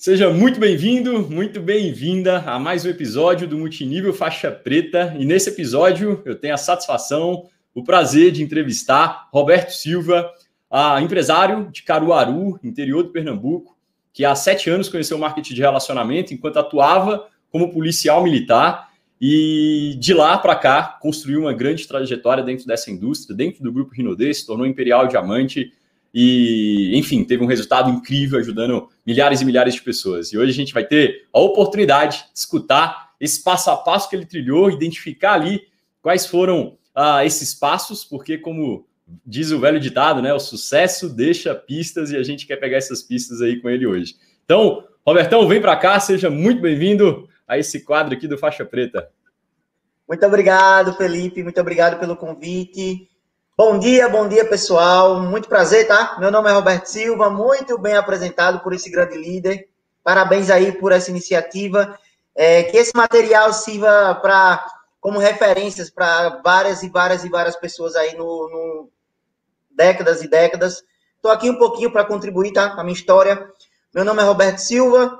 [0.00, 5.12] Seja muito bem-vindo, muito bem-vinda a mais um episódio do Multinível Faixa Preta.
[5.18, 10.32] E nesse episódio eu tenho a satisfação, o prazer de entrevistar Roberto Silva,
[11.02, 13.76] empresário de Caruaru, interior do Pernambuco,
[14.12, 18.90] que há sete anos conheceu o marketing de relacionamento enquanto atuava como policial militar
[19.20, 23.92] e de lá para cá construiu uma grande trajetória dentro dessa indústria, dentro do grupo
[23.92, 25.72] Rinodê, se tornou Imperial Diamante
[26.12, 30.32] e, enfim, teve um resultado incrível ajudando milhares e milhares de pessoas.
[30.32, 34.16] E hoje a gente vai ter a oportunidade de escutar esse passo a passo que
[34.16, 35.62] ele trilhou, identificar ali
[36.00, 38.86] quais foram uh, esses passos, porque, como
[39.24, 43.02] diz o velho ditado, né, o sucesso deixa pistas e a gente quer pegar essas
[43.02, 44.14] pistas aí com ele hoje.
[44.44, 49.08] Então, Robertão, vem para cá, seja muito bem-vindo a esse quadro aqui do Faixa Preta.
[50.06, 53.07] Muito obrigado, Felipe, muito obrigado pelo convite.
[53.60, 55.18] Bom dia, bom dia pessoal.
[55.18, 56.16] Muito prazer, tá?
[56.20, 59.68] Meu nome é Roberto Silva, muito bem apresentado por esse grande líder.
[60.04, 61.98] Parabéns aí por essa iniciativa.
[62.36, 64.64] É, que esse material sirva para
[65.00, 68.90] como referências para várias e várias e várias pessoas aí no, no
[69.72, 70.84] décadas e décadas.
[71.16, 72.70] Estou aqui um pouquinho para contribuir, tá?
[72.70, 73.44] Com a minha história.
[73.92, 75.18] Meu nome é Roberto Silva.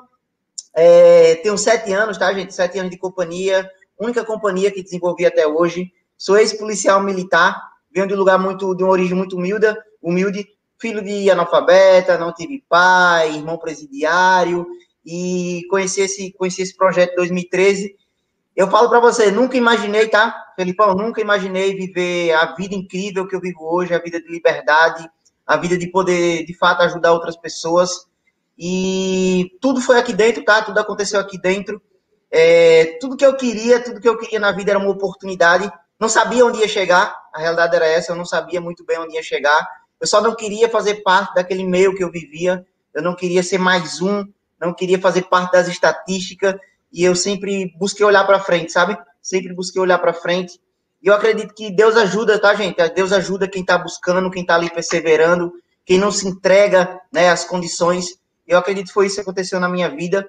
[0.72, 2.54] É, tenho sete anos, tá, gente?
[2.54, 3.68] Sete anos de companhia.
[3.98, 5.92] Única companhia que desenvolvi até hoje.
[6.16, 9.66] Sou ex-policial militar venho de um lugar muito, de uma origem muito humilde,
[10.02, 10.46] humilde,
[10.80, 14.66] filho de analfabeta, não tive pai, irmão presidiário,
[15.04, 17.96] e conheci esse, conheci esse projeto em 2013.
[18.54, 23.34] Eu falo para você, nunca imaginei, tá, Felipão, nunca imaginei viver a vida incrível que
[23.34, 25.08] eu vivo hoje, a vida de liberdade,
[25.46, 28.06] a vida de poder, de fato, ajudar outras pessoas.
[28.58, 30.60] E tudo foi aqui dentro, tá?
[30.62, 31.80] Tudo aconteceu aqui dentro.
[32.30, 36.08] É, tudo que eu queria, tudo que eu queria na vida era uma oportunidade não
[36.08, 39.22] sabia onde ia chegar, a realidade era essa, eu não sabia muito bem onde ia
[39.22, 39.66] chegar.
[40.00, 43.58] Eu só não queria fazer parte daquele meio que eu vivia, eu não queria ser
[43.58, 44.24] mais um,
[44.60, 46.54] não queria fazer parte das estatísticas,
[46.92, 48.96] e eu sempre busquei olhar para frente, sabe?
[49.20, 50.60] Sempre busquei olhar para frente.
[51.02, 52.76] E eu acredito que Deus ajuda, tá, gente?
[52.90, 55.52] Deus ajuda quem está buscando, quem está ali perseverando,
[55.84, 58.18] quem não se entrega né, às condições.
[58.46, 60.28] Eu acredito que foi isso que aconteceu na minha vida.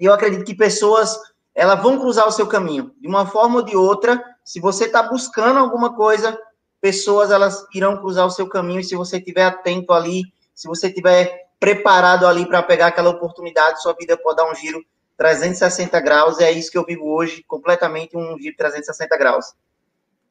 [0.00, 1.16] E eu acredito que pessoas
[1.54, 2.92] elas vão cruzar o seu caminho.
[3.00, 6.38] De uma forma ou de outra, se você está buscando alguma coisa,
[6.80, 8.80] pessoas elas irão cruzar o seu caminho.
[8.80, 10.22] E se você estiver atento ali,
[10.54, 14.84] se você estiver preparado ali para pegar aquela oportunidade, sua vida pode dar um giro
[15.16, 16.38] 360 graus.
[16.40, 19.46] É isso que eu vivo hoje, completamente um giro 360 graus.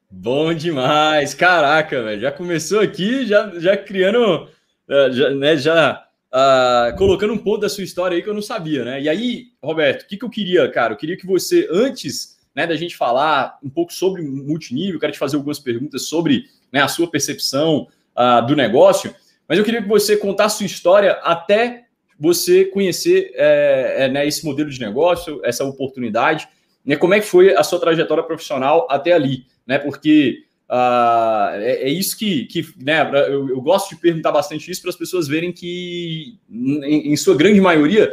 [0.08, 1.34] Bom demais!
[1.34, 2.20] Caraca, velho.
[2.20, 4.48] Já começou aqui, já, já criando,
[4.88, 8.42] eh, já, né, já uh, colocando um ponto da sua história aí que eu não
[8.42, 9.00] sabia, né?
[9.00, 10.92] E aí, Roberto, o que, que eu queria, cara?
[10.92, 15.18] Eu queria que você, antes né, da gente falar um pouco sobre multinível, quero te
[15.18, 19.14] fazer algumas perguntas sobre né, a sua percepção uh, do negócio,
[19.48, 21.84] mas eu queria que você contasse sua história até
[22.18, 26.48] você conhecer é, é, né, esse modelo de negócio, essa oportunidade,
[26.84, 29.78] né, como é que foi a sua trajetória profissional até ali, né?
[29.78, 34.80] Porque Uh, é, é, isso que, que né, eu, eu, gosto de perguntar bastante isso
[34.80, 38.10] para as pessoas verem que, em, em sua grande maioria,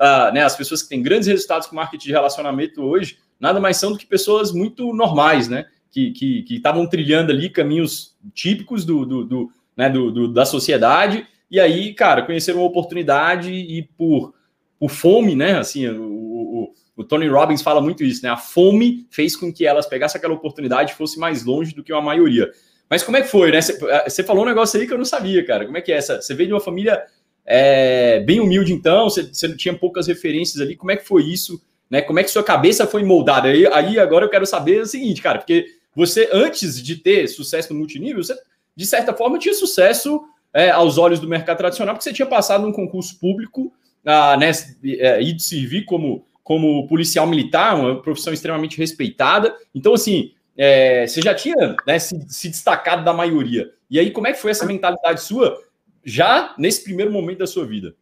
[0.00, 3.76] uh, né, as pessoas que têm grandes resultados com marketing de relacionamento hoje, nada mais
[3.76, 5.66] são do que pessoas muito normais, né?
[5.90, 11.60] Que estavam trilhando ali caminhos típicos do, do, do, né, do, do, da sociedade, e
[11.60, 14.32] aí, cara, conheceram uma oportunidade e por,
[14.78, 15.58] por fome, né?
[15.58, 18.30] Assim, o, o o Tony Robbins fala muito isso, né?
[18.30, 21.92] A fome fez com que elas pegassem aquela oportunidade e fosse mais longe do que
[21.92, 22.50] a maioria.
[22.88, 23.60] Mas como é que foi, né?
[23.60, 25.64] Você eh, falou um negócio aí que eu não sabia, cara.
[25.64, 26.20] Como é que é essa?
[26.20, 27.02] Você veio de uma família
[27.46, 30.76] é, bem humilde, então, você, você tinha poucas referências ali.
[30.76, 31.62] Como é que foi isso?
[31.92, 32.00] Né?
[32.00, 33.48] Como é que sua cabeça foi moldada?
[33.48, 37.70] Aí, aí agora eu quero saber o seguinte, cara, porque você, antes de ter sucesso
[37.70, 38.34] no multinível, você,
[38.74, 42.62] de certa forma, tinha sucesso é, aos olhos do mercado tradicional, porque você tinha passado
[42.62, 43.70] num concurso público,
[44.06, 44.50] ah, né,
[44.82, 49.54] é, e de servir como como policial militar, uma profissão extremamente respeitada.
[49.72, 53.72] Então, assim, é, você já tinha né, se, se, destacado da maioria.
[53.88, 55.56] E aí, como é que foi essa mentalidade sua
[56.04, 57.94] já nesse primeiro momento da sua vida?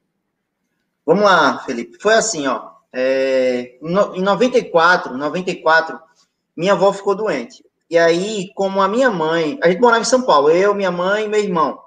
[1.04, 1.98] Vamos lá, Felipe.
[2.00, 2.69] Foi assim, ó.
[2.92, 6.00] É, em 94, 94,
[6.56, 7.64] minha avó ficou doente.
[7.88, 11.24] E aí, como a minha mãe, a gente morava em São Paulo, eu, minha mãe
[11.24, 11.78] e meu irmão.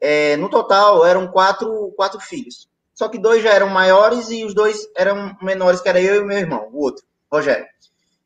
[0.00, 2.68] É, no total, eram quatro, quatro filhos
[2.98, 6.24] só que dois já eram maiores e os dois eram menores, que era eu e
[6.24, 7.64] meu irmão, o outro, Rogério.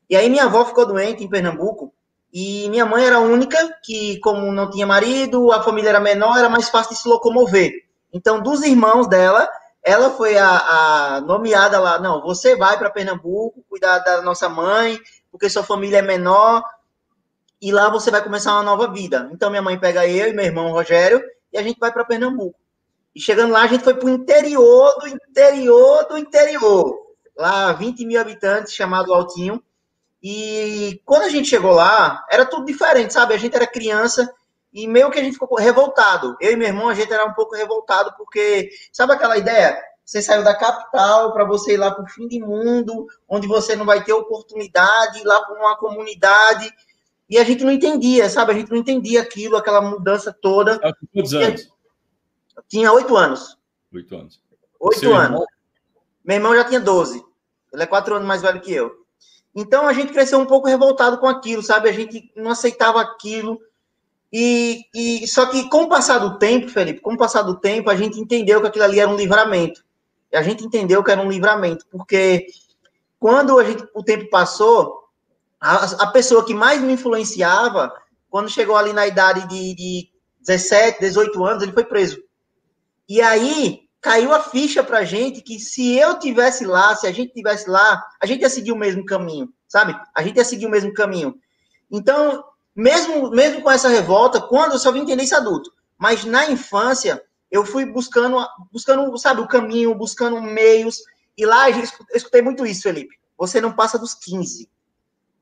[0.09, 1.93] E aí minha avó ficou doente em Pernambuco
[2.33, 6.39] e minha mãe era a única que, como não tinha marido, a família era menor,
[6.39, 7.71] era mais fácil de se locomover.
[8.11, 9.47] Então, dos irmãos dela,
[9.83, 14.97] ela foi a, a nomeada lá, não, você vai para Pernambuco cuidar da nossa mãe,
[15.29, 16.63] porque sua família é menor,
[17.61, 19.29] e lá você vai começar uma nova vida.
[19.33, 21.21] Então, minha mãe pega eu e meu irmão Rogério,
[21.51, 22.57] e a gente vai para Pernambuco.
[23.13, 27.03] E chegando lá, a gente foi para o interior do interior do interior.
[27.37, 29.61] Lá, 20 mil habitantes, chamado Altinho.
[30.21, 33.33] E quando a gente chegou lá, era tudo diferente, sabe?
[33.33, 34.33] A gente era criança
[34.73, 36.35] e meio que a gente ficou revoltado.
[36.41, 39.79] Eu e meu irmão, a gente era um pouco revoltado, porque, sabe aquela ideia?
[40.03, 43.75] Você saiu da capital para você ir lá para o fim do mundo, onde você
[43.75, 46.69] não vai ter oportunidade, ir lá para uma comunidade.
[47.29, 48.51] E a gente não entendia, sabe?
[48.51, 50.79] A gente não entendia aquilo, aquela mudança toda.
[51.13, 51.69] quantos anos?
[52.67, 53.57] Tinha oito anos.
[53.93, 54.41] Oito anos.
[54.79, 55.23] Oito anos.
[55.23, 55.45] Irmão?
[56.23, 57.23] Meu irmão já tinha doze.
[57.71, 59.03] Ele é quatro anos mais velho que eu.
[59.55, 61.89] Então a gente cresceu um pouco revoltado com aquilo, sabe?
[61.89, 63.59] A gente não aceitava aquilo.
[64.35, 67.91] E, e só que com o passar do tempo, Felipe, com o passar do tempo,
[67.91, 69.85] a gente entendeu que aquilo ali era um livramento.
[70.33, 72.47] A gente entendeu que era um livramento, porque
[73.19, 75.03] quando a gente, o tempo passou,
[75.61, 77.93] a, a pessoa que mais me influenciava,
[78.27, 80.09] quando chegou ali na idade de, de
[80.39, 82.19] 17, 18 anos, ele foi preso.
[83.07, 87.33] E aí caiu a ficha pra gente que se eu tivesse lá, se a gente
[87.33, 89.95] tivesse lá, a gente ia seguir o mesmo caminho, sabe?
[90.15, 91.35] A gente ia seguir o mesmo caminho.
[91.91, 92.43] Então,
[92.75, 97.23] mesmo, mesmo com essa revolta, quando eu só vim entender isso adulto, mas na infância,
[97.51, 98.37] eu fui buscando,
[98.71, 101.01] buscando, sabe, o caminho, buscando meios,
[101.37, 101.83] e lá eu
[102.13, 103.15] escutei muito isso, Felipe.
[103.37, 104.69] Você não passa dos 15.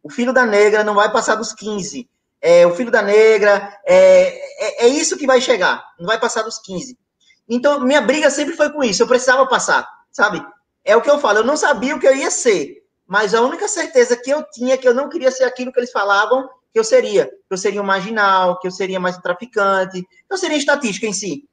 [0.04, 2.10] O filho da negra não vai passar dos 15.
[2.42, 6.42] É, o filho da negra, é, é, é isso que vai chegar, não vai passar
[6.42, 6.98] dos 15.
[7.48, 10.44] Então, minha briga sempre foi com isso, eu precisava passar, sabe?
[10.84, 13.42] É o que eu falo, eu não sabia o que eu ia ser, mas a
[13.42, 16.50] única certeza que eu tinha é que eu não queria ser aquilo que eles falavam
[16.74, 17.26] que eu seria.
[17.26, 21.14] Que eu seria um marginal, que eu seria mais um traficante, eu seria estatística em
[21.14, 21.48] si.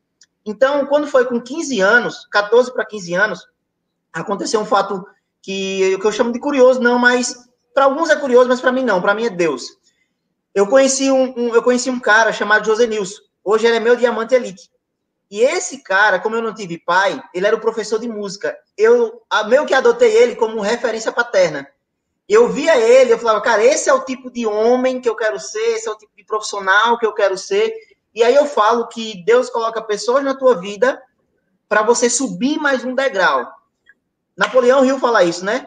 [0.45, 3.47] Então, quando foi com 15 anos, 14 para 15 anos,
[4.13, 5.07] aconteceu um fato
[5.43, 8.83] que, que eu chamo de curioso, não, mas para alguns é curioso, mas para mim
[8.83, 9.77] não, para mim é Deus.
[10.55, 13.21] Eu conheci um, um, eu conheci um cara chamado José Nilson.
[13.45, 14.71] Hoje ele é meu diamante elite.
[15.31, 18.57] E esse cara, como eu não tive pai, ele era o professor de música.
[18.77, 21.69] Eu meio que adotei ele como referência paterna
[22.29, 25.41] eu via ele, eu falava, cara, esse é o tipo de homem que eu quero
[25.41, 27.73] ser, esse é o tipo de profissional que eu quero ser.
[28.15, 31.01] E aí eu falo que Deus coloca pessoas na tua vida
[31.69, 33.47] para você subir mais um degrau.
[34.37, 35.67] Napoleão Hill fala isso, né?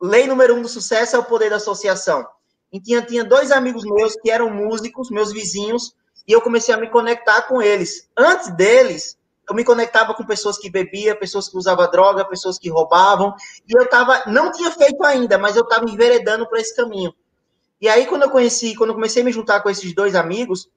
[0.00, 2.26] Lei número um do sucesso é o poder da associação.
[2.72, 5.94] E tinha, tinha dois amigos meus que eram músicos, meus vizinhos,
[6.26, 8.08] e eu comecei a me conectar com eles.
[8.16, 9.17] Antes deles,
[9.48, 13.34] eu me conectava com pessoas que bebiam, pessoas que usavam droga, pessoas que roubavam,
[13.66, 17.14] e eu tava, não tinha feito ainda, mas eu estava me enveredando para esse caminho.
[17.80, 20.68] E aí, quando eu conheci, quando eu comecei a me juntar com esses dois amigos,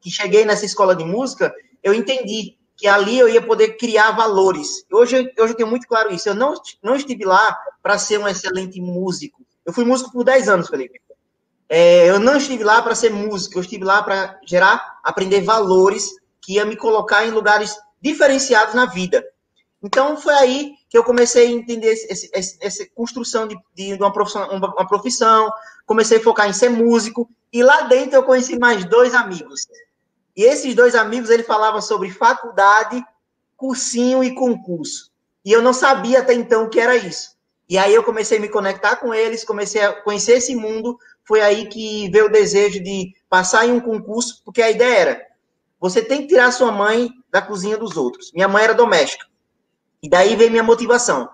[0.00, 1.52] que cheguei nessa escola de música,
[1.82, 4.84] eu entendi que ali eu ia poder criar valores.
[4.92, 6.28] Hoje, hoje eu tenho muito claro isso.
[6.28, 9.44] Eu não, não estive lá para ser um excelente músico.
[9.64, 11.00] Eu fui músico por 10 anos, Felipe.
[11.68, 16.10] É, eu não estive lá para ser músico, eu estive lá para gerar, aprender valores
[16.40, 19.24] que ia me colocar em lugares diferenciados na vida.
[19.82, 21.94] Então, foi aí que eu comecei a entender
[22.32, 25.50] essa construção de, de uma, profissão, uma profissão,
[25.84, 29.66] comecei a focar em ser músico, e lá dentro eu conheci mais dois amigos.
[30.36, 33.02] E esses dois amigos, ele falava sobre faculdade,
[33.56, 35.10] cursinho e concurso.
[35.44, 37.36] E eu não sabia até então o que era isso.
[37.68, 40.98] E aí eu comecei a me conectar com eles, comecei a conhecer esse mundo.
[41.24, 45.26] Foi aí que veio o desejo de passar em um concurso, porque a ideia era:
[45.80, 48.32] você tem que tirar sua mãe da cozinha dos outros.
[48.32, 49.26] Minha mãe era doméstica.
[50.02, 51.28] E daí vem minha motivação.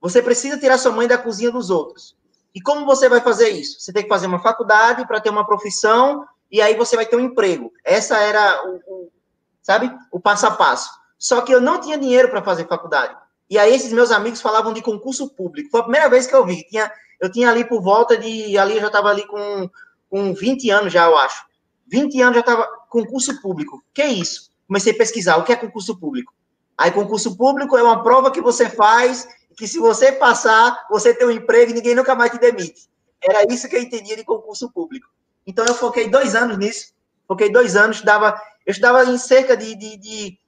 [0.00, 2.16] Você precisa tirar sua mãe da cozinha dos outros.
[2.52, 3.80] E como você vai fazer isso?
[3.80, 7.14] Você tem que fazer uma faculdade para ter uma profissão e aí você vai ter
[7.14, 7.72] um emprego.
[7.84, 9.12] Essa era o, o
[9.62, 10.90] sabe, o passo a passo.
[11.16, 13.16] Só que eu não tinha dinheiro para fazer faculdade.
[13.48, 15.70] E aí esses meus amigos falavam de concurso público.
[15.70, 16.64] Foi a primeira vez que eu vi.
[16.64, 19.70] Tinha, eu tinha ali por volta de, ali eu já estava ali com,
[20.10, 21.46] com 20 anos já, eu acho.
[21.86, 23.84] 20 anos já estava concurso público.
[23.94, 24.53] Que isso?
[24.66, 26.32] Comecei a pesquisar o que é concurso público.
[26.76, 31.26] Aí, concurso público é uma prova que você faz, que se você passar, você tem
[31.26, 32.88] um emprego e ninguém nunca mais te demite.
[33.22, 35.06] Era isso que eu entendia de concurso público.
[35.46, 36.92] Então, eu foquei dois anos nisso.
[37.26, 40.38] Foquei dois anos, estudava, eu estudava em cerca de, de, de,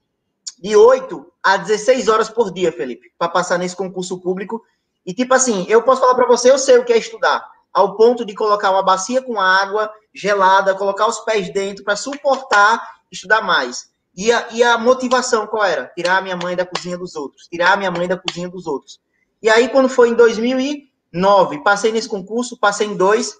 [0.59, 4.63] de 8 a 16 horas por dia, Felipe, para passar nesse concurso público.
[5.05, 7.97] E, tipo assim, eu posso falar para você, eu sei o que é estudar, ao
[7.97, 13.43] ponto de colocar uma bacia com água gelada, colocar os pés dentro para suportar estudar
[13.43, 13.91] mais.
[14.17, 15.93] E a, e a motivação qual era?
[15.95, 17.47] Tirar a minha mãe da cozinha dos outros.
[17.49, 18.99] Tirar a minha mãe da cozinha dos outros.
[19.43, 23.37] E aí, quando foi em 2009, passei nesse concurso, passei em dois,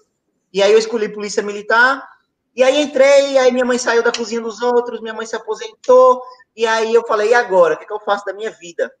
[0.53, 2.07] e aí eu escolhi Polícia Militar,
[2.55, 6.21] e aí entrei, aí minha mãe saiu da cozinha dos outros, minha mãe se aposentou,
[6.55, 7.73] e aí eu falei, e agora?
[7.73, 8.91] O que, que eu faço da minha vida?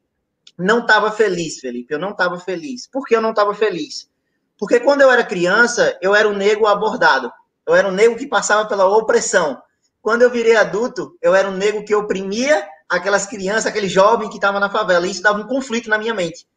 [0.57, 2.87] Não estava feliz, Felipe, eu não estava feliz.
[2.87, 4.09] Por que eu não estava feliz?
[4.57, 7.31] Porque quando eu era criança, eu era um negro abordado.
[7.65, 9.61] Eu era um negro que passava pela opressão.
[10.07, 14.37] Quando eu virei adulto, eu era um negro que oprimia aquelas crianças, aquele jovem que
[14.37, 15.05] estava na favela.
[15.05, 16.47] E isso dava um conflito na minha mente.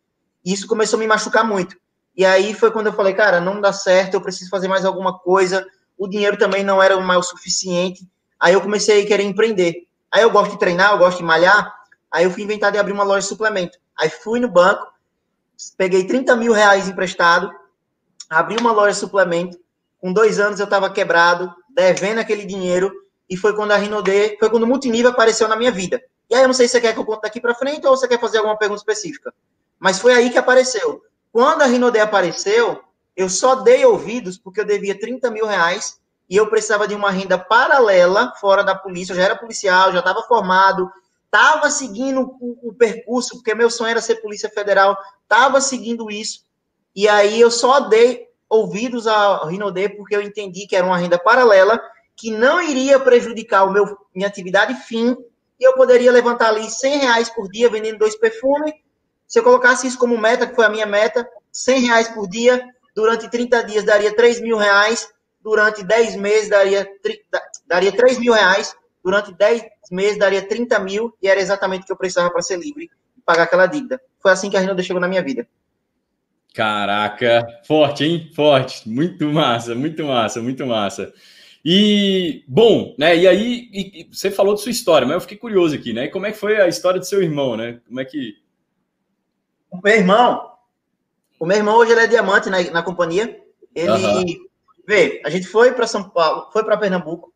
[0.45, 1.77] E isso começou a me machucar muito.
[2.17, 5.19] E aí foi quando eu falei, cara, não dá certo, eu preciso fazer mais alguma
[5.19, 5.67] coisa.
[5.99, 8.09] O dinheiro também não era mais o suficiente.
[8.39, 9.85] Aí eu comecei a querer empreender.
[10.13, 11.75] Aí eu gosto de treinar, eu gosto de malhar.
[12.09, 13.77] Aí eu fui inventar de abrir uma loja de suplemento.
[13.99, 14.87] Aí fui no banco,
[15.77, 17.51] peguei 30 mil reais emprestado,
[18.31, 19.59] abri uma loja de suplemento.
[20.01, 23.00] Com dois anos eu estava quebrado, devendo aquele dinheiro.
[23.31, 26.03] E foi quando a Rinode, foi quando o multinível apareceu na minha vida.
[26.29, 27.97] E aí eu não sei se você quer que eu conte daqui para frente ou
[27.97, 29.33] você quer fazer alguma pergunta específica.
[29.79, 31.01] Mas foi aí que apareceu.
[31.33, 32.83] Quando a Rinode apareceu,
[33.17, 37.11] eu só dei ouvidos porque eu devia 30 mil reais e eu precisava de uma
[37.11, 39.13] renda paralela fora da polícia.
[39.13, 40.91] Eu já era policial, já estava formado,
[41.25, 46.45] estava seguindo o, o, percurso, porque meu sonho era ser Polícia Federal, estava seguindo isso.
[46.95, 51.19] E aí eu só dei ouvidos ao Rinode porque eu entendi que era uma renda
[51.19, 51.81] paralela
[52.21, 55.17] que não iria prejudicar o meu minha atividade fim
[55.59, 58.75] e eu poderia levantar ali 100 reais por dia vendendo dois perfumes.
[59.27, 62.63] Se eu colocasse isso como meta, que foi a minha meta, 100 reais por dia,
[62.95, 65.09] durante 30 dias daria 3 mil reais,
[65.41, 66.87] durante 10 meses daria,
[67.67, 71.93] daria 3 mil reais, durante 10 meses daria 30 mil, e era exatamente o que
[71.93, 74.01] eu precisava para ser livre e pagar aquela dívida.
[74.21, 75.49] Foi assim que a Rinalda chegou na minha vida.
[76.55, 78.31] Caraca, forte, hein?
[78.35, 78.89] Forte.
[78.89, 81.13] Muito massa, muito massa, muito massa.
[81.65, 83.17] E, bom, né?
[83.17, 86.09] E aí, e, e você falou de sua história, mas eu fiquei curioso aqui, né?
[86.09, 87.81] Como é que foi a história do seu irmão, né?
[87.87, 88.35] Como é que.
[89.71, 90.51] O meu irmão,
[91.39, 93.41] o meu irmão hoje ele é diamante na, na companhia.
[93.75, 94.25] Ele, uhum.
[94.87, 97.33] vê, a gente foi para São Paulo, foi para Pernambuco.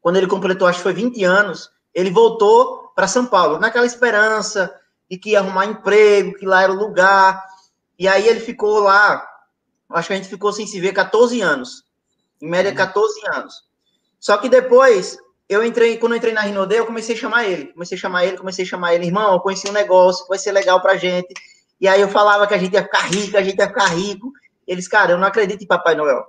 [0.00, 4.74] Quando ele completou, acho que foi 20 anos, ele voltou para São Paulo, naquela esperança
[5.10, 7.42] de que ia arrumar emprego, que lá era o lugar.
[7.98, 9.26] E aí ele ficou lá,
[9.90, 11.84] acho que a gente ficou sem se ver 14 anos.
[12.40, 13.34] Em média, 14 uhum.
[13.34, 13.54] anos.
[14.18, 15.18] Só que depois,
[15.48, 17.72] eu entrei, quando eu entrei na Rinode, eu comecei a chamar ele.
[17.72, 20.38] Comecei a chamar ele, comecei a chamar ele, irmão, eu conheci um negócio que vai
[20.38, 21.34] ser legal pra gente.
[21.80, 24.32] E aí eu falava que a gente ia ficar rico, a gente ia ficar rico.
[24.66, 26.24] Eles, cara, eu não acredito em Papai Noel.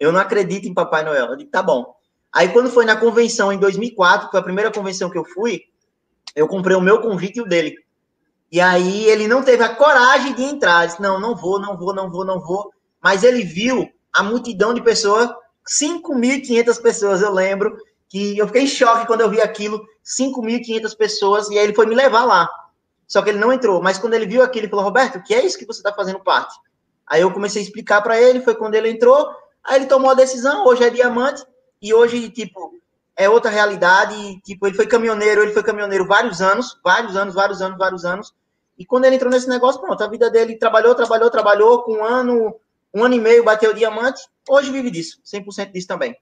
[0.00, 1.26] Eu não acredito em Papai Noel.
[1.26, 1.94] Eu digo, tá bom.
[2.32, 5.62] Aí quando foi na convenção em 2004, que foi a primeira convenção que eu fui,
[6.34, 7.76] eu comprei o meu convite e o dele.
[8.50, 10.86] E aí ele não teve a coragem de entrar.
[10.86, 12.72] Disse, não, não vou, não vou, não vou, não vou.
[13.02, 15.28] Mas ele viu a multidão de pessoas,
[15.66, 17.76] 5.500 pessoas, eu lembro,
[18.08, 21.86] que eu fiquei em choque quando eu vi aquilo, 5.500 pessoas, e aí ele foi
[21.86, 22.48] me levar lá.
[23.06, 23.82] Só que ele não entrou.
[23.82, 26.20] Mas quando ele viu aquilo, ele falou, Roberto, que é isso que você está fazendo
[26.20, 26.54] parte?
[27.06, 29.30] Aí eu comecei a explicar para ele, foi quando ele entrou,
[29.62, 31.44] aí ele tomou a decisão, hoje é diamante,
[31.80, 32.72] e hoje, tipo,
[33.16, 37.60] é outra realidade, tipo, ele foi caminhoneiro, ele foi caminhoneiro vários anos, vários anos, vários
[37.60, 38.34] anos, vários anos,
[38.78, 42.04] e quando ele entrou nesse negócio, pronto, a vida dele trabalhou, trabalhou, trabalhou, com um
[42.04, 42.54] ano,
[42.94, 46.16] um ano e meio bateu o diamante, hoje vive disso, 100% disso também.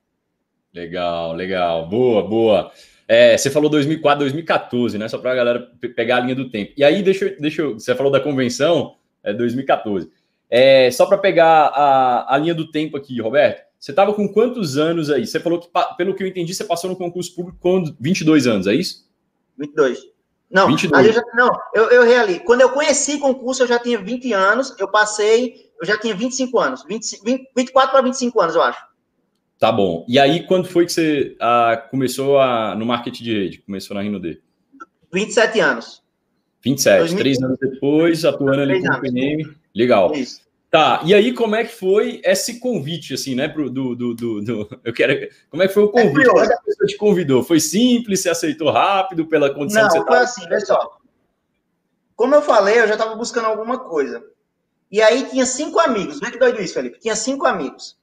[0.73, 2.73] Legal, legal, boa, boa.
[3.07, 5.07] É, você falou 2004, 2014, né?
[5.07, 6.73] Só para a galera pegar a linha do tempo.
[6.77, 10.11] E aí, deixa, deixa você falou da convenção, é 2014.
[10.49, 14.79] É, só para pegar a, a linha do tempo aqui, Roberto, você estava com quantos
[14.79, 15.27] anos aí?
[15.27, 18.67] Você falou que, pelo que eu entendi, você passou no concurso público com 22 anos,
[18.67, 19.07] é isso?
[19.59, 19.99] 22.
[20.51, 21.07] Não, 22.
[21.07, 22.41] Eu já, não, eu, eu reali.
[22.41, 26.61] Quando eu conheci concurso, eu já tinha 20 anos, eu passei, eu já tinha 25
[26.61, 28.87] anos, 20, 20, 24 para 25 anos, eu acho.
[29.59, 30.07] Tá bom.
[30.09, 33.59] E aí, quando foi que você ah, começou a, no marketing de rede?
[33.59, 34.41] Começou na D?
[35.13, 36.01] 27 anos.
[36.65, 37.19] 27, 2000...
[37.19, 39.57] três anos depois, atuando ali com o PNM.
[39.75, 40.15] Legal.
[40.15, 40.41] Isso.
[40.71, 44.41] Tá, e aí como é que foi esse convite, assim, né, pro, do, do, do,
[44.41, 46.29] do eu quero, como é que foi o é convite?
[46.29, 47.43] Como é que a pessoa te convidou?
[47.43, 50.97] Foi simples, você aceitou rápido pela condição Não, que você foi assim, vê só.
[52.15, 54.25] Como eu falei, eu já estava buscando alguma coisa.
[54.93, 57.99] E aí tinha cinco amigos, vê que doido isso, Felipe, tinha cinco amigos.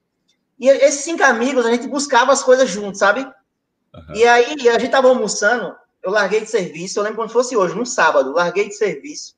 [0.60, 3.22] E esses cinco amigos, a gente buscava as coisas juntos, sabe?
[3.22, 4.15] Uhum.
[4.15, 7.75] E aí a gente tava almoçando, eu larguei de serviço, eu lembro quando fosse hoje,
[7.75, 9.38] no sábado, larguei de serviço.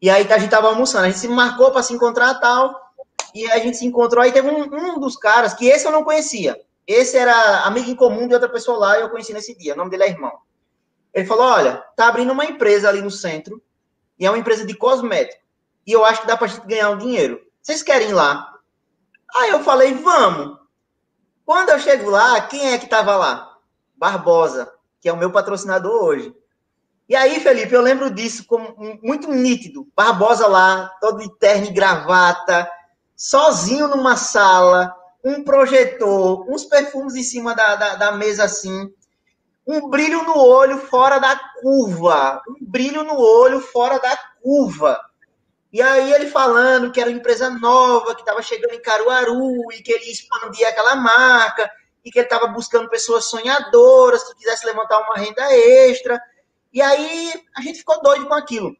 [0.00, 2.86] E aí a gente tava almoçando, a gente se marcou para se encontrar tal.
[3.34, 4.22] E a gente se encontrou.
[4.22, 6.58] Aí teve um, um, dos caras, que esse eu não conhecia.
[6.86, 9.74] Esse era amigo em comum de outra pessoa lá e eu conheci nesse dia.
[9.74, 10.32] O nome dele é irmão.
[11.12, 13.62] Ele falou: Olha, tá abrindo uma empresa ali no centro.
[14.18, 15.42] E é uma empresa de cosmético.
[15.86, 17.40] E eu acho que dá pra gente ganhar um dinheiro.
[17.62, 18.52] Vocês querem ir lá?
[19.36, 20.58] Aí eu falei: Vamos.
[21.44, 23.56] Quando eu chego lá, quem é que tava lá?
[23.96, 26.34] Barbosa, que é o meu patrocinador hoje.
[27.08, 29.86] E aí, Felipe, eu lembro disso como muito nítido.
[29.94, 32.68] Barbosa lá, todo de terno e gravata,
[33.16, 34.92] sozinho numa sala,
[35.24, 38.92] um projetor, uns perfumes em cima da, da, da mesa assim,
[39.66, 45.00] um brilho no olho fora da curva, um brilho no olho fora da curva.
[45.76, 49.82] E aí ele falando que era uma empresa nova, que estava chegando em Caruaru e
[49.82, 51.70] que ele expandia aquela marca
[52.02, 56.18] e que ele estava buscando pessoas sonhadoras que quisessem levantar uma renda extra.
[56.72, 58.74] E aí a gente ficou doido com aquilo.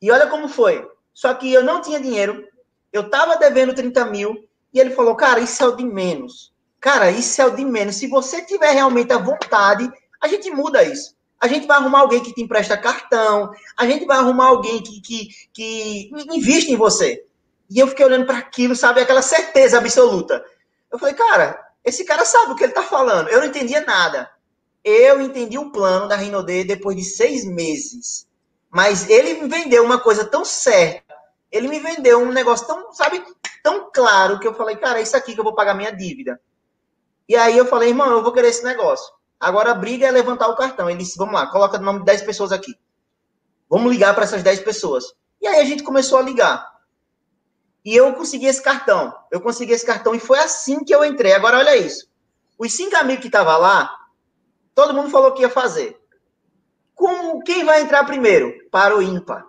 [0.00, 0.90] E olha como foi.
[1.12, 2.48] Só que eu não tinha dinheiro,
[2.90, 6.50] eu tava devendo 30 mil, e ele falou, cara, isso é o de menos.
[6.80, 7.96] Cara, isso é o de menos.
[7.96, 9.86] Se você tiver realmente a vontade,
[10.18, 11.14] a gente muda isso.
[11.40, 15.00] A gente vai arrumar alguém que te empresta cartão, a gente vai arrumar alguém que,
[15.00, 17.24] que, que investe em você.
[17.70, 20.44] E eu fiquei olhando para aquilo, sabe, aquela certeza absoluta.
[20.92, 23.28] Eu falei, cara, esse cara sabe o que ele tá falando.
[23.28, 24.30] Eu não entendia nada.
[24.84, 28.26] Eu entendi o plano da Rinode depois de seis meses.
[28.70, 31.14] Mas ele me vendeu uma coisa tão certa.
[31.50, 33.22] Ele me vendeu um negócio tão, sabe,
[33.62, 36.40] tão claro que eu falei, cara, é isso aqui que eu vou pagar minha dívida.
[37.28, 39.12] E aí eu falei, irmão, eu vou querer esse negócio.
[39.40, 40.90] Agora a briga é levantar o cartão.
[40.90, 42.74] Ele disse, vamos lá, coloca o nome de 10 pessoas aqui.
[43.70, 45.04] Vamos ligar para essas 10 pessoas.
[45.40, 46.70] E aí a gente começou a ligar.
[47.82, 49.14] E eu consegui esse cartão.
[49.30, 51.32] Eu consegui esse cartão e foi assim que eu entrei.
[51.32, 52.10] Agora olha isso.
[52.58, 53.90] Os cinco amigos que estavam lá,
[54.74, 55.98] todo mundo falou que ia fazer.
[56.94, 58.52] Como, quem vai entrar primeiro?
[58.70, 59.46] Para o ímpar.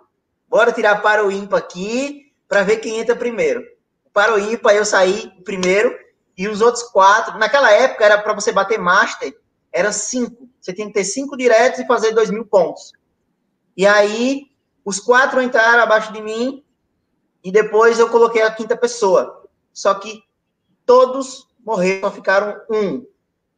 [0.48, 3.62] Bora tirar para o ímpar aqui para ver quem entra primeiro.
[4.12, 5.94] Para o ímpar eu saí primeiro
[6.36, 7.38] e os outros quatro.
[7.38, 9.34] Naquela época era para você bater master,
[9.72, 10.48] era cinco.
[10.60, 12.92] Você tinha que ter cinco diretos e fazer dois mil pontos.
[13.76, 14.46] E aí
[14.84, 16.62] os quatro entraram abaixo de mim
[17.42, 19.44] e depois eu coloquei a quinta pessoa.
[19.72, 20.22] Só que
[20.84, 23.06] todos morreram, só ficaram um.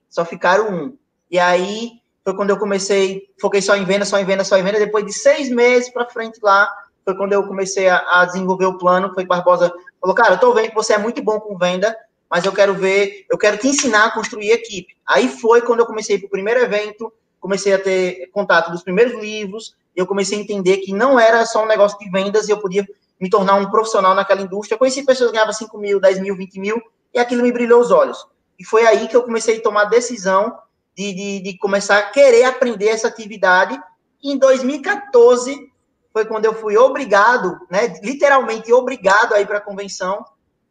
[0.09, 0.99] Só ficaram um.
[1.31, 4.63] E aí foi quando eu comecei, foquei só em venda, só em venda, só em
[4.63, 4.79] venda.
[4.79, 6.71] Depois de seis meses para frente lá,
[7.05, 9.13] foi quando eu comecei a, a, desenvolver o plano.
[9.13, 11.97] Foi Barbosa falou, cara, eu tô vendo que você é muito bom com venda,
[12.31, 14.95] mas eu quero ver, eu quero te ensinar a construir equipe.
[15.07, 19.21] Aí foi quando eu comecei para o primeiro evento, comecei a ter contato dos primeiros
[19.21, 22.51] livros, e eu comecei a entender que não era só um negócio de vendas e
[22.51, 22.87] eu podia
[23.21, 24.75] me tornar um profissional naquela indústria.
[24.75, 27.81] Eu conheci pessoas que ganhavam 5 mil, 10 mil, 20 mil, e aquilo me brilhou
[27.81, 28.27] os olhos.
[28.59, 30.59] E foi aí que eu comecei a tomar a decisão
[30.97, 33.81] de, de, de começar a querer aprender essa atividade.
[34.23, 35.73] E em 2014
[36.13, 40.25] foi quando eu fui obrigado, né, literalmente obrigado a ir para a convenção.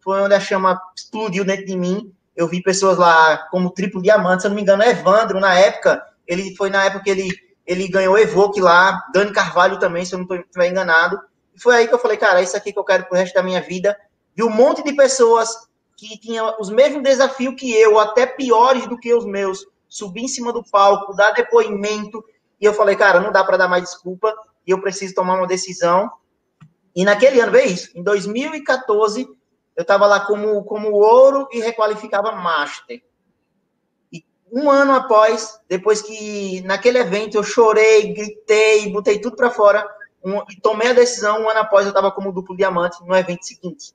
[0.03, 2.13] Foi onde a chama explodiu dentro de mim.
[2.35, 6.03] Eu vi pessoas lá como triplo diamante, se eu não me engano, Evandro, na época,
[6.27, 7.29] ele foi na época que ele,
[7.65, 11.19] ele ganhou Evoque lá, Dani Carvalho também, se eu não estiver enganado.
[11.55, 13.35] E foi aí que eu falei, cara, é isso aqui que eu quero pro resto
[13.35, 13.95] da minha vida.
[14.35, 15.49] Vi um monte de pessoas
[15.95, 20.27] que tinham os mesmos desafios que eu, até piores do que os meus, subir em
[20.27, 22.23] cima do palco, dar depoimento.
[22.59, 24.33] E eu falei, cara, não dá para dar mais desculpa
[24.65, 26.11] e eu preciso tomar uma decisão.
[26.95, 29.27] E naquele ano, vê isso, em 2014,
[29.75, 33.01] eu estava lá como, como ouro e requalificava master.
[34.11, 39.87] E um ano após, depois que naquele evento eu chorei, gritei, botei tudo para fora,
[40.23, 43.45] um, e tomei a decisão, um ano após eu estava como duplo diamante no evento
[43.45, 43.93] seguinte,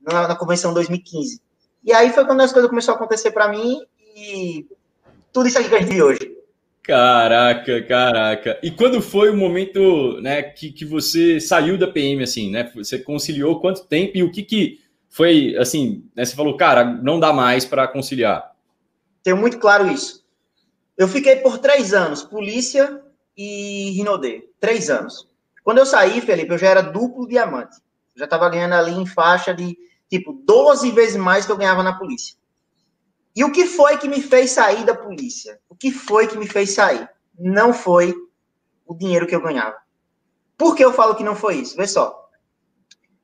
[0.00, 1.40] na, na, convenção 2015.
[1.84, 3.80] E aí foi quando as coisas começaram a acontecer para mim
[4.14, 4.66] e
[5.32, 6.42] tudo isso aqui que a gente hoje.
[6.82, 8.58] Caraca, caraca.
[8.62, 12.70] E quando foi o momento, né, que, que você saiu da PM, assim, né?
[12.74, 14.81] Você conciliou quanto tempo e o que que
[15.12, 18.50] foi, assim, né, você falou, cara, não dá mais para conciliar?
[19.22, 20.24] Tenho muito claro isso.
[20.96, 23.02] Eu fiquei por três anos, polícia
[23.36, 24.48] e Rinodê.
[24.58, 25.28] Três anos.
[25.62, 27.76] Quando eu saí, Felipe, eu já era duplo diamante.
[28.14, 29.76] Eu já estava ganhando ali em faixa de,
[30.08, 32.34] tipo, 12 vezes mais que eu ganhava na polícia.
[33.36, 35.60] E o que foi que me fez sair da polícia?
[35.68, 37.06] O que foi que me fez sair?
[37.38, 38.14] Não foi
[38.86, 39.76] o dinheiro que eu ganhava.
[40.56, 41.76] Por que eu falo que não foi isso?
[41.76, 42.21] Vê só.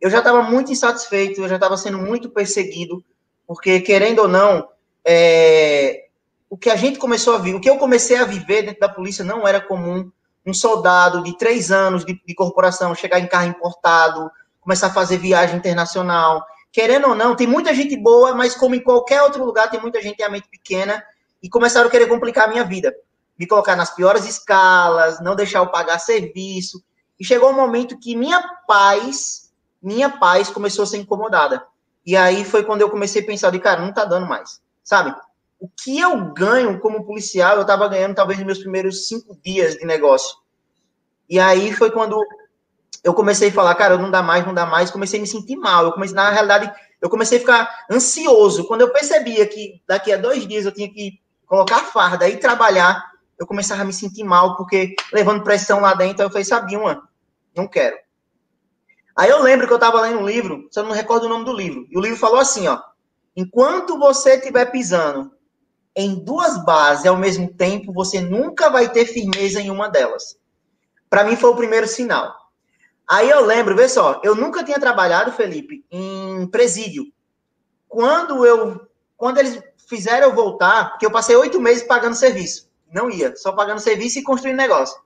[0.00, 3.04] Eu já estava muito insatisfeito, eu já estava sendo muito perseguido,
[3.46, 4.68] porque, querendo ou não,
[5.04, 6.06] é,
[6.50, 8.88] o que a gente começou a viver, o que eu comecei a viver dentro da
[8.88, 10.10] polícia não era comum.
[10.46, 14.30] Um soldado de três anos de, de corporação chegar em carro importado,
[14.60, 18.82] começar a fazer viagem internacional, querendo ou não, tem muita gente boa, mas como em
[18.82, 21.02] qualquer outro lugar, tem muita gente tem a mente pequena
[21.42, 22.94] e começaram a querer complicar a minha vida.
[23.38, 26.82] Me colocar nas piores escalas, não deixar eu pagar serviço.
[27.18, 29.47] E chegou um momento que minha paz,
[29.82, 31.64] minha paz começou a ser incomodada.
[32.04, 35.14] E aí foi quando eu comecei a pensar, de cara, não tá dando mais, sabe?
[35.60, 39.74] O que eu ganho como policial, eu tava ganhando talvez nos meus primeiros cinco dias
[39.74, 40.36] de negócio.
[41.28, 42.24] E aí foi quando
[43.04, 45.56] eu comecei a falar, cara, não dá mais, não dá mais, comecei a me sentir
[45.56, 45.84] mal.
[45.84, 48.66] Eu comecei, na realidade, eu comecei a ficar ansioso.
[48.66, 53.12] Quando eu percebia que daqui a dois dias eu tinha que colocar farda e trabalhar,
[53.38, 57.08] eu começava a me sentir mal, porque levando pressão lá dentro, eu falei, sabia, uma,
[57.54, 57.96] não quero.
[59.18, 61.52] Aí eu lembro que eu estava lendo um livro, só não recordo o nome do
[61.52, 62.80] livro, e o livro falou assim, ó,
[63.34, 65.32] enquanto você estiver pisando
[65.96, 70.38] em duas bases ao mesmo tempo, você nunca vai ter firmeza em uma delas.
[71.10, 72.32] Para mim foi o primeiro sinal.
[73.08, 77.04] Aí eu lembro, vê só, eu nunca tinha trabalhado, Felipe, em presídio.
[77.88, 83.10] Quando eu, quando eles fizeram eu voltar, porque eu passei oito meses pagando serviço, não
[83.10, 84.96] ia, só pagando serviço e construindo negócio.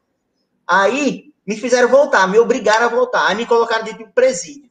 [0.66, 3.27] Aí me fizeram voltar, me obrigaram a voltar.
[3.27, 4.71] Aí me colocaram dentro do presídio.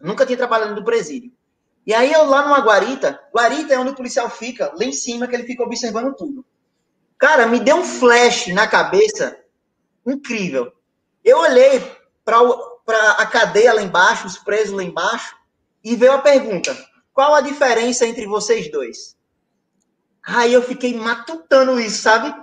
[0.00, 1.32] Nunca tinha trabalhado no presídio.
[1.86, 5.26] E aí eu lá numa guarita, guarita é onde o policial fica, lá em cima,
[5.26, 6.44] que ele fica observando tudo.
[7.16, 9.38] Cara, me deu um flash na cabeça
[10.06, 10.72] incrível.
[11.24, 11.80] Eu olhei
[12.24, 15.34] para a cadeia lá embaixo, os presos lá embaixo,
[15.82, 16.76] e veio a pergunta:
[17.12, 19.16] qual a diferença entre vocês dois?
[20.22, 22.34] Aí eu fiquei matutando isso, sabe?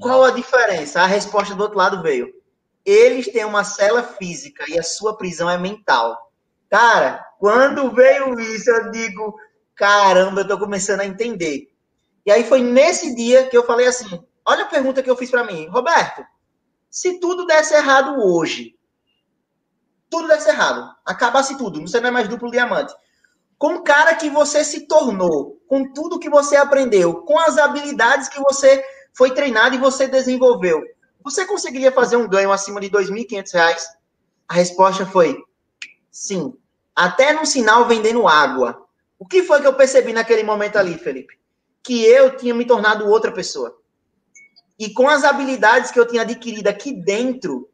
[0.00, 1.02] Qual a diferença?
[1.02, 2.32] A resposta do outro lado veio:
[2.84, 6.16] eles têm uma cela física e a sua prisão é mental.
[6.68, 9.36] Cara, quando veio isso, eu digo:
[9.74, 11.72] caramba, eu tô começando a entender.
[12.24, 15.30] E aí foi nesse dia que eu falei assim: olha a pergunta que eu fiz
[15.30, 16.24] para mim, Roberto.
[16.90, 18.76] Se tudo desse errado hoje,
[20.10, 22.94] tudo desse errado, acabasse tudo, você não é mais duplo diamante.
[23.56, 28.28] Com o cara que você se tornou, com tudo que você aprendeu, com as habilidades
[28.28, 30.82] que você foi treinado e você desenvolveu,
[31.22, 33.76] você conseguiria fazer um ganho acima de R$ 2.500?
[34.48, 35.42] A resposta foi
[36.10, 36.54] sim.
[36.94, 38.86] Até no sinal vendendo água.
[39.18, 41.38] O que foi que eu percebi naquele momento ali, Felipe?
[41.82, 43.78] Que eu tinha me tornado outra pessoa.
[44.78, 47.70] E com as habilidades que eu tinha adquirido aqui dentro,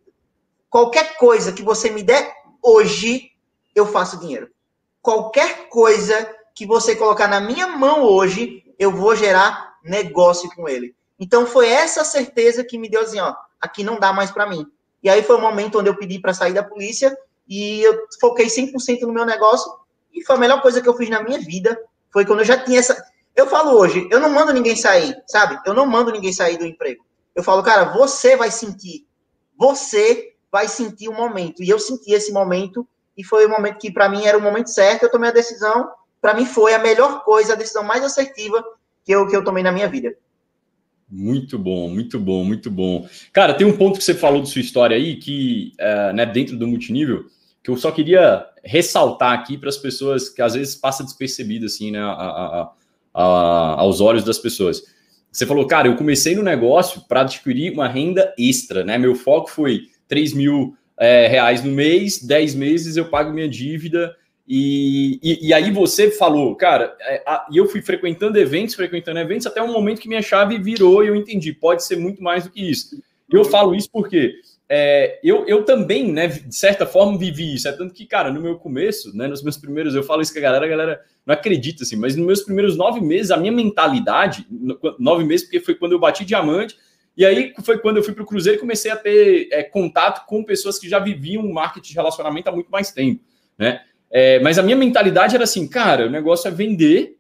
[0.69, 2.33] qualquer coisa que você me der
[2.63, 3.31] hoje,
[3.75, 4.51] eu faço dinheiro.
[5.01, 10.95] Qualquer coisa que você colocar na minha mão hoje, eu vou gerar negócio com ele.
[11.19, 14.67] Então foi essa certeza que me deu assim, ó, aqui não dá mais para mim.
[15.03, 17.17] E aí foi o momento onde eu pedi para sair da polícia
[17.49, 19.73] e eu foquei 100% no meu negócio
[20.13, 21.79] e foi a melhor coisa que eu fiz na minha vida.
[22.13, 22.97] Foi quando eu já tinha essa
[23.39, 25.61] eu falo hoje, eu não mando ninguém sair, sabe?
[25.65, 27.05] Eu não mando ninguém sair do emprego.
[27.37, 29.07] Eu falo, cara, você vai sentir.
[29.57, 31.63] Você vai sentir o momento.
[31.63, 32.85] E eu senti esse momento
[33.17, 35.89] e foi o momento que para mim era o momento certo, eu tomei a decisão,
[36.21, 38.61] para mim foi a melhor coisa, a decisão mais assertiva
[39.05, 40.17] que eu que eu tomei na minha vida.
[41.11, 43.09] Muito bom, muito bom, muito bom.
[43.33, 46.57] Cara, tem um ponto que você falou de sua história aí, que, é, né, dentro
[46.57, 47.25] do multinível,
[47.63, 51.91] que eu só queria ressaltar aqui para as pessoas que às vezes passa despercebido, assim,
[51.91, 52.73] né, a, a,
[53.15, 54.83] a, aos olhos das pessoas.
[55.33, 58.99] Você falou, cara, eu comecei no negócio para adquirir uma renda extra, né?
[58.99, 64.15] Meu foco foi 3 mil é, reais no mês, 10 meses eu pago minha dívida.
[64.49, 69.47] E, e, e aí você falou, cara, é, e eu fui frequentando eventos, frequentando eventos,
[69.47, 72.51] até um momento que minha chave virou e eu entendi, pode ser muito mais do
[72.51, 72.97] que isso.
[73.31, 77.69] Eu falo isso porque é, eu, eu também, né, de certa forma, vivi isso.
[77.69, 80.39] É tanto que, cara, no meu começo, né, nos meus primeiros, eu falo isso com
[80.39, 83.53] a galera, a galera não acredita, assim, mas nos meus primeiros nove meses, a minha
[83.53, 84.47] mentalidade,
[84.99, 86.75] nove meses, porque foi quando eu bati diamante,
[87.15, 90.25] e aí foi quando eu fui para o Cruzeiro e comecei a ter é, contato
[90.27, 93.23] com pessoas que já viviam marketing de relacionamento há muito mais tempo,
[93.59, 93.83] né?
[94.11, 97.17] É, mas a minha mentalidade era assim, cara, o negócio é vender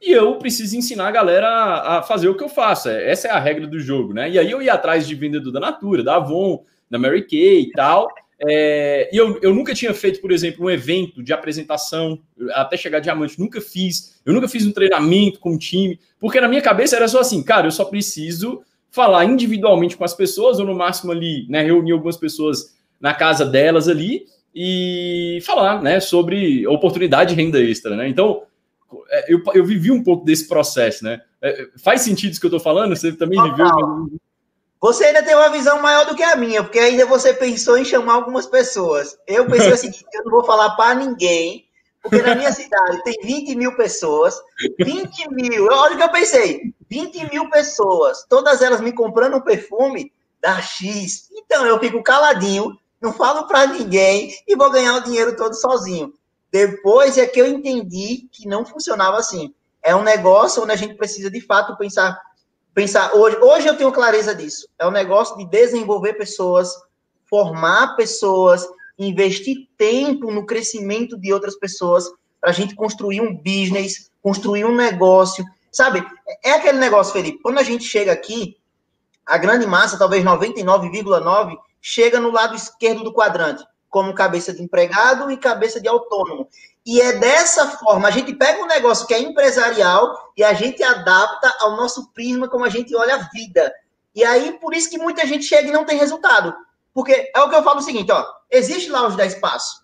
[0.00, 2.88] e eu preciso ensinar a galera a, a fazer o que eu faço.
[2.88, 4.30] É, essa é a regra do jogo, né?
[4.30, 7.70] E aí eu ia atrás de vendedor da Natura, da Avon, da Mary Kay e
[7.72, 8.08] tal.
[8.40, 12.20] É, e eu, eu nunca tinha feito, por exemplo, um evento de apresentação
[12.52, 14.20] até chegar diamante, nunca fiz.
[14.24, 17.42] Eu nunca fiz um treinamento com um time, porque na minha cabeça era só assim,
[17.42, 21.92] cara, eu só preciso falar individualmente com as pessoas, ou no máximo ali, né, reunir
[21.92, 24.26] algumas pessoas na casa delas ali
[24.60, 28.08] e falar, né, sobre oportunidade de renda extra, né?
[28.08, 28.42] Então,
[29.08, 31.20] é, eu, eu vivi um pouco desse processo, né?
[31.40, 32.96] É, faz sentido isso que eu estou falando?
[32.96, 33.68] Você também viveu?
[34.80, 37.84] Você ainda tem uma visão maior do que a minha, porque ainda você pensou em
[37.84, 39.16] chamar algumas pessoas.
[39.28, 41.64] Eu pensei seguinte: eu não vou falar para ninguém,
[42.02, 44.40] porque na minha cidade tem 20 mil pessoas.
[44.80, 49.40] 20 mil, olha o que eu pensei: 20 mil pessoas, todas elas me comprando um
[49.40, 51.28] perfume da X.
[51.32, 56.12] Então eu fico caladinho, não falo para ninguém e vou ganhar o dinheiro todo sozinho.
[56.50, 59.54] Depois é que eu entendi que não funcionava assim.
[59.82, 62.20] É um negócio onde a gente precisa de fato pensar
[62.74, 64.68] pensar hoje, hoje eu tenho clareza disso.
[64.78, 66.72] É um negócio de desenvolver pessoas,
[67.28, 68.64] formar pessoas,
[68.96, 72.04] investir tempo no crescimento de outras pessoas
[72.40, 76.06] para a gente construir um business, construir um negócio, sabe?
[76.44, 77.40] É aquele negócio, Felipe.
[77.42, 78.56] Quando a gente chega aqui,
[79.26, 85.30] a grande massa, talvez 99,9, chega no lado esquerdo do quadrante, como cabeça de empregado
[85.30, 86.48] e cabeça de autônomo.
[86.84, 90.82] E é dessa forma, a gente pega um negócio que é empresarial e a gente
[90.82, 93.72] adapta ao nosso prisma como a gente olha a vida.
[94.14, 96.54] E aí, por isso que muita gente chega e não tem resultado.
[96.94, 99.82] Porque é o que eu falo o seguinte, ó, existe lá os 10 passos.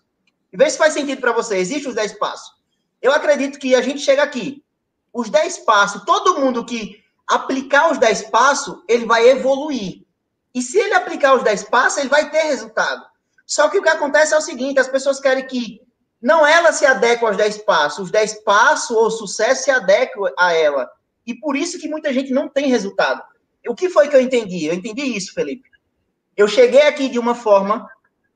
[0.51, 2.53] E vê se faz sentido para você, existe os 10 passos.
[3.01, 4.63] Eu acredito que a gente chega aqui,
[5.13, 10.04] os 10 passos, todo mundo que aplicar os 10 passos, ele vai evoluir.
[10.55, 13.05] E se ele aplicar os 10 passos, ele vai ter resultado.
[13.45, 15.81] Só que o que acontece é o seguinte, as pessoas querem que
[16.21, 20.53] não ela se adequa aos 10 passos, os 10 passos ou sucesso se adequam a
[20.53, 20.89] ela.
[21.27, 23.21] E por isso que muita gente não tem resultado.
[23.67, 24.65] O que foi que eu entendi?
[24.65, 25.69] Eu entendi isso, Felipe.
[26.37, 27.89] Eu cheguei aqui de uma forma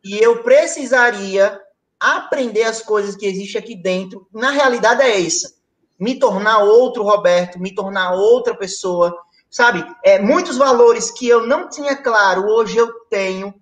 [0.04, 1.60] e eu precisaria
[2.00, 4.28] aprender as coisas que existem aqui dentro.
[4.34, 5.58] Na realidade é isso.
[5.98, 9.18] Me tornar outro Roberto, me tornar outra pessoa,
[9.50, 9.86] sabe?
[10.04, 13.54] É, muitos valores que eu não tinha claro, hoje eu tenho,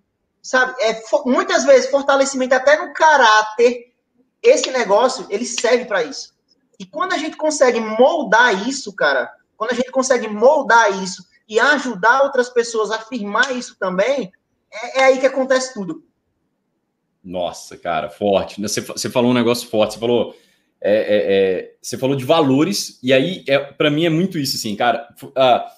[0.41, 0.75] sabe?
[0.81, 3.93] É, muitas vezes fortalecimento até no caráter.
[4.41, 6.35] Esse negócio, ele serve para isso.
[6.79, 11.59] E quando a gente consegue moldar isso, cara, quando a gente consegue moldar isso e
[11.59, 14.31] ajudar outras pessoas a afirmar isso também,
[14.71, 16.03] é, é aí que acontece tudo.
[17.23, 18.61] Nossa, cara, forte.
[18.61, 19.95] Você, você falou um negócio forte.
[19.95, 20.35] Você falou,
[20.79, 24.55] é, é, é, você falou de valores e aí é, para mim é muito isso,
[24.55, 25.09] assim, cara.
[25.21, 25.76] Uh,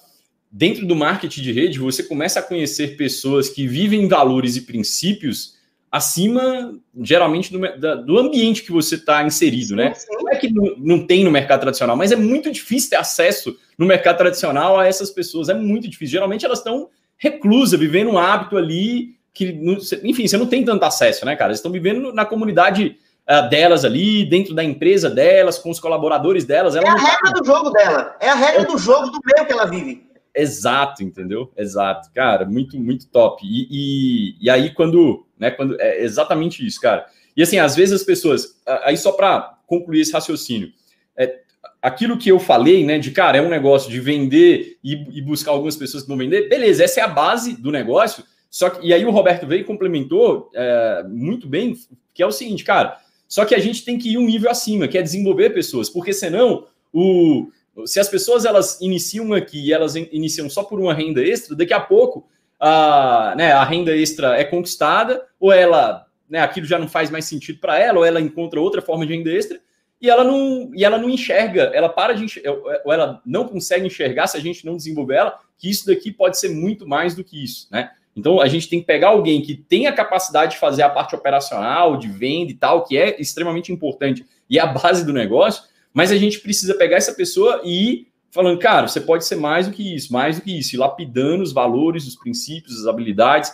[0.50, 5.58] dentro do marketing de rede, você começa a conhecer pessoas que vivem valores e princípios
[5.90, 9.92] acima, geralmente, do, da, do ambiente que você está inserido, né?
[10.08, 13.56] Não é que não, não, tem no mercado tradicional, mas é muito difícil ter acesso
[13.76, 15.48] no mercado tradicional a essas pessoas.
[15.48, 16.12] É muito difícil.
[16.12, 19.58] Geralmente elas estão reclusas, vivendo um hábito ali que,
[20.04, 21.50] enfim, você não tem tanto acesso, né, cara?
[21.50, 22.96] Eles estão vivendo na comunidade
[23.28, 26.76] uh, delas ali, dentro da empresa delas, com os colaboradores delas.
[26.76, 27.40] é a regra tá...
[27.40, 28.16] do jogo dela.
[28.20, 28.64] É a regra é...
[28.64, 30.09] do jogo do meio que ela vive.
[30.34, 31.52] Exato, entendeu?
[31.56, 33.44] Exato, cara, muito, muito top.
[33.44, 35.80] E, e, e, aí, quando, né, quando.
[35.80, 37.06] É exatamente isso, cara.
[37.36, 38.60] E assim, às vezes as pessoas.
[38.84, 40.72] Aí, só para concluir esse raciocínio,
[41.16, 41.40] é,
[41.82, 45.52] aquilo que eu falei, né, de cara, é um negócio de vender e, e buscar
[45.52, 48.92] algumas pessoas que vão vender, beleza, essa é a base do negócio, só que, e
[48.92, 51.76] aí o Roberto veio e complementou é, muito bem,
[52.12, 54.88] que é o seguinte, cara, só que a gente tem que ir um nível acima,
[54.88, 57.46] que é desenvolver pessoas, porque senão o,
[57.86, 61.72] se as pessoas elas iniciam aqui e elas iniciam só por uma renda extra, daqui
[61.72, 66.88] a pouco a, né, a renda extra é conquistada, ou ela, né, aquilo já não
[66.88, 69.58] faz mais sentido para ela, ou ela encontra outra forma de renda extra,
[70.00, 72.52] e ela não, e ela não enxerga, ela para de enxergar,
[72.84, 76.38] ou ela não consegue enxergar se a gente não desenvolver ela, que isso daqui pode
[76.38, 77.90] ser muito mais do que isso, né?
[78.16, 81.14] Então, a gente tem que pegar alguém que tem a capacidade de fazer a parte
[81.14, 85.62] operacional, de venda e tal, que é extremamente importante e é a base do negócio,
[85.92, 89.66] mas a gente precisa pegar essa pessoa e ir falando, cara, você pode ser mais
[89.66, 93.50] do que isso, mais do que isso, e lapidando os valores, os princípios, as habilidades.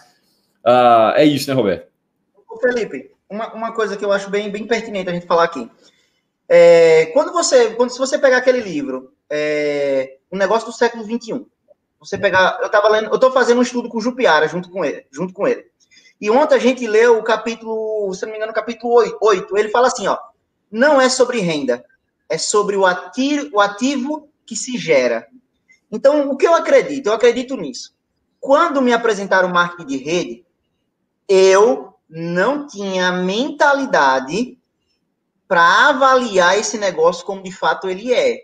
[0.65, 1.89] Uh, é isso, né, Roberto?
[2.61, 5.71] Felipe, uma, uma coisa que eu acho bem, bem pertinente a gente falar aqui.
[6.49, 11.45] É, quando você, quando se você pegar aquele livro, é, o negócio do século XXI,
[11.99, 14.85] você pegar, eu tava lendo, eu tô fazendo um estudo com o Jupiara junto com
[14.85, 15.67] ele, junto com ele.
[16.21, 19.57] E ontem a gente leu o capítulo, se não me engano, o capítulo 8.
[19.57, 20.17] Ele fala assim, ó,
[20.71, 21.85] não é sobre renda,
[22.29, 25.27] é sobre o ativo, o ativo que se gera.
[25.91, 27.07] Então, o que eu acredito?
[27.07, 27.95] Eu acredito nisso.
[28.41, 30.47] Quando me apresentaram o marketing de rede,
[31.29, 34.59] eu não tinha mentalidade
[35.49, 38.43] para avaliar esse negócio como de fato ele é.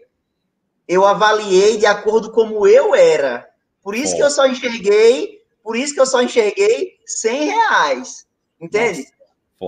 [0.87, 3.49] Eu avaliei de acordo como eu era.
[3.83, 8.27] Por isso que eu só enxerguei, por isso que eu só enxerguei 100 reais,
[8.61, 9.07] entende?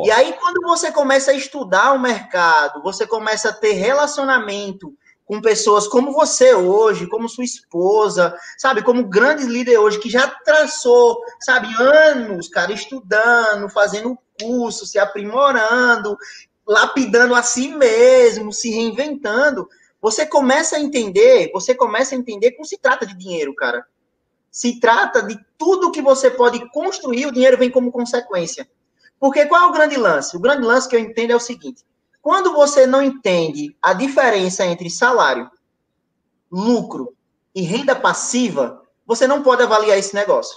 [0.02, 4.92] E aí, quando você começa a estudar o mercado, você começa a ter relacionamento
[5.24, 10.28] com pessoas como você hoje, como sua esposa, sabe, como grandes líderes hoje, que já
[10.28, 16.16] traçou, sabe, anos, cara, estudando, fazendo curso, se aprimorando,
[16.66, 19.68] lapidando a si mesmo, se reinventando,
[20.00, 23.86] você começa a entender, você começa a entender não se trata de dinheiro, cara.
[24.50, 28.68] Se trata de tudo que você pode construir, o dinheiro vem como consequência.
[29.18, 30.36] Porque qual é o grande lance?
[30.36, 31.84] O grande lance que eu entendo é o seguinte:
[32.20, 35.50] quando você não entende a diferença entre salário,
[36.50, 37.14] lucro
[37.54, 40.56] e renda passiva, você não pode avaliar esse negócio.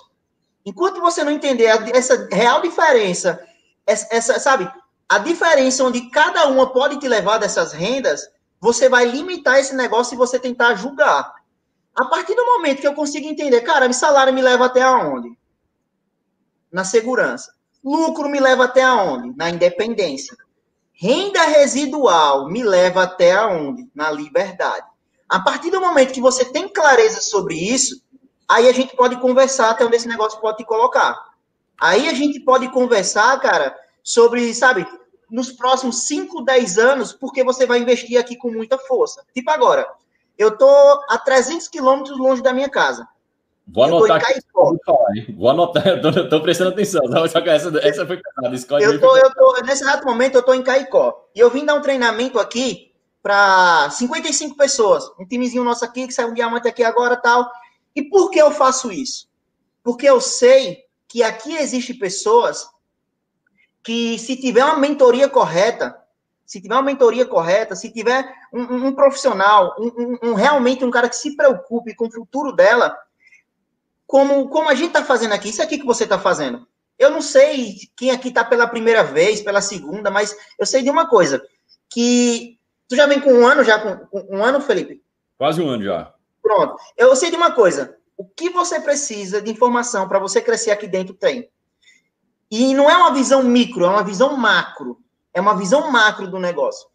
[0.66, 3.42] Enquanto você não entender essa real diferença,
[3.86, 4.72] essa, essa, sabe,
[5.08, 10.14] a diferença onde cada uma pode te levar dessas rendas, você vai limitar esse negócio
[10.14, 11.34] e você tentar julgar.
[11.96, 15.30] A partir do momento que eu consigo entender, cara, salário me leva até aonde?
[16.72, 17.57] Na segurança.
[17.88, 19.34] Lucro me leva até aonde?
[19.38, 20.36] Na independência.
[20.92, 23.88] Renda residual me leva até aonde?
[23.96, 24.86] Na liberdade.
[25.30, 28.02] A partir do momento que você tem clareza sobre isso,
[28.48, 31.18] aí a gente pode conversar até onde esse negócio pode te colocar.
[31.80, 34.88] Aí a gente pode conversar, cara, sobre, sabe,
[35.30, 39.24] nos próximos 5, 10 anos, porque você vai investir aqui com muita força.
[39.34, 39.88] Tipo agora,
[40.38, 40.68] eu tô
[41.10, 43.08] a 300 quilômetros longe da minha casa.
[43.68, 44.40] Vou anotar aqui.
[45.36, 47.02] Vou anotar, eu tô, tô, prestando atenção.
[47.26, 47.40] Essa,
[47.80, 48.56] essa foi pesada.
[48.82, 51.28] Eu tô, eu tô, nesse exato momento, eu tô em Caicó.
[51.36, 55.04] E eu vim dar um treinamento aqui para 55 pessoas.
[55.20, 57.52] Um timezinho nosso aqui, que saiu um diamante aqui agora tal.
[57.94, 59.28] E por que eu faço isso?
[59.84, 62.70] Porque eu sei que aqui existem pessoas
[63.84, 65.98] que, se tiver uma mentoria correta,
[66.46, 71.10] se tiver uma mentoria correta, se tiver um, um profissional, um, um, realmente um cara
[71.10, 72.98] que se preocupe com o futuro dela,
[74.08, 76.66] como, como a gente está fazendo aqui, isso aqui que você está fazendo.
[76.98, 80.90] Eu não sei quem aqui está pela primeira vez, pela segunda, mas eu sei de
[80.90, 81.46] uma coisa,
[81.92, 85.04] que tu já vem com um ano já, com, com um ano, Felipe?
[85.38, 86.14] Quase um ano já.
[86.42, 86.78] Pronto.
[86.96, 90.88] Eu sei de uma coisa, o que você precisa de informação para você crescer aqui
[90.88, 91.50] dentro tem.
[92.50, 94.98] E não é uma visão micro, é uma visão macro.
[95.34, 96.88] É uma visão macro do negócio.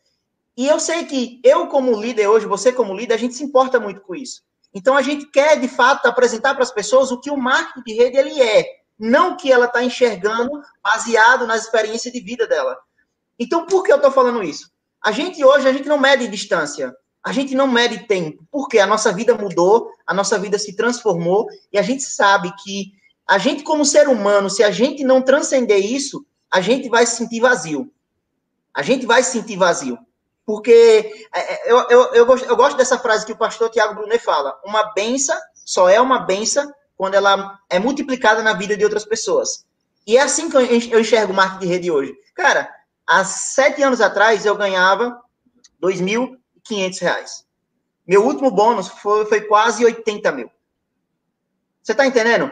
[0.57, 3.79] E eu sei que eu, como líder hoje, você como líder, a gente se importa
[3.79, 4.42] muito com isso.
[4.74, 7.94] Então a gente quer, de fato, apresentar para as pessoas o que o marketing de
[7.94, 8.64] rede ele é,
[8.98, 10.50] não o que ela está enxergando
[10.82, 12.78] baseado nas experiências de vida dela.
[13.38, 14.70] Então, por que eu estou falando isso?
[15.02, 18.87] A gente hoje, a gente não mede distância, a gente não mede tempo, porque a
[18.87, 22.92] nossa vida mudou, a nossa vida se transformou, e a gente sabe que
[23.26, 27.16] a gente, como ser humano, se a gente não transcender isso, a gente vai se
[27.16, 27.92] sentir vazio.
[28.74, 29.98] A gente vai se sentir vazio.
[30.44, 33.94] Porque é, é, eu, eu, eu, gosto, eu gosto dessa frase que o pastor Tiago
[33.94, 38.85] Brunet fala: uma benção só é uma benção quando ela é multiplicada na vida de
[38.85, 39.64] outras pessoas.
[40.07, 42.14] E é assim que eu enxergo o marketing de rede hoje.
[42.35, 42.68] Cara,
[43.07, 45.20] há sete anos atrás eu ganhava
[45.83, 47.44] R$ 2.500.
[48.07, 50.50] Meu último bônus foi, foi quase 80 mil.
[51.83, 52.50] Você tá entendendo?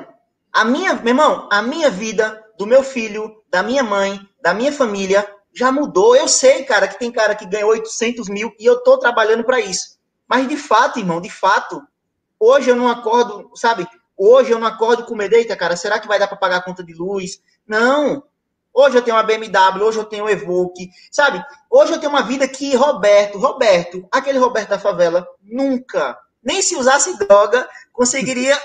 [0.53, 4.72] A minha, meu irmão, a minha vida, do meu filho, da minha mãe, da minha
[4.72, 6.16] família, já mudou.
[6.16, 9.60] Eu sei, cara, que tem cara que ganhou 800 mil e eu tô trabalhando para
[9.60, 9.98] isso.
[10.28, 11.82] Mas de fato, irmão, de fato,
[12.38, 13.86] hoje eu não acordo, sabe?
[14.16, 16.62] Hoje eu não acordo com medo, eita, cara, será que vai dar para pagar a
[16.62, 17.40] conta de luz?
[17.66, 18.22] Não.
[18.72, 21.44] Hoje eu tenho uma BMW, hoje eu tenho um Evoque, sabe?
[21.68, 26.76] Hoje eu tenho uma vida que Roberto, Roberto, aquele Roberto da favela, nunca, nem se
[26.76, 28.56] usasse droga, conseguiria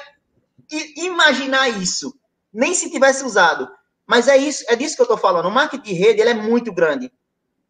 [0.95, 2.13] imaginar isso.
[2.53, 3.69] Nem se tivesse usado.
[4.07, 5.47] Mas é isso, é disso que eu estou falando.
[5.47, 7.11] O marketing de rede ele é muito grande.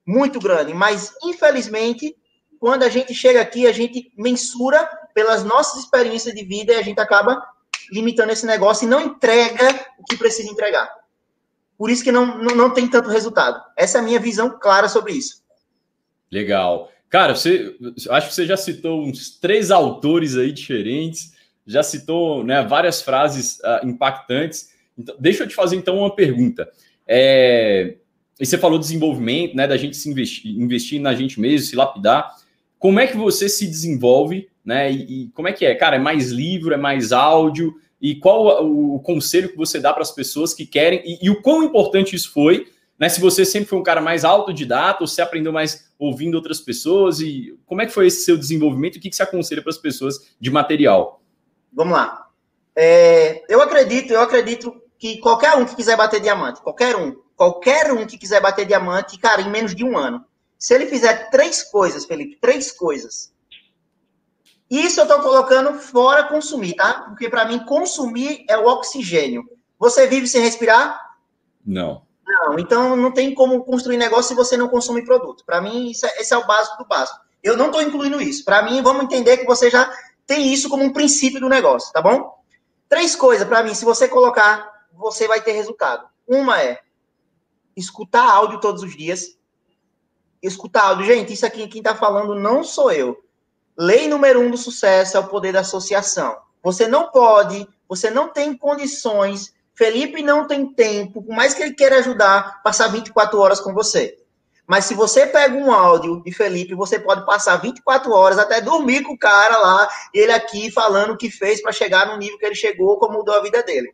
[0.05, 0.73] Muito grande.
[0.73, 2.15] Mas, infelizmente,
[2.59, 6.81] quando a gente chega aqui, a gente mensura pelas nossas experiências de vida e a
[6.81, 7.41] gente acaba
[7.91, 10.91] limitando esse negócio e não entrega o que precisa entregar.
[11.77, 13.61] Por isso que não, não, não tem tanto resultado.
[13.77, 15.43] Essa é a minha visão clara sobre isso.
[16.31, 16.91] Legal.
[17.09, 17.75] Cara, você
[18.09, 21.33] acho que você já citou uns três autores aí diferentes,
[21.65, 24.73] já citou né, várias frases uh, impactantes.
[24.97, 26.69] Então, deixa eu te fazer então uma pergunta.
[27.07, 27.95] É,
[28.39, 32.35] e você falou desenvolvimento, né, da gente se investir, investir na gente mesmo, se lapidar.
[32.77, 34.91] Como é que você se desenvolve, né?
[34.91, 35.73] E, e como é que é?
[35.75, 37.75] Cara, é mais livro, é mais áudio?
[38.01, 41.01] E qual o, o conselho que você dá para as pessoas que querem?
[41.05, 42.67] E, e, o quão importante isso foi,
[42.99, 43.07] né?
[43.07, 47.21] Se você sempre foi um cara mais autodidata, ou se aprendeu mais ouvindo outras pessoas,
[47.21, 48.97] e como é que foi esse seu desenvolvimento?
[48.97, 51.21] O que, que você aconselha para as pessoas de material?
[51.71, 52.27] Vamos lá.
[52.75, 57.91] É, eu acredito, eu acredito que qualquer um que quiser bater diamante, qualquer um, qualquer
[57.91, 60.23] um que quiser bater diamante, cara, em menos de um ano,
[60.57, 63.33] se ele fizer três coisas, Felipe, três coisas.
[64.69, 67.05] Isso eu estou colocando fora consumir, tá?
[67.07, 69.43] Porque para mim consumir é o oxigênio.
[69.77, 70.99] Você vive sem respirar?
[71.65, 72.03] Não.
[72.25, 75.45] Não, então não tem como construir negócio se você não consome produto.
[75.45, 77.19] Para mim, isso é, esse é o básico do básico.
[77.43, 78.43] Eu não estou incluindo isso.
[78.43, 79.91] Para mim, vamos entender que você já
[80.25, 82.33] tem isso como um princípio do negócio, tá bom?
[82.89, 86.07] Três coisas para mim, se você colocar você vai ter resultado.
[86.27, 86.79] Uma é
[87.75, 89.37] escutar áudio todos os dias.
[90.41, 91.05] Escutar áudio.
[91.05, 93.23] Gente, isso aqui quem está falando não sou eu.
[93.77, 96.37] Lei número um do sucesso é o poder da associação.
[96.63, 101.75] Você não pode, você não tem condições, Felipe não tem tempo, por mais que ele
[101.75, 104.17] queira ajudar, passar 24 horas com você.
[104.65, 109.03] Mas se você pega um áudio de Felipe, você pode passar 24 horas até dormir
[109.03, 112.45] com o cara lá, ele aqui falando o que fez para chegar no nível que
[112.45, 113.93] ele chegou, como mudou a vida dele.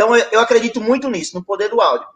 [0.00, 2.08] Então, eu, acredito muito nisso, no poder do áudio.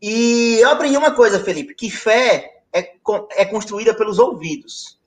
[0.00, 2.94] E eu aprendi uma coisa, Felipe, que fé é,
[3.32, 4.98] é construída pelos ouvidos.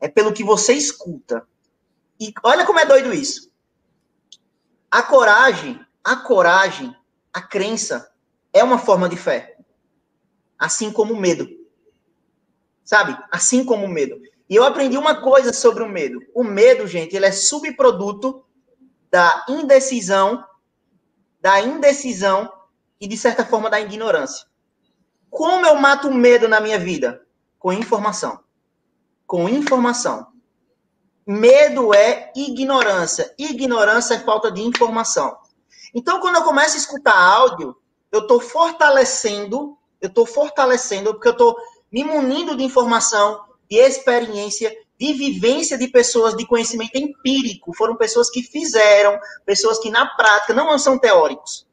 [0.00, 1.46] É pelo que você escuta.
[2.18, 3.52] E olha como é doido isso.
[4.90, 6.96] A coragem, a coragem,
[7.34, 8.10] a crença
[8.50, 9.58] é uma forma de fé.
[10.58, 11.46] Assim como o medo.
[12.82, 13.14] Sabe?
[13.30, 14.18] Assim como o medo.
[14.48, 16.18] E eu aprendi uma coisa sobre o medo.
[16.34, 18.42] O medo, gente, ele é subproduto
[19.10, 20.44] da indecisão,
[21.46, 22.52] da indecisão
[23.00, 24.48] e, de certa forma, da ignorância.
[25.30, 27.24] Como eu mato o medo na minha vida?
[27.56, 28.40] Com informação.
[29.24, 30.26] Com informação.
[31.24, 33.32] Medo é ignorância.
[33.38, 35.38] Ignorância é falta de informação.
[35.94, 37.76] Então, quando eu começo a escutar áudio,
[38.10, 41.56] eu estou fortalecendo, eu estou fortalecendo, porque eu estou
[41.92, 47.74] me munindo de informação, de experiência, de vivência de pessoas de conhecimento empírico.
[47.74, 51.66] Foram pessoas que fizeram, pessoas que na prática não são teóricos.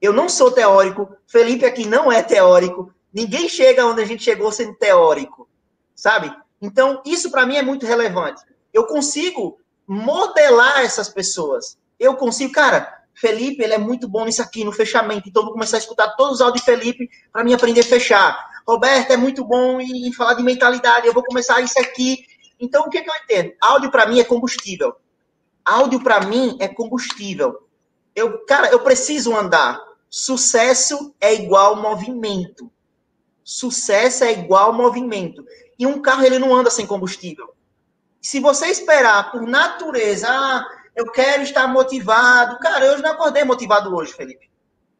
[0.00, 2.92] Eu não sou teórico, Felipe aqui não é teórico.
[3.12, 5.48] Ninguém chega onde a gente chegou sendo teórico,
[5.94, 6.34] sabe?
[6.60, 8.42] Então, isso para mim é muito relevante.
[8.72, 11.76] Eu consigo modelar essas pessoas.
[11.98, 15.28] eu consigo, cara, Felipe, ele é muito bom nisso aqui, no fechamento.
[15.28, 18.52] Então, vou começar a escutar todos os áudios de Felipe para mim aprender a fechar.
[18.66, 21.06] Roberto é muito bom em, falar de mentalidade.
[21.06, 22.24] Eu vou começar isso aqui.
[22.62, 23.54] Então, o que, que eu entendo?
[23.60, 24.94] Áudio para mim é combustível.
[25.64, 27.68] Áudio para mim é combustível.
[28.14, 29.82] Eu, cara, eu preciso andar.
[30.08, 32.70] Sucesso é igual movimento.
[33.42, 35.44] Sucesso é igual movimento.
[35.76, 37.52] E um carro ele não anda sem combustível.
[38.20, 42.60] Se você esperar por natureza, ah, eu quero estar motivado.
[42.60, 44.48] Cara, eu não acordei motivado hoje, Felipe.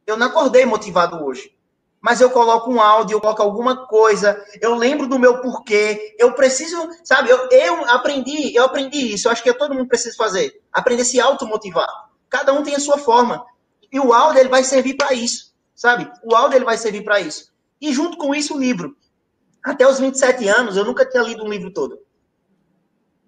[0.04, 1.54] Eu não acordei motivado hoje.
[2.02, 6.32] Mas eu coloco um áudio, eu coloco alguma coisa, eu lembro do meu porquê, eu
[6.32, 10.60] preciso, sabe, eu, eu aprendi, eu aprendi isso, eu acho que todo mundo precisa fazer,
[10.72, 11.88] aprender a se automotivar.
[12.28, 13.46] Cada um tem a sua forma.
[13.92, 16.10] E o áudio, ele vai servir para isso, sabe?
[16.24, 17.52] O áudio, ele vai servir para isso.
[17.80, 18.96] E junto com isso, o livro.
[19.62, 22.00] Até os 27 anos, eu nunca tinha lido um livro todo.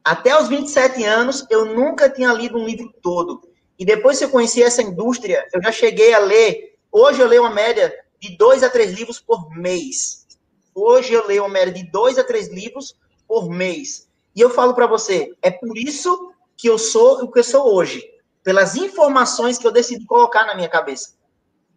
[0.02, 3.40] Até os 27 anos, eu nunca tinha lido um livro todo.
[3.78, 6.76] E depois que eu conheci essa indústria, eu já cheguei a ler.
[6.90, 10.26] Hoje eu leio uma média de dois a três livros por mês.
[10.74, 12.96] Hoje eu leio uma média de dois a três livros
[13.28, 14.08] por mês.
[14.34, 17.74] E eu falo para você, é por isso que eu sou o que eu sou
[17.74, 18.02] hoje,
[18.42, 21.14] pelas informações que eu decidi colocar na minha cabeça.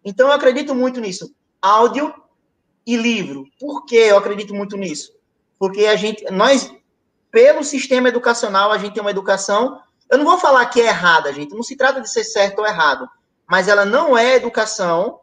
[0.06, 1.36] Então eu acredito muito nisso.
[1.62, 2.14] Áudio
[2.86, 3.46] e livro.
[3.60, 5.12] Por que eu acredito muito nisso?
[5.60, 6.72] Porque a gente, nós
[7.30, 9.82] pelo sistema educacional, a gente tem uma educação.
[10.10, 11.54] Eu não vou falar que é errada, gente.
[11.54, 13.08] Não se trata de ser certo ou errado.
[13.46, 15.20] Mas ela não é educação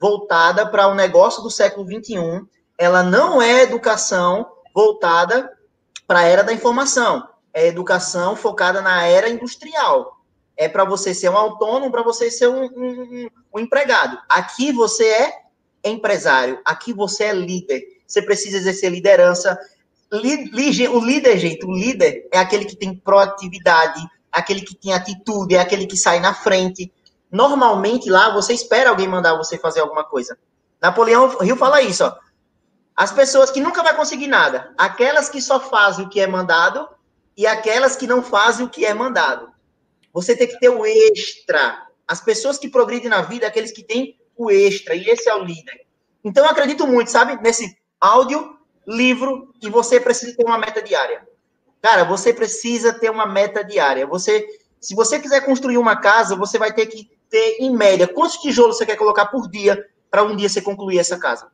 [0.00, 2.42] voltada para o um negócio do século XXI.
[2.76, 5.50] Ela não é educação voltada
[6.06, 7.28] para a era da informação.
[7.52, 10.18] É educação focada na era industrial.
[10.56, 14.18] É para você ser um autônomo, para você ser um, um, um empregado.
[14.28, 15.32] Aqui você é
[15.84, 16.60] empresário.
[16.64, 17.82] Aqui você é líder.
[18.06, 19.58] Você precisa exercer liderança
[20.10, 24.00] o líder, gente, o líder é aquele que tem proatividade,
[24.32, 26.90] aquele que tem atitude, é aquele que sai na frente.
[27.30, 30.38] Normalmente lá você espera alguém mandar você fazer alguma coisa.
[30.80, 32.16] Napoleão Rio fala isso, ó.
[32.96, 36.88] As pessoas que nunca vai conseguir nada, aquelas que só fazem o que é mandado
[37.36, 39.48] e aquelas que não fazem o que é mandado.
[40.12, 41.86] Você tem que ter o extra.
[42.06, 45.44] As pessoas que progridem na vida, aqueles que têm o extra, e esse é o
[45.44, 45.86] líder.
[46.24, 51.26] Então eu acredito muito, sabe, nesse áudio livro e você precisa ter uma meta diária.
[51.80, 54.06] Cara, você precisa ter uma meta diária.
[54.06, 54.46] Você,
[54.80, 58.76] se você quiser construir uma casa, você vai ter que ter, em média, quantos tijolos
[58.76, 61.50] você quer colocar por dia para um dia você concluir essa casa.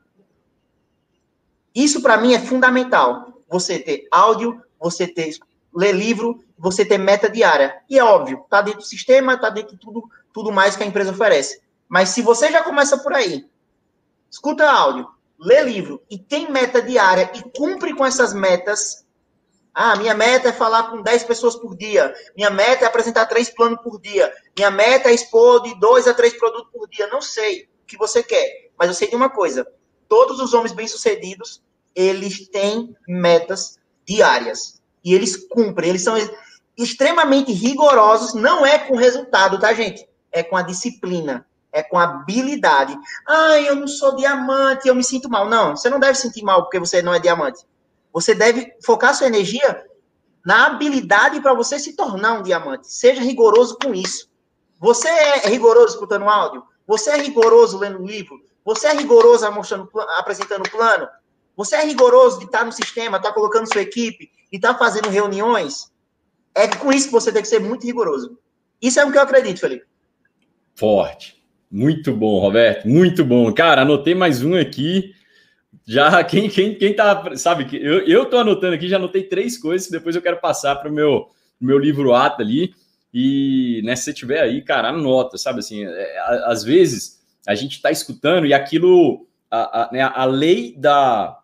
[1.74, 3.42] Isso, para mim, é fundamental.
[3.48, 5.34] Você ter áudio, você ter
[5.74, 7.82] ler livro, você ter meta diária.
[7.90, 10.86] E é óbvio, tá dentro do sistema, tá dentro de tudo, tudo mais que a
[10.86, 11.60] empresa oferece.
[11.88, 13.48] Mas se você já começa por aí,
[14.30, 15.08] escuta áudio,
[15.38, 19.03] lê livro e tem meta diária e cumpre com essas metas.
[19.74, 22.14] Ah, minha meta é falar com 10 pessoas por dia.
[22.36, 24.32] Minha meta é apresentar três planos por dia.
[24.56, 27.08] Minha meta é expor de dois a três produtos por dia.
[27.08, 29.66] Não sei o que você quer, mas eu sei de uma coisa.
[30.08, 31.60] Todos os homens bem-sucedidos,
[31.94, 34.80] eles têm metas diárias.
[35.04, 35.90] E eles cumprem.
[35.90, 36.14] Eles são
[36.78, 38.32] extremamente rigorosos.
[38.32, 40.08] Não é com resultado, tá, gente?
[40.30, 41.44] É com a disciplina
[41.74, 42.96] é com habilidade.
[43.26, 45.48] Ah, eu não sou diamante, eu me sinto mal.
[45.48, 47.66] Não, você não deve sentir mal porque você não é diamante.
[48.14, 49.84] Você deve focar sua energia
[50.46, 52.86] na habilidade para você se tornar um diamante.
[52.86, 54.30] Seja rigoroso com isso.
[54.78, 56.62] Você é rigoroso escutando áudio?
[56.86, 58.40] Você é rigoroso lendo livro?
[58.64, 61.08] Você é rigoroso mostrando, apresentando plano?
[61.56, 65.90] Você é rigoroso de estar no sistema, estar colocando sua equipe, de estar fazendo reuniões?
[66.54, 68.38] É com isso que você tem que ser muito rigoroso.
[68.80, 69.86] Isso é o que eu acredito, Felipe.
[70.76, 71.42] Forte.
[71.70, 73.52] Muito bom, Roberto, muito bom.
[73.52, 75.14] Cara, anotei mais um aqui.
[75.86, 79.58] Já quem quem quem tá, sabe que eu, eu tô anotando aqui, já anotei três
[79.58, 81.28] coisas depois eu quero passar para o meu
[81.60, 82.74] meu livro ata ali.
[83.12, 87.76] E né, se você tiver aí, cara, anota, sabe assim, é, às vezes a gente
[87.76, 91.38] está escutando e aquilo a, a, né, a lei da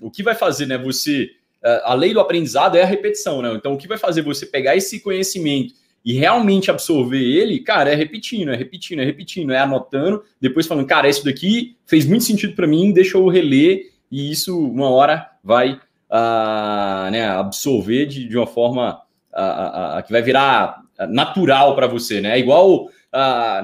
[0.00, 1.30] o que vai fazer, né, você
[1.62, 3.52] a lei do aprendizado é a repetição, né?
[3.54, 5.74] Então, o que vai fazer você pegar esse conhecimento
[6.04, 10.86] e realmente absorver ele, cara, é repetindo, é repetindo, é repetindo, é anotando, depois falando,
[10.86, 15.30] cara, isso daqui fez muito sentido para mim, deixa eu reler, e isso uma hora
[15.44, 15.78] vai
[16.10, 22.20] uh, né, absorver de, de uma forma uh, uh, que vai virar natural para você,
[22.20, 22.36] né?
[22.36, 22.88] É igual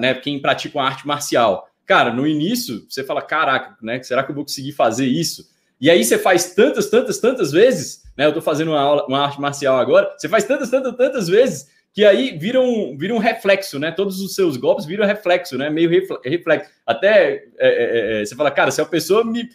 [0.01, 1.69] né, quem pratica uma arte marcial.
[1.85, 4.03] Cara, no início você fala, caraca, né?
[4.03, 5.47] Será que eu vou conseguir fazer isso?
[5.79, 8.25] E aí você faz tantas, tantas, tantas vezes, né?
[8.25, 11.69] Eu tô fazendo uma, aula, uma arte marcial agora, você faz tantas, tantas, tantas vezes
[11.97, 13.91] que aí viram vira um reflexo, né?
[13.91, 15.71] Todos os seus golpes viram reflexo, né?
[15.71, 15.89] Meio
[16.23, 16.71] reflexo.
[16.85, 19.49] Até é, é, é, você fala, cara, se a pessoa me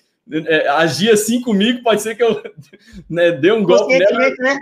[0.48, 2.42] é, agir assim comigo, pode ser que eu
[3.08, 4.32] né, dê um golpe nela.
[4.40, 4.60] Né?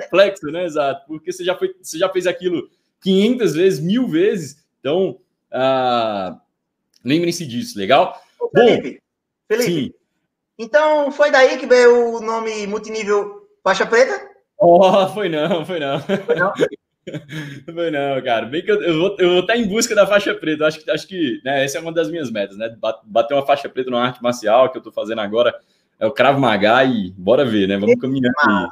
[0.00, 0.64] Reflexo, né?
[0.64, 1.06] Exato.
[1.06, 2.68] Porque você já, foi, você já fez aquilo
[3.00, 4.64] 500 vezes, mil vezes.
[4.80, 5.20] Então,
[5.52, 6.36] uh,
[7.04, 8.20] lembrem-se disso, legal?
[8.40, 9.94] Ô, Felipe, Bom, Felipe, sim.
[10.58, 14.28] então foi daí que veio o nome multinível faixa preta?
[14.58, 16.00] Oh, foi não, foi não.
[16.00, 16.52] Foi não?
[17.66, 18.46] não, cara.
[18.46, 20.66] Bem que eu, eu, vou, eu vou estar em busca da faixa preta.
[20.66, 22.74] acho que, acho que né, essa é uma das minhas metas, né?
[23.04, 25.54] Bater uma faixa preta numa arte marcial que eu estou fazendo agora
[25.98, 27.76] é o Cravo Magá e bora ver, né?
[27.78, 28.68] Vamos caminhando aí.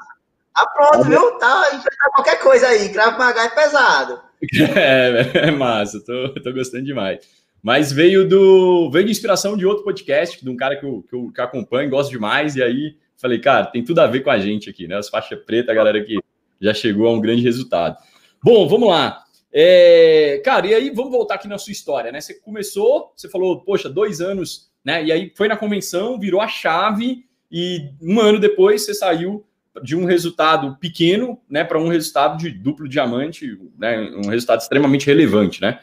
[0.55, 1.39] Ah, pronto, viu?
[1.39, 2.89] Tá enfrentar qualquer coisa aí.
[2.91, 4.21] Cravo Magá é pesado.
[4.77, 7.19] É, é massa, tô, tô gostando demais.
[7.61, 11.15] Mas veio do veio de inspiração de outro podcast, de um cara que eu, que
[11.15, 14.31] eu, que eu acompanho, gosto demais, e aí falei, cara, tem tudo a ver com
[14.31, 14.97] a gente aqui, né?
[14.97, 16.19] As faixas preta, a galera que
[16.61, 17.97] já chegou a um grande resultado.
[18.43, 19.25] Bom, vamos lá.
[19.53, 22.21] É, cara, e aí vamos voltar aqui na sua história, né?
[22.21, 25.05] Você começou, você falou, poxa, dois anos, né?
[25.05, 29.45] E aí foi na convenção, virou a chave, e um ano depois você saiu
[29.83, 35.07] de um resultado pequeno, né, para um resultado de duplo diamante, né, um resultado extremamente
[35.07, 35.79] relevante, né?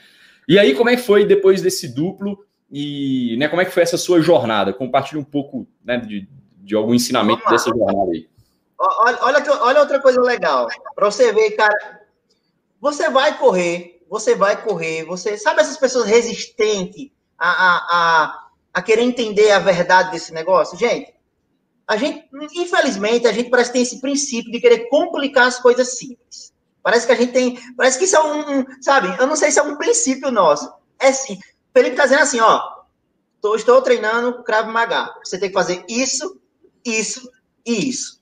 [0.47, 3.84] E aí, como é que foi depois desse duplo e, né, como é que foi
[3.84, 4.74] essa sua jornada?
[4.74, 6.28] Compartilhe um pouco, né, de,
[6.58, 8.28] de algum ensinamento dessa jornada aí.
[8.78, 11.95] Olha, olha, olha outra coisa legal, para você ver, cara,
[12.86, 18.81] você vai correr, você vai correr, você sabe essas pessoas resistentes a, a, a, a
[18.83, 20.77] querer entender a verdade desse negócio?
[20.77, 21.11] Gente,
[21.88, 25.97] a gente, infelizmente, a gente parece que tem esse princípio de querer complicar as coisas
[25.97, 26.53] simples.
[26.83, 27.57] Parece que a gente tem.
[27.75, 28.59] Parece que isso é um.
[28.59, 29.19] um sabe?
[29.19, 30.71] Eu não sei se é um princípio nosso.
[30.99, 31.39] É assim.
[31.73, 32.61] Felipe está dizendo assim, ó.
[33.41, 35.11] Tô, estou treinando Krav Maga.
[35.23, 36.39] Você tem que fazer isso,
[36.86, 37.31] isso
[37.65, 38.21] e isso.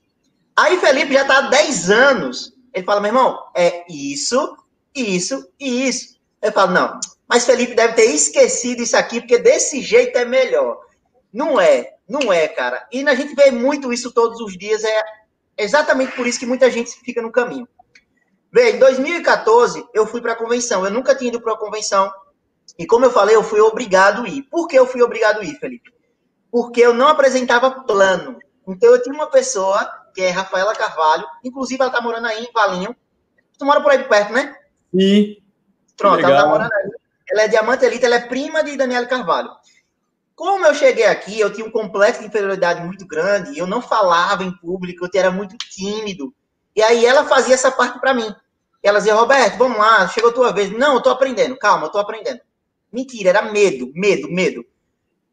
[0.56, 2.53] Aí Felipe já está há 10 anos.
[2.74, 4.56] Ele fala, meu irmão, é isso,
[4.94, 6.18] isso e isso.
[6.42, 10.78] Eu falo, não, mas Felipe deve ter esquecido isso aqui, porque desse jeito é melhor.
[11.32, 11.94] Não é.
[12.08, 12.86] Não é, cara.
[12.92, 14.84] E a gente vê muito isso todos os dias.
[14.84, 15.02] É
[15.56, 17.66] exatamente por isso que muita gente fica no caminho.
[18.52, 20.84] Vê, em 2014, eu fui para a convenção.
[20.84, 22.12] Eu nunca tinha ido para a convenção.
[22.78, 24.42] E como eu falei, eu fui obrigado a ir.
[24.42, 25.92] Por que eu fui obrigado a ir, Felipe?
[26.50, 28.38] Porque eu não apresentava plano.
[28.68, 31.26] Então, eu tinha uma pessoa, que é Rafaela Carvalho.
[31.42, 32.94] Inclusive, ela está morando aí em Valinho.
[33.58, 34.54] Tu mora por aí perto, né?
[34.94, 35.36] Sim.
[35.96, 36.30] Pronto, Legal.
[36.30, 36.90] ela está morando aí.
[37.30, 39.50] Ela é diamante elite, ela é prima de Daniela Carvalho.
[40.34, 44.42] Como eu cheguei aqui, eu tinha um complexo de inferioridade muito grande, eu não falava
[44.42, 46.34] em público, eu era muito tímido.
[46.74, 48.34] E aí ela fazia essa parte para mim.
[48.82, 50.70] Ela dizia, Roberto, vamos lá, chegou a tua vez.
[50.70, 52.40] Não, eu tô aprendendo, calma, eu tô aprendendo.
[52.92, 54.64] Mentira, era medo, medo, medo.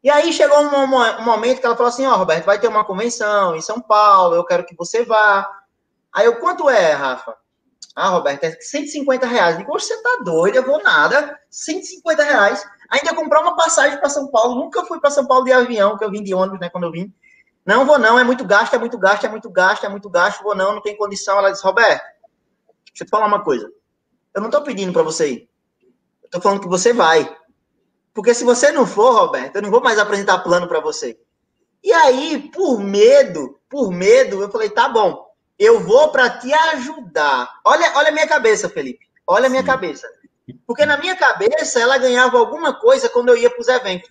[0.02, 2.66] E aí chegou um, um momento que ela falou assim, ó, oh, Roberto, vai ter
[2.66, 5.48] uma convenção em São Paulo, eu quero que você vá.
[6.12, 7.36] Aí eu, quanto é, Rafa?
[7.94, 9.54] Ah, Roberto, é 150 reais.
[9.54, 11.38] Eu digo, você tá doido, eu vou nada.
[11.50, 12.66] 150 reais.
[12.90, 14.54] Ainda comprar uma passagem para São Paulo.
[14.54, 16.92] Nunca fui para São Paulo de avião, que eu vim de ônibus, né, quando eu
[16.92, 17.12] vim.
[17.64, 20.42] Não vou não, é muito gasto, é muito gasto, é muito gasto, é muito gasto,
[20.42, 21.38] vou não, não tem condição.
[21.38, 22.02] Ela disse, Roberto,
[22.86, 23.70] deixa eu te falar uma coisa.
[24.34, 25.48] Eu não estou pedindo para você ir.
[26.22, 27.36] Eu estou falando que você vai.
[28.14, 31.18] Porque se você não for, Roberto, eu não vou mais apresentar plano para você.
[31.82, 35.26] E aí, por medo, por medo, eu falei, tá bom,
[35.58, 37.60] eu vou para te ajudar.
[37.64, 39.06] Olha, olha a minha cabeça, Felipe.
[39.26, 39.66] Olha a minha Sim.
[39.66, 40.08] cabeça.
[40.66, 44.10] Porque na minha cabeça ela ganhava alguma coisa quando eu ia para os eventos.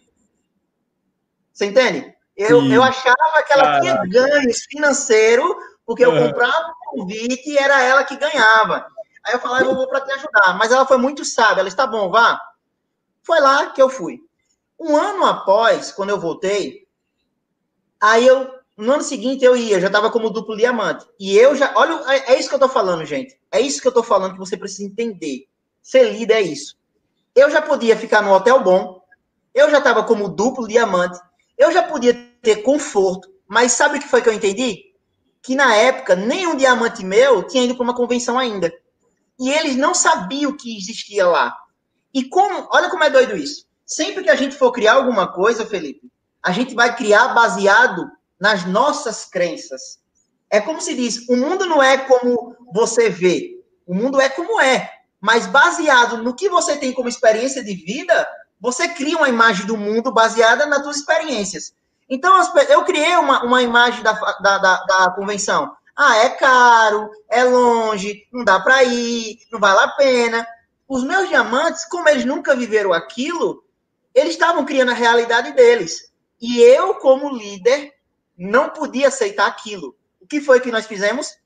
[1.53, 2.13] Você entende?
[2.35, 3.81] Eu, eu achava que ela Caraca.
[3.81, 5.53] tinha ganhos financeiros,
[5.85, 8.87] porque eu comprava um convite e era ela que ganhava.
[9.23, 10.57] Aí eu falava, eu vou para te ajudar.
[10.57, 11.61] Mas ela foi muito sábia.
[11.61, 12.39] Ela está bom, vá.
[13.23, 14.19] Foi lá que eu fui.
[14.79, 16.87] Um ano após, quando eu voltei,
[17.99, 21.05] aí eu, no ano seguinte eu ia, já estava como duplo diamante.
[21.19, 23.39] E eu já, olha, é, é isso que eu estou falando, gente.
[23.51, 25.47] É isso que eu estou falando que você precisa entender.
[25.81, 26.75] Ser líder é isso.
[27.35, 29.01] Eu já podia ficar no hotel bom,
[29.53, 31.19] eu já estava como duplo diamante,
[31.57, 34.91] eu já podia ter conforto, mas sabe o que foi que eu entendi?
[35.41, 38.71] Que na época, nenhum diamante meu tinha ido para uma convenção ainda.
[39.39, 41.55] E eles não sabiam que existia lá.
[42.13, 43.65] E como, olha como é doido isso.
[43.85, 48.09] Sempre que a gente for criar alguma coisa, Felipe, a gente vai criar baseado
[48.39, 49.99] nas nossas crenças.
[50.49, 54.59] É como se diz, o mundo não é como você vê, o mundo é como
[54.59, 58.27] é mas baseado no que você tem como experiência de vida,
[58.59, 61.73] você cria uma imagem do mundo baseada nas suas experiências.
[62.09, 65.71] Então, eu criei uma, uma imagem da, da, da, da convenção.
[65.95, 70.45] Ah, é caro, é longe, não dá para ir, não vale a pena.
[70.91, 73.63] Os meus diamantes, como eles nunca viveram aquilo,
[74.13, 76.11] eles estavam criando a realidade deles.
[76.41, 77.93] E eu, como líder,
[78.37, 79.95] não podia aceitar aquilo.
[80.19, 81.37] O que foi que nós fizemos?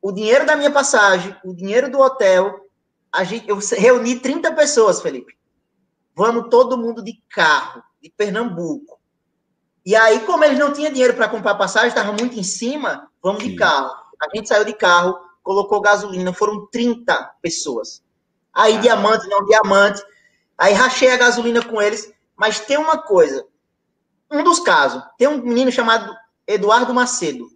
[0.00, 2.66] O dinheiro da minha passagem, o dinheiro do hotel,
[3.12, 5.36] a gente, eu reuni 30 pessoas, Felipe.
[6.16, 8.98] Vamos todo mundo de carro, de Pernambuco.
[9.84, 13.42] E aí, como eles não tinham dinheiro para comprar passagem, estava muito em cima, vamos
[13.42, 13.50] Sim.
[13.50, 13.94] de carro.
[14.22, 18.02] A gente saiu de carro, colocou gasolina, foram 30 pessoas.
[18.54, 18.80] Aí, ah.
[18.80, 20.02] diamante, não diamante.
[20.56, 22.12] Aí, rachei a gasolina com eles.
[22.36, 23.46] Mas tem uma coisa.
[24.30, 26.12] Um dos casos, tem um menino chamado
[26.46, 27.48] Eduardo Macedo.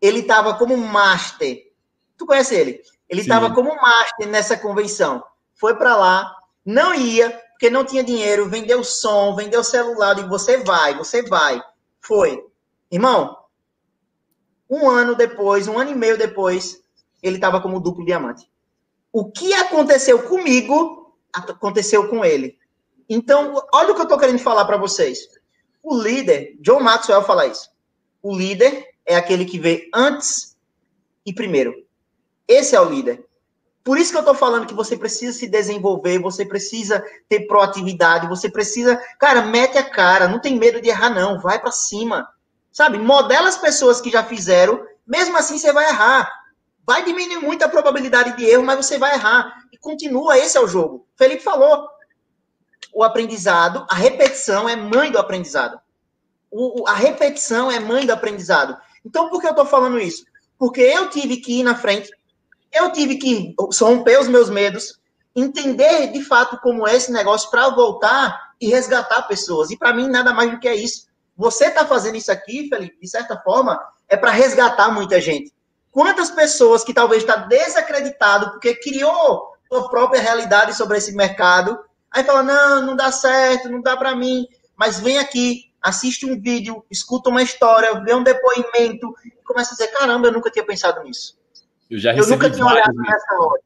[0.00, 1.58] Ele estava como master.
[2.16, 2.80] Tu conhece ele?
[3.08, 5.24] Ele estava como master nessa convenção.
[5.54, 10.58] Foi para lá, não ia, porque não tinha dinheiro, vendeu som, vendeu celular, e você
[10.58, 11.62] vai, você vai.
[12.00, 12.44] Foi.
[12.90, 13.36] Irmão,
[14.68, 16.82] um ano depois, um ano e meio depois,
[17.22, 18.50] ele estava como duplo diamante.
[19.18, 22.58] O que aconteceu comigo, aconteceu com ele.
[23.08, 25.26] Então, olha o que eu estou querendo falar para vocês.
[25.82, 27.70] O líder, John Maxwell fala isso.
[28.22, 30.54] O líder é aquele que vê antes
[31.24, 31.72] e primeiro.
[32.46, 33.24] Esse é o líder.
[33.82, 38.28] Por isso que eu estou falando que você precisa se desenvolver, você precisa ter proatividade,
[38.28, 42.28] você precisa, cara, mete a cara, não tem medo de errar não, vai para cima.
[42.70, 42.98] Sabe?
[42.98, 46.30] Modela as pessoas que já fizeram, mesmo assim você vai errar.
[46.86, 49.64] Vai diminuir muito a probabilidade de erro, mas você vai errar.
[49.72, 51.06] E continua, esse é o jogo.
[51.16, 51.88] Felipe falou.
[52.94, 55.80] O aprendizado, a repetição é mãe do aprendizado.
[56.50, 58.76] O, a repetição é mãe do aprendizado.
[59.04, 60.24] Então, por que eu estou falando isso?
[60.58, 62.10] Porque eu tive que ir na frente,
[62.72, 64.98] eu tive que romper os meus medos,
[65.34, 69.70] entender de fato como é esse negócio para voltar e resgatar pessoas.
[69.70, 71.06] E para mim, nada mais do que é isso.
[71.36, 73.78] Você está fazendo isso aqui, Felipe, de certa forma,
[74.08, 75.52] é para resgatar muita gente.
[75.96, 81.78] Quantas pessoas que talvez está desacreditado porque criou sua própria realidade sobre esse mercado,
[82.10, 86.38] aí fala, não, não dá certo, não dá para mim, mas vem aqui, assiste um
[86.38, 90.66] vídeo, escuta uma história, vê um depoimento, e começa a dizer, caramba, eu nunca tinha
[90.66, 91.38] pensado nisso.
[91.90, 93.62] Eu já recebi eu nunca tinha olhado nessa hora.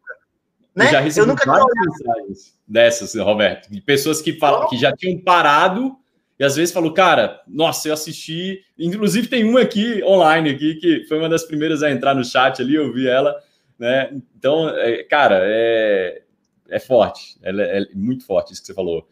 [0.76, 0.86] Né?
[0.86, 4.92] Eu já recebi eu nunca várias mensagens dessas, Roberto, de pessoas que, falam, que já
[4.92, 5.96] tinham parado
[6.40, 8.64] e às vezes falou, cara, nossa, eu assisti.
[8.78, 12.62] Inclusive tem uma aqui online aqui que foi uma das primeiras a entrar no chat
[12.62, 13.38] ali, eu vi ela,
[13.78, 14.10] né?
[14.38, 16.22] Então, é, cara, é,
[16.70, 19.06] é forte, é, é muito forte isso que você falou.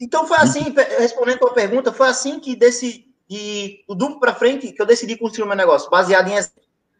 [0.00, 4.34] Então foi assim, respondendo a tua pergunta, foi assim que desse de o duplo para
[4.34, 6.38] frente que eu decidi construir o meu negócio, baseado em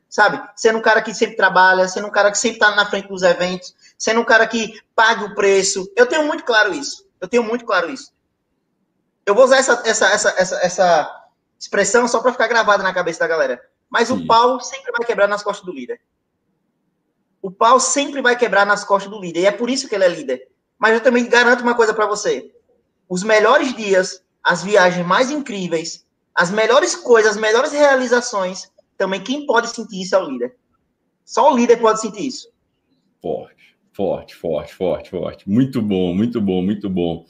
[0.08, 0.42] sabe?
[0.56, 3.22] Sendo um cara que sempre trabalha, sendo um cara que sempre está na frente dos
[3.22, 5.88] eventos, sendo um cara que paga o preço.
[5.96, 7.06] Eu tenho muito claro isso.
[7.20, 8.12] Eu tenho muito claro isso.
[9.24, 11.24] Eu vou usar essa, essa, essa, essa, essa
[11.58, 13.60] expressão só para ficar gravada na cabeça da galera.
[13.88, 14.14] Mas Sim.
[14.14, 16.00] o pau sempre vai quebrar nas costas do líder.
[17.40, 19.40] O pau sempre vai quebrar nas costas do líder.
[19.40, 20.48] E é por isso que ele é líder.
[20.78, 22.52] Mas eu também garanto uma coisa para você
[23.12, 29.44] os melhores dias, as viagens mais incríveis, as melhores coisas, as melhores realizações, também quem
[29.44, 30.56] pode sentir isso é o líder.
[31.22, 32.50] Só o líder pode sentir isso.
[33.20, 35.50] Forte, forte, forte, forte, forte.
[35.50, 37.26] Muito bom, muito bom, muito bom.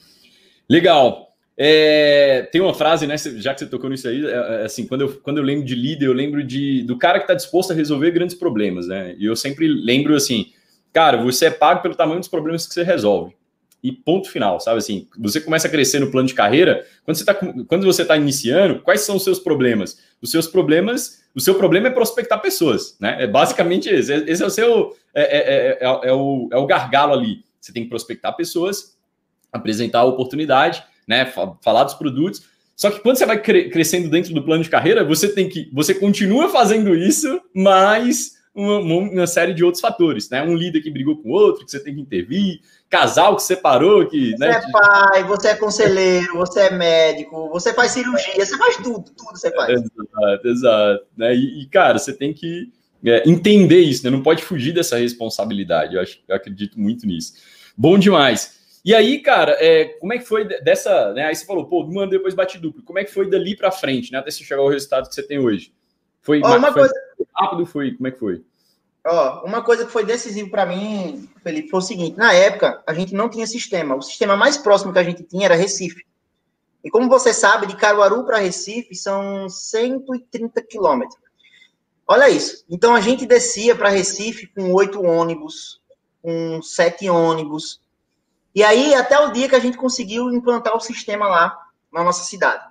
[0.69, 1.32] Legal.
[1.57, 3.17] É, tem uma frase, né?
[3.19, 5.75] Já que você tocou nisso aí, é, é, assim, quando eu, quando eu lembro de
[5.75, 9.15] líder, eu lembro de, do cara que está disposto a resolver grandes problemas, né?
[9.19, 10.53] E eu sempre lembro assim,
[10.93, 13.35] cara, você é pago pelo tamanho dos problemas que você resolve
[13.83, 15.09] e ponto final, sabe assim?
[15.19, 18.81] Você começa a crescer no plano de carreira, quando você está quando você tá iniciando,
[18.81, 19.99] quais são os seus problemas?
[20.23, 23.17] Os seus problemas, o seu problema é prospectar pessoas, né?
[23.25, 24.13] É basicamente esse.
[24.13, 27.45] Esse é o seu é, é, é, é, é o, é o gargalo ali.
[27.61, 28.97] Você tem que prospectar pessoas,
[29.53, 31.33] apresentar a oportunidade, né?
[31.63, 32.43] Falar dos produtos.
[32.75, 35.71] Só que quando você vai cre crescendo dentro do plano de carreira, você tem que.
[35.73, 40.43] Você continua fazendo isso, mas uma, uma, série de outros fatores, né?
[40.43, 44.31] Um líder que brigou com outro, que você tem que intervir, casal que separou, que.
[44.31, 44.51] Você né?
[44.51, 49.39] é pai, você é conselheiro, você é médico, você faz cirurgia, você faz tudo, tudo
[49.39, 49.71] você faz.
[49.71, 51.05] Exato, exato.
[51.17, 51.35] Né?
[51.37, 52.73] E, e cara, você tem que
[53.05, 54.11] é, entender isso, né?
[54.11, 55.95] Não pode fugir dessa responsabilidade.
[55.95, 57.35] Eu, acho, eu acredito muito nisso.
[57.77, 58.62] Bom demais.
[58.85, 61.13] E aí, cara, é, como é que foi dessa.
[61.13, 61.27] Né?
[61.27, 62.83] Aí você falou, pô, mano, depois bate duplo.
[62.83, 64.19] Como é que foi dali para frente, né?
[64.19, 65.73] Até você chegar ao resultado que você tem hoje?
[66.21, 66.95] Foi, oh, uma foi coisa...
[67.35, 67.67] rápido?
[67.67, 67.93] Foi?
[67.93, 68.45] Como é que foi?
[69.05, 72.95] Ó, uma coisa que foi decisiva para mim, Felipe, foi o seguinte: na época, a
[72.95, 73.97] gente não tinha sistema.
[73.97, 76.05] O sistema mais próximo que a gente tinha era Recife.
[76.85, 81.21] E como você sabe, de Caruaru para Recife são 130 quilômetros.
[82.07, 82.65] Olha isso.
[82.69, 85.81] Então a gente descia para Recife com oito ônibus,
[86.21, 87.81] com sete ônibus.
[88.55, 91.59] E aí, até o dia que a gente conseguiu implantar o sistema lá
[91.93, 92.65] na nossa cidade.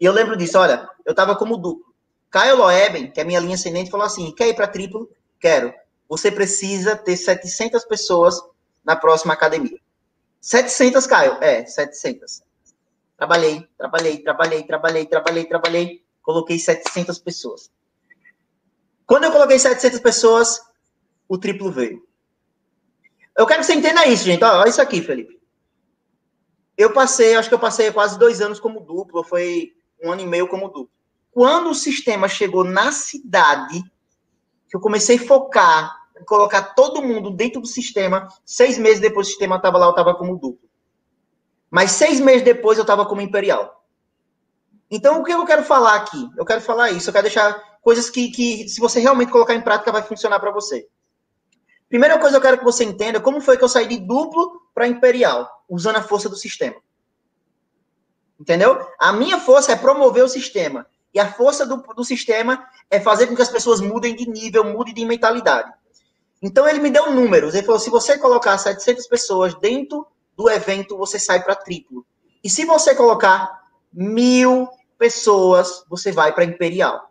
[0.00, 1.94] E eu lembro disso, olha, eu estava como duplo.
[2.30, 5.10] Caio Loeben, que é minha linha ascendente, falou assim: quer ir para triplo?
[5.40, 5.72] Quero.
[6.08, 8.40] Você precisa ter 700 pessoas
[8.84, 9.78] na próxima academia.
[10.40, 11.32] 700, Caio?
[11.42, 12.42] É, 700.
[13.16, 16.04] Trabalhei, trabalhei, trabalhei, trabalhei, trabalhei, trabalhei.
[16.22, 17.70] Coloquei 700 pessoas.
[19.06, 20.60] Quando eu coloquei 700 pessoas,
[21.26, 22.06] o triplo veio.
[23.38, 24.42] Eu quero que você entenda isso, gente.
[24.42, 25.40] Olha isso aqui, Felipe.
[26.76, 29.72] Eu passei, acho que eu passei quase dois anos como duplo, foi
[30.02, 30.90] um ano e meio como duplo.
[31.30, 33.80] Quando o sistema chegou na cidade,
[34.68, 38.26] que eu comecei a focar, colocar todo mundo dentro do sistema.
[38.44, 40.68] Seis meses depois o sistema estava lá, eu estava como duplo.
[41.70, 43.84] Mas seis meses depois eu estava como imperial.
[44.90, 46.28] Então, o que eu quero falar aqui?
[46.36, 49.60] Eu quero falar isso, eu quero deixar coisas que, que se você realmente colocar em
[49.60, 50.88] prática, vai funcionar para você.
[51.88, 54.86] Primeira coisa eu quero que você entenda como foi que eu saí de duplo para
[54.86, 56.76] imperial, usando a força do sistema.
[58.38, 58.78] Entendeu?
[58.98, 60.86] A minha força é promover o sistema.
[61.12, 64.64] E a força do, do sistema é fazer com que as pessoas mudem de nível,
[64.64, 65.72] mudem de mentalidade.
[66.42, 67.54] Então ele me deu números.
[67.54, 72.06] Ele falou: se você colocar 700 pessoas dentro do evento, você sai para triplo.
[72.44, 73.50] E se você colocar
[73.92, 77.10] mil pessoas, você vai para imperial.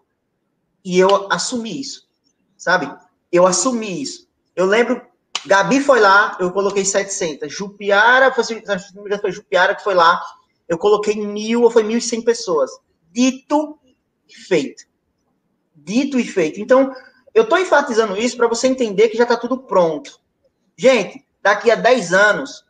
[0.85, 2.07] E eu assumi isso,
[2.55, 2.89] sabe?
[3.31, 4.26] Eu assumi isso.
[4.57, 4.99] Eu lembro,
[5.45, 7.53] Gabi foi lá, eu coloquei 700.
[7.53, 10.19] Jupiara, foi, foi Jupiara que foi lá,
[10.67, 12.71] eu coloquei mil ou foi mil e cem pessoas.
[13.11, 13.77] Dito
[14.27, 14.85] e feito.
[15.75, 16.59] Dito e feito.
[16.59, 16.91] Então,
[17.35, 20.19] eu estou enfatizando isso para você entender que já está tudo pronto.
[20.75, 22.65] Gente, daqui a 10 anos,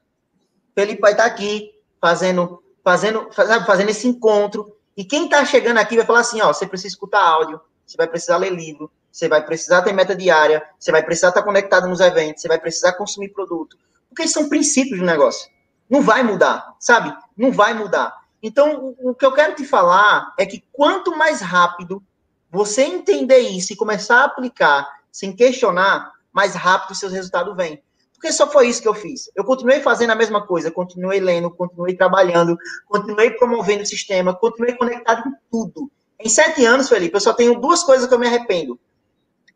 [0.75, 1.71] Felipe vai estar tá aqui
[2.01, 3.29] fazendo, fazendo,
[3.65, 4.75] fazendo esse encontro.
[4.97, 8.07] E quem está chegando aqui vai falar assim: ó, você precisa escutar áudio, você vai
[8.09, 11.99] precisar ler livro, você vai precisar ter meta diária, você vai precisar estar conectado nos
[11.99, 13.77] eventos, você vai precisar consumir produto.
[14.09, 15.49] Porque são princípios do negócio.
[15.89, 17.15] Não vai mudar, sabe?
[17.35, 18.13] Não vai mudar.
[18.41, 22.03] Então, o que eu quero te falar é que quanto mais rápido
[22.51, 27.81] você entender isso e começar a aplicar sem questionar, mais rápido seus resultados vêm.
[28.13, 29.29] Porque só foi isso que eu fiz.
[29.35, 34.75] Eu continuei fazendo a mesma coisa, continuei lendo, continuei trabalhando, continuei promovendo o sistema, continuei
[34.75, 35.91] conectado com tudo.
[36.19, 38.79] Em sete anos, Felipe, eu só tenho duas coisas que eu me arrependo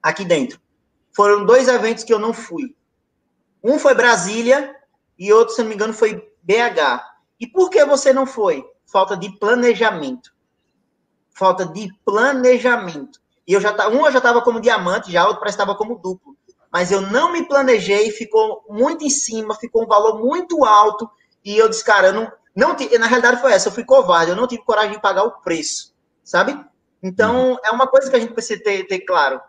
[0.01, 0.59] aqui dentro.
[1.15, 2.75] Foram dois eventos que eu não fui.
[3.63, 4.75] Um foi Brasília
[5.17, 7.03] e outro, se não me engano, foi BH.
[7.39, 8.65] E por que você não foi?
[8.85, 10.31] Falta de planejamento.
[11.33, 13.19] Falta de planejamento.
[13.47, 15.97] E eu já tá, um eu já estava como diamante, já outro parece estava como
[15.97, 16.37] duplo.
[16.71, 21.09] Mas eu não me planejei, ficou muito em cima, ficou um valor muito alto.
[21.43, 24.35] E eu disse, cara, eu não, não na realidade foi essa, eu fui covarde, eu
[24.35, 25.93] não tive coragem de pagar o preço,
[26.23, 26.57] sabe?
[27.03, 27.57] Então, uhum.
[27.63, 29.41] é uma coisa que a gente precisa ter, ter claro.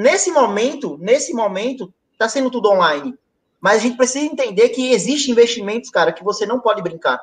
[0.00, 3.14] Nesse momento, nesse momento, está sendo tudo online.
[3.60, 7.20] Mas a gente precisa entender que existem investimentos, cara, que você não pode brincar.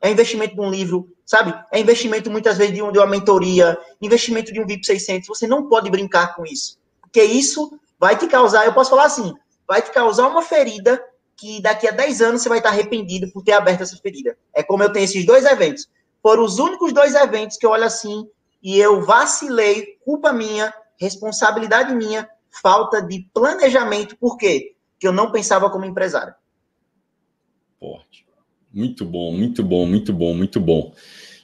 [0.00, 1.52] É investimento de um livro, sabe?
[1.72, 5.26] É investimento muitas vezes de, um, de uma mentoria, investimento de um VIP 600.
[5.26, 6.78] Você não pode brincar com isso.
[7.00, 9.34] Porque isso vai te causar, eu posso falar assim,
[9.66, 11.04] vai te causar uma ferida
[11.36, 14.38] que daqui a 10 anos você vai estar arrependido por ter aberto essa ferida.
[14.54, 15.88] É como eu tenho esses dois eventos.
[16.22, 18.28] Foram os únicos dois eventos que eu olho assim
[18.62, 22.28] e eu vacilei, culpa minha, responsabilidade minha,
[22.62, 24.16] falta de planejamento.
[24.16, 24.74] Por quê?
[24.98, 26.34] Que eu não pensava como empresário.
[27.78, 28.24] Forte.
[28.72, 30.94] Muito bom, muito bom, muito bom, muito bom.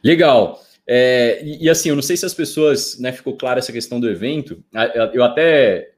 [0.02, 0.62] Legal.
[0.86, 4.00] É, e, e, assim, eu não sei se as pessoas, né, ficou clara essa questão
[4.00, 4.62] do evento.
[5.12, 5.92] Eu até,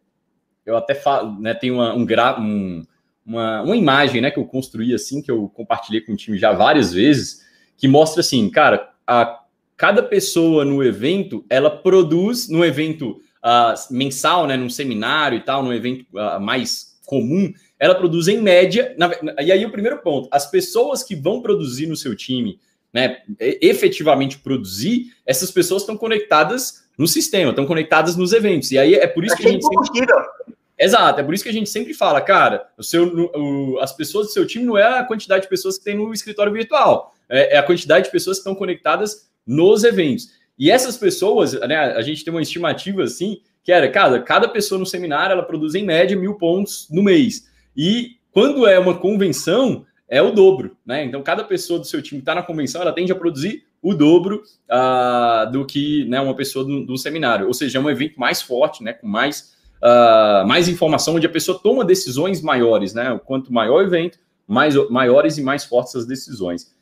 [0.66, 2.06] eu até falo, né, tem uma, um,
[2.40, 2.82] um,
[3.24, 6.52] uma, uma imagem, né, que eu construí assim, que eu compartilhei com o time já
[6.52, 7.46] várias vezes,
[7.76, 9.40] que mostra assim, cara, a
[9.76, 15.62] cada pessoa no evento, ela produz no evento uh, mensal, né, num seminário e tal,
[15.62, 18.95] num evento uh, mais comum, ela produz em média.
[18.97, 19.11] Na,
[19.41, 22.61] e aí o primeiro ponto, as pessoas que vão produzir no seu time,
[22.93, 28.70] né, efetivamente produzir, essas pessoas estão conectadas no sistema, estão conectadas nos eventos.
[28.72, 30.14] E aí é por isso que a gente sempre...
[30.82, 34.28] Exato, é por isso que a gente sempre fala, cara, o seu, o, as pessoas
[34.28, 37.57] do seu time não é a quantidade de pessoas que tem no escritório virtual, é,
[37.57, 40.30] é a quantidade de pessoas que estão conectadas nos eventos.
[40.61, 44.78] E essas pessoas, né, a gente tem uma estimativa assim, que era, cada, cada pessoa
[44.78, 47.48] no seminário, ela produz em média mil pontos no mês.
[47.74, 51.02] E quando é uma convenção, é o dobro, né?
[51.02, 54.42] Então, cada pessoa do seu time está na convenção, ela tende a produzir o dobro
[54.68, 57.46] uh, do que né, uma pessoa do, do, seminário.
[57.46, 58.92] Ou seja, é um evento mais forte, né?
[58.92, 63.18] Com mais, uh, mais informação, onde a pessoa toma decisões maiores, né?
[63.24, 66.74] Quanto maior o evento, mais, maiores e mais fortes as decisões.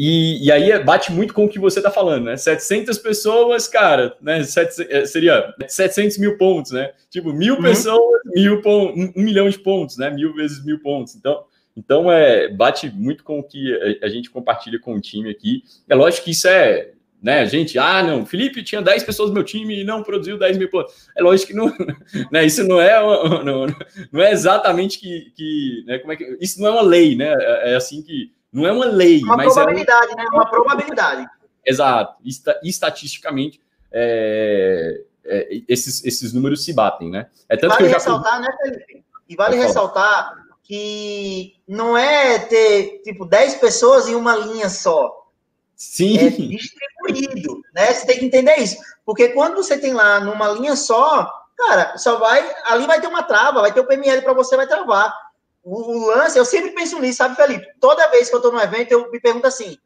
[0.00, 2.36] E, e aí bate muito com o que você está falando, né?
[2.36, 4.44] 700 pessoas, cara, né?
[4.44, 6.92] Sete, é, seria 700 mil pontos, né?
[7.10, 7.62] Tipo, mil uhum.
[7.62, 10.08] pessoas, mil pontos, um, um, milhão de pontos, né?
[10.08, 11.16] Mil vezes mil pontos.
[11.16, 11.42] Então,
[11.76, 15.64] então é, bate muito com o que a, gente compartilha com o time aqui.
[15.88, 19.42] É lógico que isso é né, gente, ah, não, Felipe tinha 10 pessoas no meu
[19.42, 21.08] time e não produziu 10 mil pontos.
[21.16, 21.66] É lógico que não,
[22.30, 22.94] né, isso não é,
[23.42, 23.66] não,
[24.12, 27.34] não é exatamente que, que né, como é que, isso não é uma lei, né,
[27.36, 30.22] é, é assim que, não é uma lei, uma mas probabilidade, é uma...
[30.22, 30.28] né?
[30.32, 31.26] Uma probabilidade.
[31.64, 32.16] Exato.
[32.62, 33.60] Estatisticamente,
[33.92, 37.28] é, é, esses, esses números se batem, né?
[37.48, 37.96] É tanto vale que eu já...
[37.96, 39.04] ressaltar, né, Felipe?
[39.28, 45.26] E vale ressaltar que não é ter, tipo, 10 pessoas em uma linha só.
[45.74, 46.18] Sim.
[46.18, 47.92] É distribuído, né?
[47.92, 48.76] Você tem que entender isso.
[49.04, 52.54] Porque quando você tem lá numa linha só, cara, só vai.
[52.66, 55.14] Ali vai ter uma trava, vai ter o PML para você, vai travar.
[55.62, 57.66] O, o, lance, eu sempre penso nisso, sabe, Felipe?
[57.80, 59.76] Toda vez que eu estou no evento, eu me pergunto assim: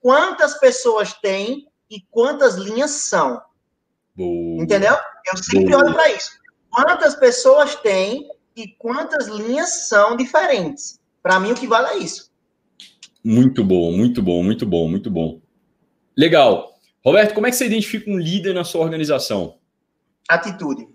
[0.00, 3.40] quantas pessoas tem e quantas linhas são?
[4.14, 4.62] Boa.
[4.62, 4.94] Entendeu?
[5.26, 5.84] Eu sempre Boa.
[5.84, 6.30] olho para isso.
[6.70, 11.00] Quantas pessoas tem e quantas linhas são diferentes?
[11.22, 12.30] Para mim, o que vale é isso.
[13.24, 15.40] Muito bom, muito bom, muito bom, muito bom.
[16.16, 16.74] Legal.
[17.04, 19.58] Roberto, como é que você identifica um líder na sua organização?
[20.28, 20.91] Atitude.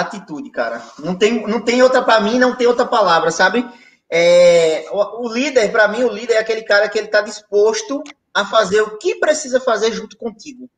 [0.00, 0.82] Atitude, cara.
[0.98, 3.68] Não tem, não tem outra para mim, não tem outra palavra, sabe?
[4.10, 8.02] É, o, o líder, para mim, o líder é aquele cara que ele está disposto
[8.32, 10.70] a fazer o que precisa fazer junto contigo.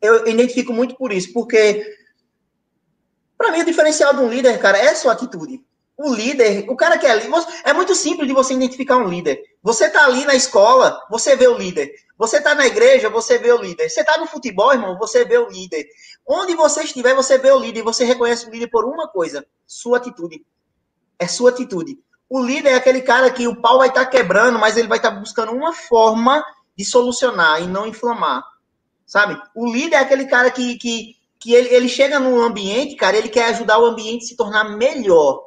[0.00, 1.84] Eu identifico muito por isso, porque
[3.36, 5.64] para mim o diferencial de um líder, cara, é a sua atitude.
[5.96, 7.28] O líder, o cara que é ali,
[7.64, 9.42] é muito simples de você identificar um líder.
[9.62, 11.90] Você tá ali na escola, você vê o líder.
[12.18, 13.88] Você tá na igreja, você vê o líder.
[13.88, 15.86] Você tá no futebol, irmão, você vê o líder.
[16.26, 17.80] Onde você estiver, você vê o líder.
[17.80, 20.44] E você reconhece o líder por uma coisa: sua atitude.
[21.18, 21.98] É sua atitude.
[22.28, 24.98] O líder é aquele cara que o pau vai estar tá quebrando, mas ele vai
[24.98, 26.44] estar tá buscando uma forma
[26.76, 28.42] de solucionar e não inflamar.
[29.06, 29.40] Sabe?
[29.54, 33.28] O líder é aquele cara que, que, que ele, ele chega no ambiente, cara, ele
[33.28, 35.46] quer ajudar o ambiente a se tornar melhor.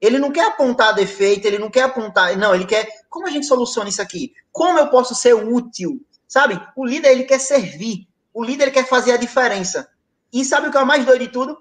[0.00, 2.36] Ele não quer apontar defeito, ele não quer apontar.
[2.36, 2.86] Não, ele quer.
[3.08, 4.32] Como a gente soluciona isso aqui?
[4.50, 6.04] Como eu posso ser útil?
[6.26, 6.60] Sabe?
[6.76, 8.08] O líder, ele quer servir.
[8.34, 9.88] O líder, ele quer fazer a diferença.
[10.32, 11.56] E sabe o que é o mais doido de tudo?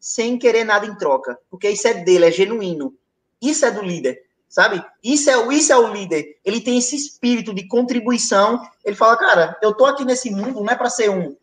[0.00, 1.38] Sem querer nada em troca.
[1.50, 2.94] Porque isso é dele, é genuíno.
[3.40, 4.84] Isso é do líder, sabe?
[5.02, 6.38] Isso é, isso é o líder.
[6.44, 8.60] Ele tem esse espírito de contribuição.
[8.84, 11.36] Ele fala, cara, eu tô aqui nesse mundo não é para ser um,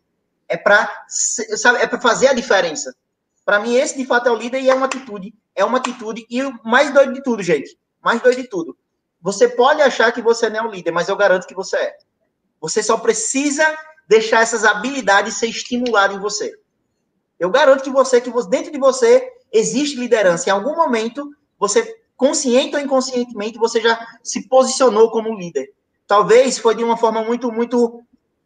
[0.48, 0.90] é para
[1.80, 2.94] é fazer a diferença.
[3.44, 6.26] Para mim esse de fato é o líder e é uma atitude, é uma atitude
[6.28, 8.76] e o mais doido de tudo, gente, mais doido de tudo.
[9.20, 11.96] Você pode achar que você não é o líder, mas eu garanto que você é.
[12.60, 13.64] Você só precisa
[14.08, 16.52] deixar essas habilidades ser estimuladas em você.
[17.38, 20.48] Eu garanto que você, que dentro de você existe liderança.
[20.48, 25.72] Em algum momento você, consciente ou inconscientemente, você já se posicionou como líder.
[26.06, 28.02] Talvez foi de uma forma muito, muito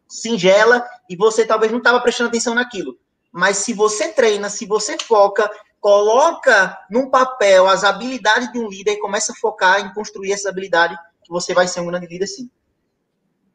[0.07, 2.97] singela e você talvez não estava prestando atenção naquilo.
[3.31, 5.49] Mas se você treina, se você foca,
[5.79, 10.49] coloca num papel as habilidades de um líder e começa a focar em construir essa
[10.49, 12.49] habilidade, que você vai ser um grande líder sim.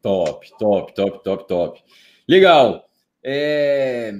[0.01, 1.83] Top, top, top, top, top.
[2.27, 2.87] Legal.
[3.23, 4.13] É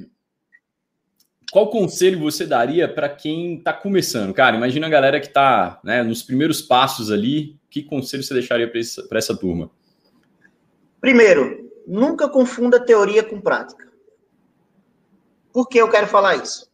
[1.52, 4.34] qual conselho você daria para quem está começando?
[4.34, 7.58] Cara, imagina a galera que está né, nos primeiros passos ali.
[7.70, 9.72] Que conselho você deixaria para essa, essa turma?
[11.00, 13.88] Primeiro, nunca confunda teoria com prática.
[15.54, 16.70] Por que eu quero falar isso?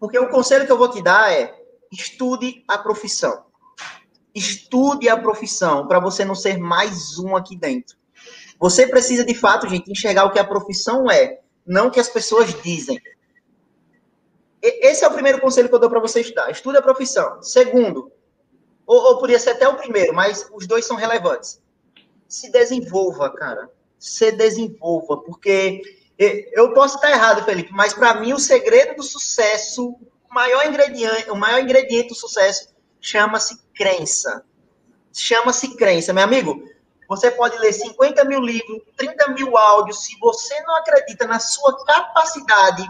[0.00, 1.54] Porque o conselho que eu vou te dar é
[1.92, 3.44] estude a profissão.
[4.34, 7.96] Estude a profissão para você não ser mais um aqui dentro.
[8.62, 12.08] Você precisa, de fato, gente, enxergar o que a profissão é, não o que as
[12.08, 12.96] pessoas dizem.
[14.62, 16.48] Esse é o primeiro conselho que eu dou para você estudar.
[16.48, 17.42] Estude a profissão.
[17.42, 18.12] Segundo,
[18.86, 21.60] ou, ou podia ser até o primeiro, mas os dois são relevantes.
[22.28, 23.68] Se desenvolva, cara.
[23.98, 25.82] Se desenvolva, porque
[26.16, 31.28] eu posso estar errado, Felipe, mas para mim o segredo do sucesso, o maior ingrediente,
[31.28, 34.44] o maior ingrediente do sucesso chama-se crença.
[35.12, 36.62] Chama-se crença, meu amigo.
[37.12, 40.02] Você pode ler 50 mil livros, 30 mil áudios.
[40.02, 42.88] Se você não acredita na sua capacidade,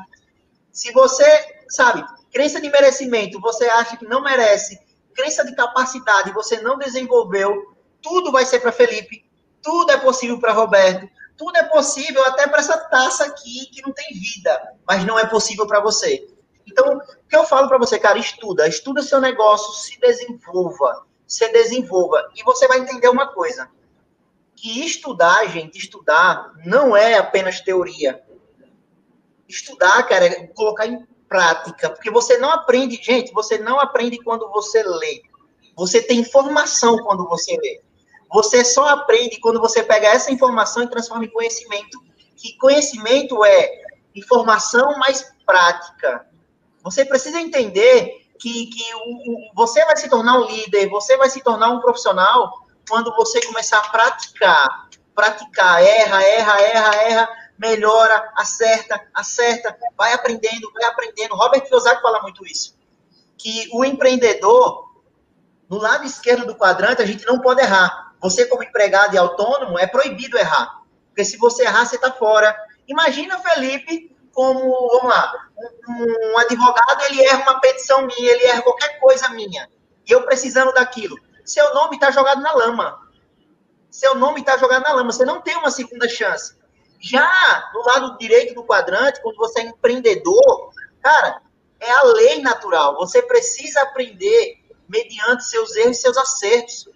[0.70, 1.26] se você
[1.68, 4.78] sabe, crença de merecimento, você acha que não merece,
[5.12, 9.24] crença de capacidade, você não desenvolveu, tudo vai ser para Felipe,
[9.60, 13.92] tudo é possível para Roberto, tudo é possível até para essa taça aqui que não
[13.92, 16.28] tem vida, mas não é possível para você.
[16.64, 21.48] Então, o que eu falo para você, cara, estuda, estuda seu negócio, se desenvolva, se
[21.48, 23.68] desenvolva, e você vai entender uma coisa,
[24.62, 28.22] que estudar, gente, estudar não é apenas teoria.
[29.48, 34.48] Estudar, cara, é colocar em prática, porque você não aprende, gente, você não aprende quando
[34.50, 35.20] você lê.
[35.76, 37.80] Você tem informação quando você lê.
[38.32, 41.98] Você só aprende quando você pega essa informação e transforma em conhecimento.
[42.36, 43.68] Que conhecimento é
[44.14, 46.24] informação mais prática.
[46.84, 51.28] Você precisa entender que, que o, o, você vai se tornar um líder, você vai
[51.28, 54.88] se tornar um profissional quando você começar a praticar.
[55.14, 61.36] Praticar, erra, erra, erra, erra melhora, acerta, acerta, vai aprendendo, vai aprendendo.
[61.36, 62.76] Robert Kiyosaki fala muito isso.
[63.38, 64.90] Que o empreendedor,
[65.68, 68.14] no lado esquerdo do quadrante, a gente não pode errar.
[68.20, 70.82] Você, como empregado e autônomo, é proibido errar.
[71.08, 72.56] Porque se você errar, você está fora.
[72.88, 74.58] Imagina Felipe como,
[74.88, 75.32] vamos lá,
[75.88, 79.68] um, um advogado, ele erra uma petição minha, ele erra qualquer coisa minha.
[80.06, 81.16] E eu precisando daquilo.
[81.44, 83.00] Seu nome está jogado na lama.
[83.90, 85.12] Seu nome está jogado na lama.
[85.12, 86.56] Você não tem uma segunda chance.
[87.00, 90.72] Já no lado direito do quadrante, quando você é empreendedor,
[91.02, 91.42] Cara,
[91.80, 92.94] é a lei natural.
[92.96, 96.88] Você precisa aprender mediante seus erros e seus acertos.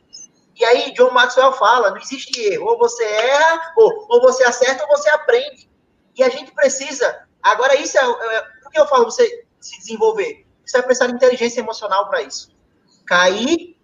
[0.54, 2.66] E aí, John Maxwell fala: não existe erro.
[2.66, 5.68] Ou você erra, ou, ou você acerta, ou você aprende.
[6.14, 7.26] E a gente precisa.
[7.42, 8.02] Agora, isso é.
[8.02, 10.46] é por que eu falo você se desenvolver?
[10.64, 12.54] Você vai precisar de inteligência emocional para isso.
[13.06, 13.75] Cair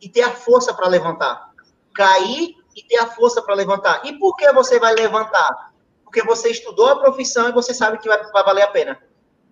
[0.00, 1.50] e ter a força para levantar.
[1.94, 4.02] Cair e ter a força para levantar.
[4.04, 5.72] E por que você vai levantar?
[6.04, 9.00] Porque você estudou a profissão e você sabe que vai, vai valer a pena.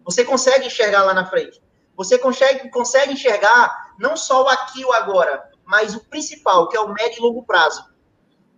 [0.05, 1.61] Você consegue enxergar lá na frente.
[1.97, 6.77] Você consegue, consegue enxergar não só o aqui e o agora, mas o principal, que
[6.77, 7.85] é o médio e longo prazo.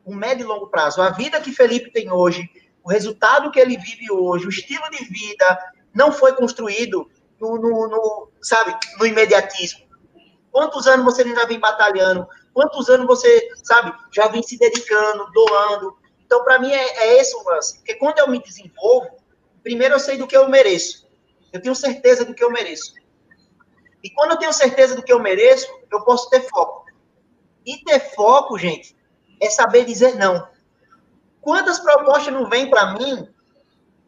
[0.04, 1.02] O médio e longo prazo.
[1.02, 2.48] A vida que Felipe tem hoje,
[2.84, 5.58] o resultado que ele vive hoje, o estilo de vida,
[5.92, 7.10] não foi construído
[7.40, 9.89] no, no, no sabe, no imediatismo.
[10.52, 12.26] Quantos anos você já vem batalhando?
[12.52, 15.96] Quantos anos você, sabe, já vem se dedicando, doando?
[16.24, 17.76] Então, para mim, é, é esse o lance.
[17.78, 19.16] Porque quando eu me desenvolvo,
[19.62, 21.08] primeiro eu sei do que eu mereço.
[21.52, 22.94] Eu tenho certeza do que eu mereço.
[24.02, 26.86] E quando eu tenho certeza do que eu mereço, eu posso ter foco.
[27.66, 28.96] E ter foco, gente,
[29.40, 30.48] é saber dizer não.
[31.40, 33.28] Quantas propostas não vêm para mim?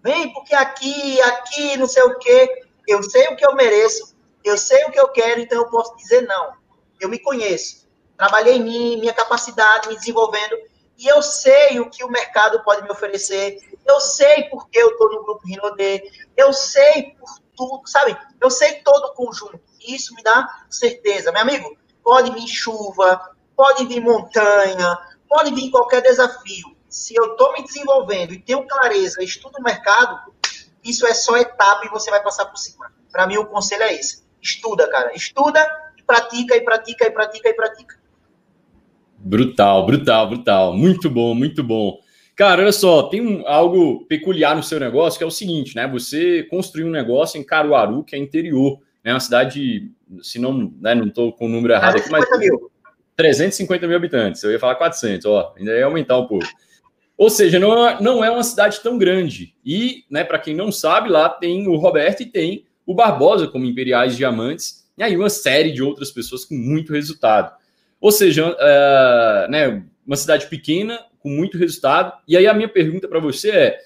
[0.03, 2.65] Vem porque aqui, aqui, não sei o quê.
[2.87, 4.12] Eu sei o que eu mereço,
[4.45, 6.53] eu sei o que eu quero, então eu posso dizer não.
[7.01, 7.89] Eu me conheço.
[8.17, 10.57] Trabalhei em mim, minha capacidade, me desenvolvendo,
[10.99, 13.59] e eu sei o que o mercado pode me oferecer.
[13.85, 16.03] Eu sei porque eu estou no grupo Rinode,
[16.37, 18.17] eu sei por tudo, sabe?
[18.41, 19.61] Eu sei todo o conjunto.
[19.87, 21.33] Isso me dá certeza.
[21.33, 26.77] Meu amigo, pode vir chuva, pode vir montanha, pode vir qualquer desafio.
[26.89, 30.33] Se eu estou me desenvolvendo e tenho clareza, estudo o mercado,
[30.85, 32.93] isso é só etapa e você vai passar por cima.
[33.11, 34.22] Para mim, o conselho é esse.
[34.43, 35.13] Estuda, cara.
[35.15, 35.61] Estuda
[35.97, 38.03] e pratica, e pratica, e pratica, e pratica.
[39.19, 40.77] Brutal, brutal, brutal.
[40.77, 42.01] Muito bom, muito bom.
[42.35, 45.87] Cara, olha só, tem um, algo peculiar no seu negócio que é o seguinte, né?
[45.87, 49.13] Você construiu um negócio em Caruaru, que é interior, né?
[49.13, 52.25] Uma cidade, se não, né, não estou com o número errado aqui, mas.
[52.39, 52.71] Mil.
[53.15, 54.43] 350 mil habitantes.
[54.43, 56.47] Eu ia falar 400, ó, ainda ia aumentar um pouco.
[57.17, 59.55] Ou seja, não é, não é uma cidade tão grande.
[59.65, 63.65] E, né, para quem não sabe, lá tem o Roberto e tem o Barbosa como
[63.65, 67.57] Imperiais Diamantes, e aí uma série de outras pessoas com muito resultado.
[68.01, 72.13] Ou seja, uh, né, uma cidade pequena, com muito resultado.
[72.27, 73.79] E aí a minha pergunta para você é,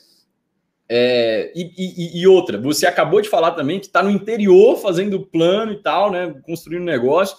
[0.88, 5.20] é e, e, e, outra, você acabou de falar também que está no interior fazendo
[5.20, 7.36] plano e tal, né, construindo negócio.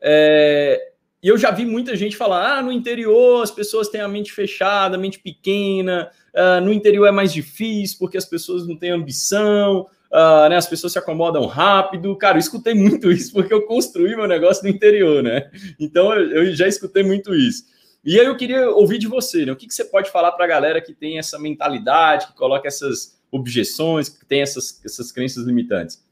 [0.00, 4.08] É, e eu já vi muita gente falar: ah, no interior as pessoas têm a
[4.08, 8.76] mente fechada, a mente pequena, uh, no interior é mais difícil porque as pessoas não
[8.76, 12.16] têm ambição, uh, né, as pessoas se acomodam rápido.
[12.16, 15.50] Cara, eu escutei muito isso porque eu construí meu negócio no interior, né?
[15.80, 17.64] Então eu, eu já escutei muito isso.
[18.04, 19.52] E aí eu queria ouvir de você, né?
[19.52, 22.68] O que, que você pode falar para a galera que tem essa mentalidade, que coloca
[22.68, 26.04] essas objeções, que tem essas, essas crenças limitantes?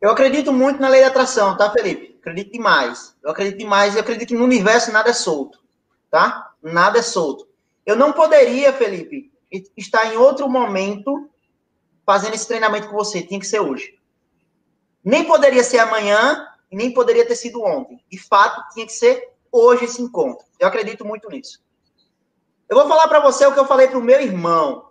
[0.00, 2.16] Eu acredito muito na lei da atração, tá, Felipe?
[2.20, 3.16] Acredito demais.
[3.22, 5.58] Eu acredito demais e acredito que no universo nada é solto,
[6.08, 6.52] tá?
[6.62, 7.48] Nada é solto.
[7.84, 9.32] Eu não poderia, Felipe,
[9.76, 11.28] estar em outro momento
[12.08, 13.20] fazendo esse treinamento com você.
[13.20, 13.98] Tinha que ser hoje.
[15.04, 18.02] Nem poderia ser amanhã nem poderia ter sido ontem.
[18.10, 20.46] De fato, tinha que ser hoje esse encontro.
[20.58, 21.60] Eu acredito muito nisso.
[22.66, 24.88] Eu vou falar para você o que eu falei para o meu irmão.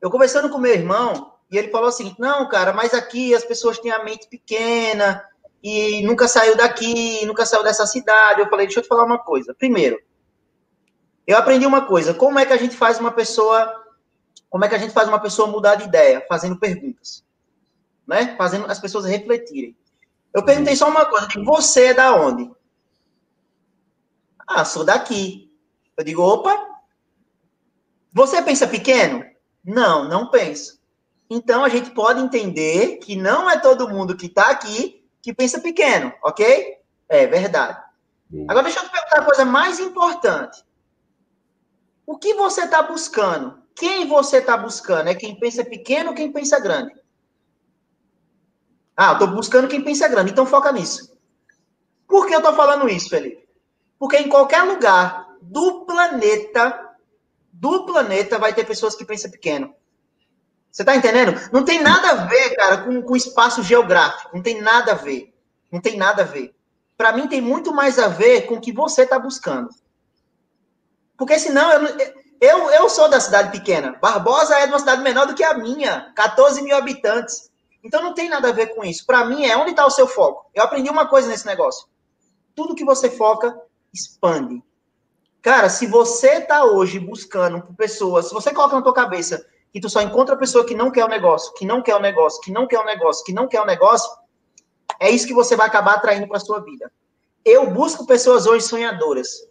[0.00, 3.78] Eu conversando com meu irmão, e ele falou assim: não, cara, mas aqui as pessoas
[3.78, 5.22] têm a mente pequena
[5.62, 8.40] e nunca saiu daqui, nunca saiu dessa cidade.
[8.40, 9.54] Eu falei: deixa eu te falar uma coisa.
[9.54, 9.98] Primeiro,
[11.26, 13.84] eu aprendi uma coisa: como é que a gente faz uma pessoa.
[14.50, 16.24] Como é que a gente faz uma pessoa mudar de ideia?
[16.28, 17.24] Fazendo perguntas.
[18.06, 18.34] Né?
[18.36, 19.76] Fazendo as pessoas refletirem.
[20.32, 22.50] Eu perguntei só uma coisa: você é da onde?
[24.46, 25.52] Ah, sou daqui.
[25.96, 26.80] Eu digo: opa,
[28.12, 29.24] você pensa pequeno?
[29.64, 30.78] Não, não penso.
[31.28, 35.60] Então a gente pode entender que não é todo mundo que está aqui que pensa
[35.60, 36.78] pequeno, ok?
[37.08, 37.78] É verdade.
[38.46, 40.64] Agora deixa eu te perguntar a coisa mais importante.
[42.06, 43.62] O que você está buscando?
[43.78, 45.08] Quem você está buscando?
[45.08, 46.92] É quem pensa pequeno ou quem pensa grande?
[48.96, 51.16] Ah, estou buscando quem pensa grande, então foca nisso.
[52.08, 53.48] Por que eu estou falando isso, Felipe?
[53.96, 56.96] Porque em qualquer lugar do planeta,
[57.52, 59.72] do planeta, vai ter pessoas que pensam pequeno.
[60.72, 61.40] Você tá entendendo?
[61.52, 64.30] Não tem nada a ver, cara, com, com espaço geográfico.
[64.34, 65.32] Não tem nada a ver.
[65.70, 66.52] Não tem nada a ver.
[66.96, 69.68] Para mim, tem muito mais a ver com o que você está buscando.
[71.16, 73.98] Porque senão, eu, eu, eu sou da cidade pequena.
[74.00, 76.12] Barbosa é de uma cidade menor do que a minha.
[76.14, 77.50] 14 mil habitantes.
[77.82, 79.06] Então, não tem nada a ver com isso.
[79.06, 80.50] Para mim, é onde está o seu foco.
[80.54, 81.88] Eu aprendi uma coisa nesse negócio.
[82.54, 83.56] Tudo que você foca,
[83.92, 84.62] expande.
[85.40, 89.88] Cara, se você está hoje buscando pessoas, se você coloca na tua cabeça que tu
[89.88, 92.66] só encontra pessoa que não quer o negócio, que não quer o negócio, que não
[92.66, 94.10] quer o negócio, que não quer o negócio,
[94.98, 96.90] é isso que você vai acabar atraindo para sua vida.
[97.44, 99.46] Eu busco pessoas hoje sonhadoras.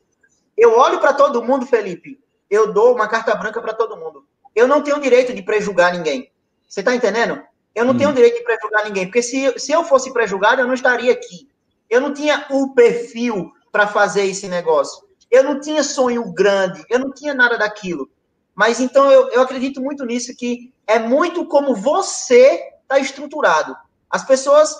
[0.55, 2.19] Eu olho para todo mundo, Felipe,
[2.49, 4.25] eu dou uma carta branca para todo mundo.
[4.55, 6.31] Eu não tenho direito de prejugar ninguém.
[6.67, 7.41] Você está entendendo?
[7.75, 7.97] Eu não hum.
[7.97, 11.47] tenho direito de prejugar ninguém, porque se, se eu fosse prejugado, eu não estaria aqui.
[11.89, 15.07] Eu não tinha o perfil para fazer esse negócio.
[15.29, 18.09] Eu não tinha sonho grande, eu não tinha nada daquilo.
[18.55, 23.75] Mas então eu, eu acredito muito nisso, que é muito como você está estruturado.
[24.09, 24.75] As pessoas.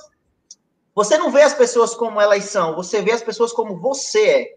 [0.95, 4.55] Você não vê as pessoas como elas são, você vê as pessoas como você é.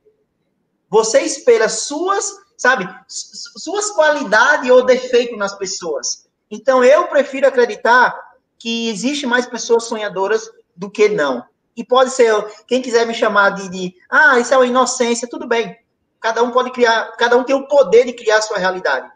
[0.89, 6.29] Você espelha suas, sabe, suas qualidades ou defeitos nas pessoas.
[6.51, 8.15] Então eu prefiro acreditar
[8.59, 10.47] que existe mais pessoas sonhadoras
[10.77, 11.43] do que não.
[11.75, 12.35] E pode ser,
[12.67, 15.75] quem quiser me chamar de, de, ah, isso é uma inocência, tudo bem.
[16.21, 19.11] Cada um pode criar, cada um tem o poder de criar a sua realidade.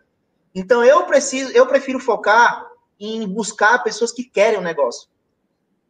[0.55, 2.67] Então eu preciso, eu prefiro focar
[2.99, 5.07] em buscar pessoas que querem o negócio.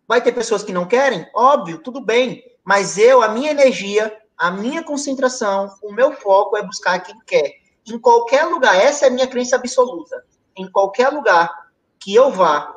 [0.09, 1.25] Vai ter pessoas que não querem?
[1.33, 2.43] Óbvio, tudo bem.
[2.65, 4.13] Mas eu, a minha energia,
[4.45, 7.51] a minha concentração, o meu foco é buscar quem quer.
[7.89, 10.23] Em qualquer lugar, essa é a minha crença absoluta.
[10.55, 11.51] Em qualquer lugar
[11.99, 12.71] que eu vá,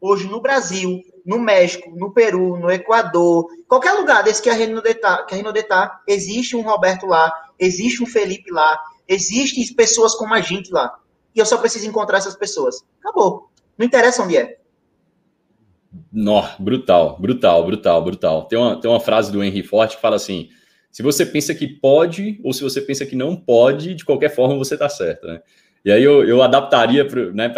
[0.00, 4.96] hoje no Brasil, no México, no Peru, no Equador, qualquer lugar desse que a Renaudet
[4.96, 10.32] está, que a tá, existe um Roberto lá, existe um Felipe lá, existem pessoas como
[10.32, 10.98] a gente lá.
[11.34, 12.82] E eu só preciso encontrar essas pessoas.
[12.98, 13.50] Acabou.
[13.76, 14.58] Não interessa onde é.
[16.10, 18.44] Nó, brutal, brutal, brutal, brutal.
[18.46, 20.48] Tem uma, tem uma frase do Henry Ford que fala assim:
[20.90, 24.56] se você pensa que pode ou se você pensa que não pode, de qualquer forma
[24.56, 25.40] você está certo, né?
[25.84, 27.52] E aí eu, eu adaptaria para né,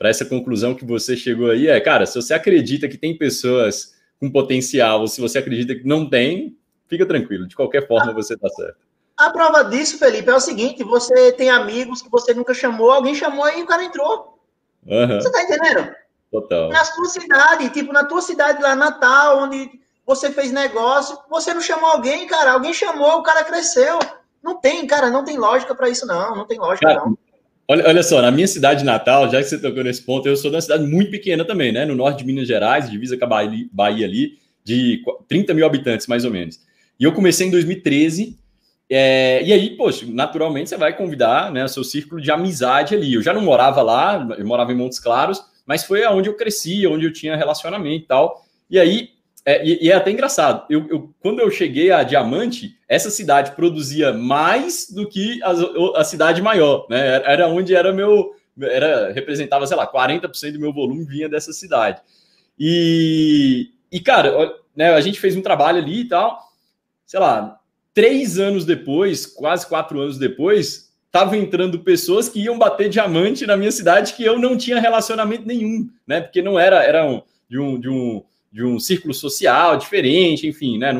[0.00, 4.30] essa conclusão que você chegou aí é, cara, se você acredita que tem pessoas com
[4.30, 6.56] potencial, ou se você acredita que não tem,
[6.86, 8.78] fica tranquilo, de qualquer forma você está certo.
[9.16, 13.14] A prova disso, Felipe, é o seguinte: você tem amigos que você nunca chamou, alguém
[13.14, 14.38] chamou e o cara entrou.
[14.86, 15.20] Uhum.
[15.20, 15.94] Você tá entendendo?
[16.30, 16.70] Total.
[16.70, 19.70] Na sua cidade, tipo, na tua cidade lá, Natal, onde
[20.10, 22.54] você fez negócio, você não chamou alguém, cara.
[22.54, 23.96] Alguém chamou, o cara cresceu.
[24.42, 26.34] Não tem, cara, não tem lógica para isso, não.
[26.34, 27.16] Não tem lógica, cara, não.
[27.68, 30.50] Olha, olha só, na minha cidade natal, já que você tocou nesse ponto, eu sou
[30.50, 31.84] de uma cidade muito pequena também, né?
[31.84, 36.08] No norte de Minas Gerais, divisa com a Bahia, Bahia ali, de 30 mil habitantes,
[36.08, 36.58] mais ou menos.
[36.98, 38.36] E eu comecei em 2013,
[38.90, 43.14] é, e aí, poxa, naturalmente você vai convidar né, o seu círculo de amizade ali.
[43.14, 46.84] Eu já não morava lá, eu morava em Montes Claros, mas foi aonde eu cresci,
[46.88, 48.44] onde eu tinha relacionamento e tal.
[48.68, 49.10] E aí
[49.44, 50.66] é, e, e, é até engraçado.
[50.68, 56.04] Eu, eu, quando eu cheguei a Diamante, essa cidade produzia mais do que a, a
[56.04, 57.22] cidade maior, né?
[57.24, 58.34] Era onde era meu.
[58.60, 62.02] Era, representava, sei lá, 40% do meu volume vinha dessa cidade.
[62.58, 66.38] E, e cara, né, a gente fez um trabalho ali e tal.
[67.06, 67.58] Sei lá,
[67.94, 73.56] três anos depois, quase quatro anos depois, estavam entrando pessoas que iam bater diamante na
[73.56, 76.20] minha cidade que eu não tinha relacionamento nenhum, né?
[76.20, 77.80] Porque não era, era um, de um.
[77.80, 78.22] De um
[78.52, 80.92] de um círculo social diferente, enfim, né?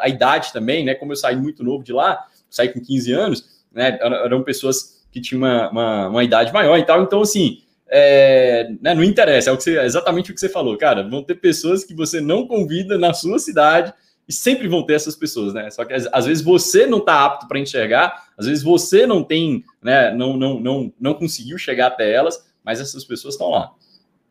[0.00, 0.94] A idade também, né?
[0.94, 3.98] Como eu saí muito novo de lá, saí com 15 anos, né?
[4.00, 7.02] Eram pessoas que tinham uma, uma, uma idade maior e tal.
[7.02, 10.50] Então, assim, é, né, não interessa, é, o que você, é exatamente o que você
[10.50, 11.08] falou, cara.
[11.08, 13.94] Vão ter pessoas que você não convida na sua cidade
[14.28, 15.70] e sempre vão ter essas pessoas, né?
[15.70, 19.64] Só que às vezes você não está apto para enxergar, às vezes você não tem,
[19.82, 20.12] né?
[20.14, 23.72] Não, não, não, não conseguiu chegar até elas, mas essas pessoas estão lá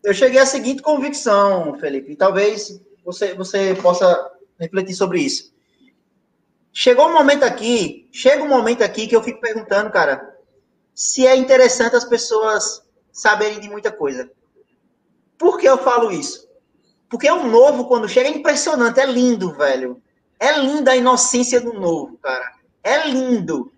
[0.07, 5.53] eu cheguei à seguinte convicção, Felipe, e talvez você, você possa refletir sobre isso.
[6.71, 10.33] Chegou um momento aqui, chega um momento aqui que eu fico perguntando, cara,
[10.95, 12.81] se é interessante as pessoas
[13.11, 14.31] saberem de muita coisa.
[15.37, 16.47] Por que eu falo isso?
[17.09, 20.01] Porque é um novo, quando chega, é impressionante, é lindo, velho.
[20.39, 22.53] É linda a inocência do novo, cara.
[22.81, 23.73] É lindo.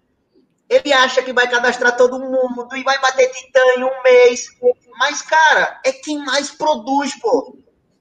[0.70, 4.48] Ele acha que vai cadastrar todo mundo e vai bater titã em um mês.
[5.00, 7.58] Mas, cara, é quem mais produz, pô.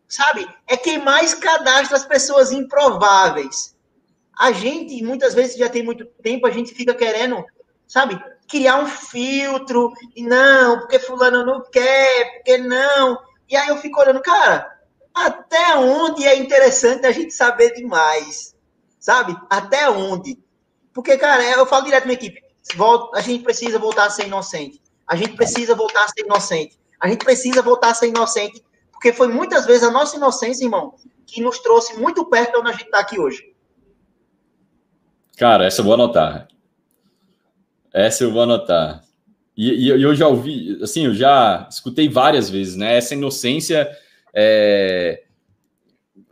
[0.09, 0.49] Sabe?
[0.67, 3.77] É quem mais cadastra as pessoas improváveis.
[4.37, 7.45] A gente, muitas vezes, já tem muito tempo, a gente fica querendo,
[7.87, 8.21] sabe?
[8.49, 9.93] Criar um filtro.
[10.17, 13.19] E não, porque fulano não quer, porque não.
[13.49, 14.79] E aí eu fico olhando, cara,
[15.15, 18.57] até onde é interessante a gente saber demais?
[18.99, 19.37] Sabe?
[19.49, 20.39] Até onde?
[20.93, 22.43] Porque, cara, eu falo direto na equipe
[23.15, 24.81] a gente precisa voltar a ser inocente.
[25.07, 26.79] A gente precisa voltar a ser inocente.
[27.01, 30.95] A gente precisa voltar a ser inocente, porque foi muitas vezes a nossa inocência, irmão,
[31.27, 33.53] que nos trouxe muito perto de onde a gente está aqui hoje.
[35.37, 36.49] Cara, essa eu vou anotar.
[37.93, 39.05] Essa eu vou anotar.
[39.57, 42.97] E, e, eu já ouvi, assim, eu já escutei várias vezes, né?
[42.97, 43.89] Essa inocência
[44.35, 45.23] é...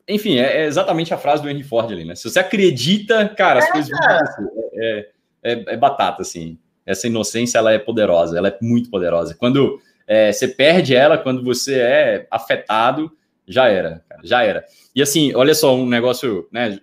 [0.09, 2.15] Enfim, é, é exatamente a frase do Henry Ford ali, né?
[2.15, 4.49] Se você acredita, cara, as é, coisas vão acontecer.
[4.75, 5.09] É,
[5.43, 6.59] é, é batata, assim.
[6.85, 9.35] Essa inocência, ela é poderosa, ela é muito poderosa.
[9.35, 13.11] Quando é, você perde ela quando você é afetado,
[13.47, 14.65] já era, já era.
[14.95, 16.79] E assim, olha só um negócio, né?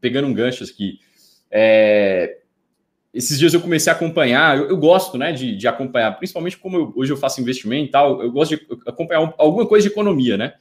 [0.00, 0.98] Pegando um gancho aqui.
[1.50, 2.38] É,
[3.12, 6.76] esses dias eu comecei a acompanhar, eu, eu gosto, né, de, de, acompanhar, principalmente como
[6.76, 9.92] eu, hoje eu faço investimento e tal, eu gosto de acompanhar um, alguma coisa de
[9.92, 10.54] economia, né?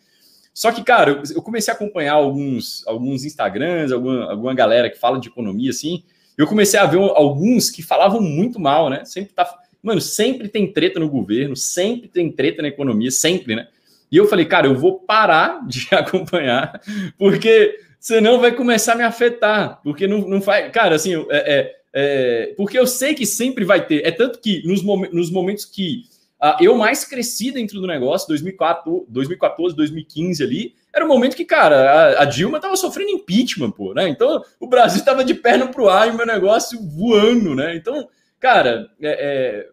[0.51, 4.97] Só que, cara, eu, eu, comecei a acompanhar alguns, alguns Instagrams, alguma, alguma galera que
[4.97, 6.03] fala de economia, assim,
[6.37, 9.05] eu comecei a ver alguns que falavam muito mal, né?
[9.05, 9.45] Sempre tá.
[9.81, 13.67] Mano, sempre tem treta no governo, sempre tem treta na economia, sempre, né?
[14.11, 16.81] E eu falei, cara, eu vou parar de acompanhar,
[17.17, 20.71] porque senão vai começar a me afetar, porque não, não faz.
[20.71, 24.05] Cara, assim, é, é, é, porque eu sei que sempre vai ter.
[24.05, 26.05] É tanto que nos, mom nos momentos que
[26.41, 31.45] uh, eu mais cresci dentro do negócio, 2004, 2014, 2015 ali, era o momento que,
[31.45, 34.09] cara, a, a Dilma tava sofrendo impeachment, pô, né?
[34.09, 37.75] Então o Brasil tava de perna pro ar e o meu negócio voando, né?
[37.75, 38.07] Então,
[38.39, 39.67] cara, é,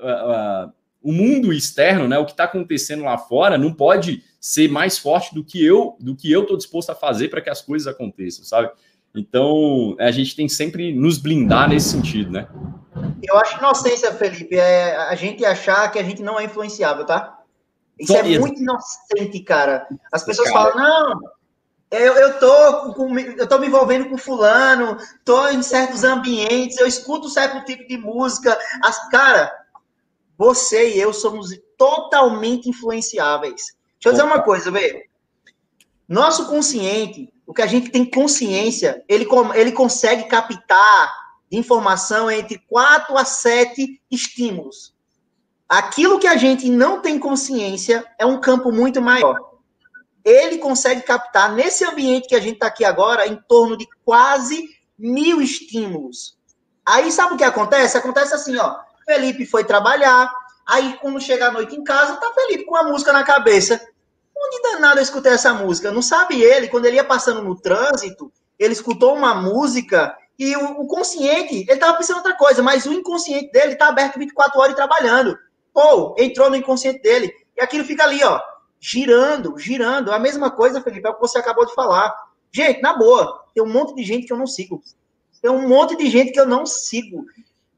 [0.00, 0.68] é
[1.06, 5.32] o mundo externo, né, o que está acontecendo lá fora, não pode ser mais forte
[5.32, 8.44] do que eu, do que eu estou disposto a fazer para que as coisas aconteçam,
[8.44, 8.70] sabe?
[9.14, 12.48] Então, a gente tem sempre nos blindar nesse sentido, né?
[13.22, 17.38] Eu acho inocência, Felipe, é a gente achar que a gente não é influenciável, tá?
[17.98, 19.86] Isso Só é muito inocente, cara.
[20.12, 20.72] As pessoas cara.
[20.72, 21.20] falam, não,
[22.00, 26.86] eu, eu, tô com, eu tô me envolvendo com fulano, tô em certos ambientes, eu
[26.86, 28.58] escuto certo tipo de música.
[28.82, 29.52] As, cara,
[30.36, 33.76] você e eu somos totalmente influenciáveis.
[33.94, 35.08] Deixa eu dizer uma coisa, vê.
[36.08, 41.14] Nosso consciente, o que a gente tem consciência, ele, ele consegue captar
[41.50, 44.94] informação entre 4 a 7 estímulos.
[45.68, 49.55] Aquilo que a gente não tem consciência é um campo muito maior.
[50.26, 54.68] Ele consegue captar, nesse ambiente que a gente está aqui agora, em torno de quase
[54.98, 56.36] mil estímulos.
[56.84, 57.96] Aí sabe o que acontece?
[57.96, 58.76] Acontece assim, ó.
[59.04, 60.28] Felipe foi trabalhar,
[60.66, 63.80] aí quando chega a noite em casa, tá Felipe com a música na cabeça.
[64.36, 65.92] Onde danado eu escutei essa música?
[65.92, 70.80] Não sabe ele, quando ele ia passando no trânsito, ele escutou uma música e o,
[70.80, 74.74] o consciente, ele tava pensando outra coisa, mas o inconsciente dele tá aberto 24 horas
[74.74, 75.38] trabalhando.
[75.72, 77.32] Pô, entrou no inconsciente dele.
[77.56, 78.40] E aquilo fica ali, ó,
[78.86, 80.12] girando, girando.
[80.12, 82.14] A mesma coisa, Felipe, é o que você acabou de falar.
[82.52, 84.80] Gente, na boa, tem um monte de gente que eu não sigo.
[85.42, 87.26] Tem um monte de gente que eu não sigo.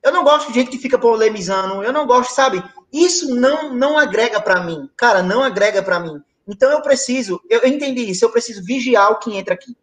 [0.03, 1.83] Eu não gosto de gente que fica polemizando.
[1.83, 2.63] Eu não gosto, sabe?
[2.93, 4.89] Isso não não agrega para mim.
[4.97, 6.23] Cara, não agrega para mim.
[6.47, 9.77] Então eu preciso, eu, eu, entendi isso, eu preciso vigiar o que entra aqui.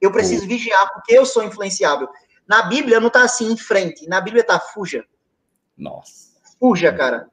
[0.00, 2.08] Eu preciso vigiar porque eu sou influenciável.
[2.46, 5.04] Na Bíblia não tá assim em frente, na Bíblia tá fuja.
[5.76, 6.28] Nossa.
[6.58, 7.28] Fuja, cara.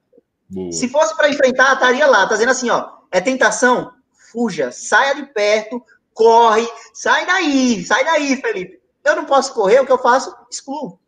[0.49, 0.71] Boa.
[0.71, 3.93] Se fosse para enfrentar, estaria lá, tá dizendo assim, ó, é tentação?
[4.31, 5.83] Fuja, saia de perto,
[6.13, 8.81] corre, sai daí, sai daí, Felipe.
[9.03, 10.35] Eu não posso correr, o que eu faço?
[10.49, 10.99] Excluo.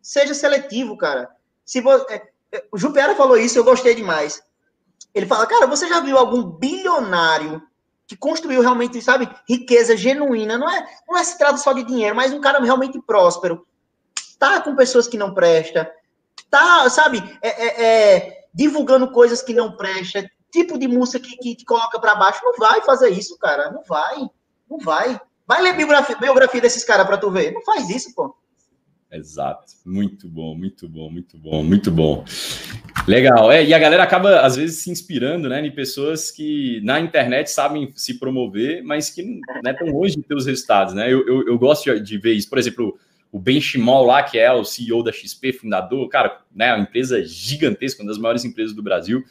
[0.00, 1.30] Seja seletivo, cara.
[1.64, 4.42] Se você, é, é, o Jupiara falou isso, eu gostei demais.
[5.14, 7.62] Ele fala, cara, você já viu algum bilionário
[8.06, 10.58] que construiu realmente, sabe, riqueza genuína?
[10.58, 13.66] Não é, não é se trata só de dinheiro, mas um cara realmente próspero.
[14.38, 15.86] Tá com pessoas que não prestam,
[16.50, 21.56] tá, sabe, é, é, é, divulgando coisas que não prestam, tipo de música que, que
[21.56, 22.40] te coloca para baixo.
[22.44, 23.72] Não vai fazer isso, cara.
[23.72, 24.18] Não vai.
[24.70, 25.20] Não vai.
[25.46, 27.52] Vai ler biografia, biografia desses caras para tu ver.
[27.52, 28.34] Não faz isso, pô.
[29.10, 29.64] Exato.
[29.84, 32.24] Muito bom, muito bom, muito bom, muito bom.
[33.06, 33.52] Legal.
[33.52, 37.50] É, e a galera acaba, às vezes, se inspirando né, em pessoas que na internet
[37.50, 40.94] sabem se promover, mas que não estão né, longe de ter os resultados.
[40.94, 41.12] Né?
[41.12, 42.48] Eu, eu, eu gosto de, ver isso.
[42.48, 42.98] Por exemplo,
[43.30, 47.22] o Ben Shimol lá, que é o CEO da XP, fundador, cara, né, uma empresa
[47.22, 49.22] gigantesca, uma das maiores empresas do Brasil.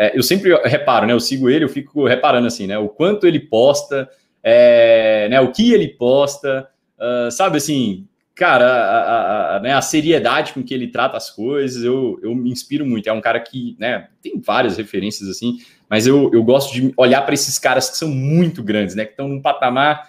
[0.00, 1.12] É, eu sempre reparo, né?
[1.12, 2.78] Eu sigo ele, eu fico reparando assim, né?
[2.78, 4.08] O quanto ele posta,
[4.42, 9.82] é, né, o que ele posta, uh, sabe assim, cara, a, a, a, né, a,
[9.82, 13.10] seriedade com que ele trata as coisas, eu, eu me inspiro muito.
[13.10, 17.20] É um cara que, né, tem várias referências assim, mas eu, eu gosto de olhar
[17.20, 20.08] para esses caras que são muito grandes, né, que estão num patamar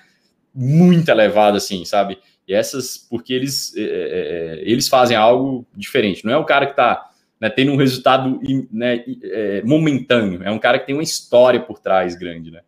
[0.56, 2.18] muito elevado, assim, sabe?
[2.48, 6.24] E essas, porque eles, é, é, é eles fazem algo diferente.
[6.24, 7.11] Não é o cara que está
[7.42, 8.40] né, tendo um resultado
[8.72, 12.62] né, é, momentâneo, é um cara que tem uma história por trás grande, né?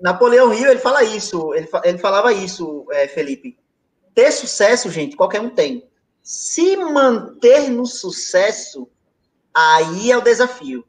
[0.00, 3.56] Napoleão Rio, ele fala isso, ele, ele falava isso, é, Felipe
[4.14, 5.84] ter sucesso, gente, qualquer um tem.
[6.22, 8.88] Se manter no sucesso,
[9.52, 10.84] aí é o desafio,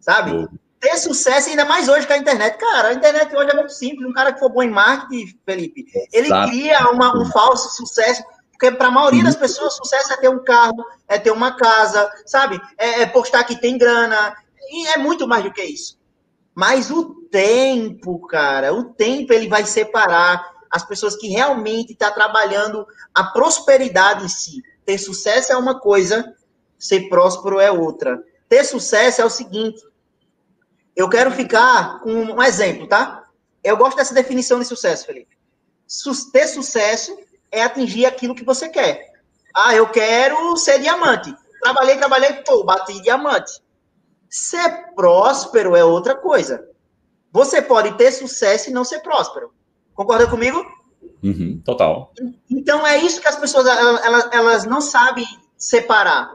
[0.00, 0.32] sabe?
[0.32, 0.48] Oh.
[0.80, 2.56] Ter sucesso, ainda mais hoje com a internet.
[2.56, 4.08] Cara, a internet hoje é muito simples.
[4.08, 8.22] Um cara que for bom em marketing, Felipe, ele cria uma, um falso sucesso.
[8.58, 9.40] Porque para a maioria das uhum.
[9.40, 12.60] pessoas, sucesso é ter um carro, é ter uma casa, sabe?
[12.76, 14.36] É, é postar que tem grana.
[14.68, 15.96] E é muito mais do que isso.
[16.56, 22.14] Mas o tempo, cara, o tempo ele vai separar as pessoas que realmente estão tá
[22.14, 24.60] trabalhando a prosperidade em si.
[24.84, 26.34] Ter sucesso é uma coisa,
[26.76, 28.20] ser próspero é outra.
[28.48, 29.80] Ter sucesso é o seguinte.
[30.96, 33.22] Eu quero ficar com um exemplo, tá?
[33.62, 35.38] Eu gosto dessa definição de sucesso, Felipe.
[36.32, 37.16] ter sucesso
[37.50, 39.12] é atingir aquilo que você quer.
[39.54, 41.34] Ah, eu quero ser diamante.
[41.60, 43.60] Trabalhei, trabalhei, pô, bati diamante.
[44.28, 46.68] Ser próspero é outra coisa.
[47.32, 49.52] Você pode ter sucesso e não ser próspero.
[49.94, 50.64] Concorda comigo?
[51.22, 52.12] Uhum, total.
[52.50, 55.26] Então é isso que as pessoas elas, elas não sabem
[55.56, 56.32] separar.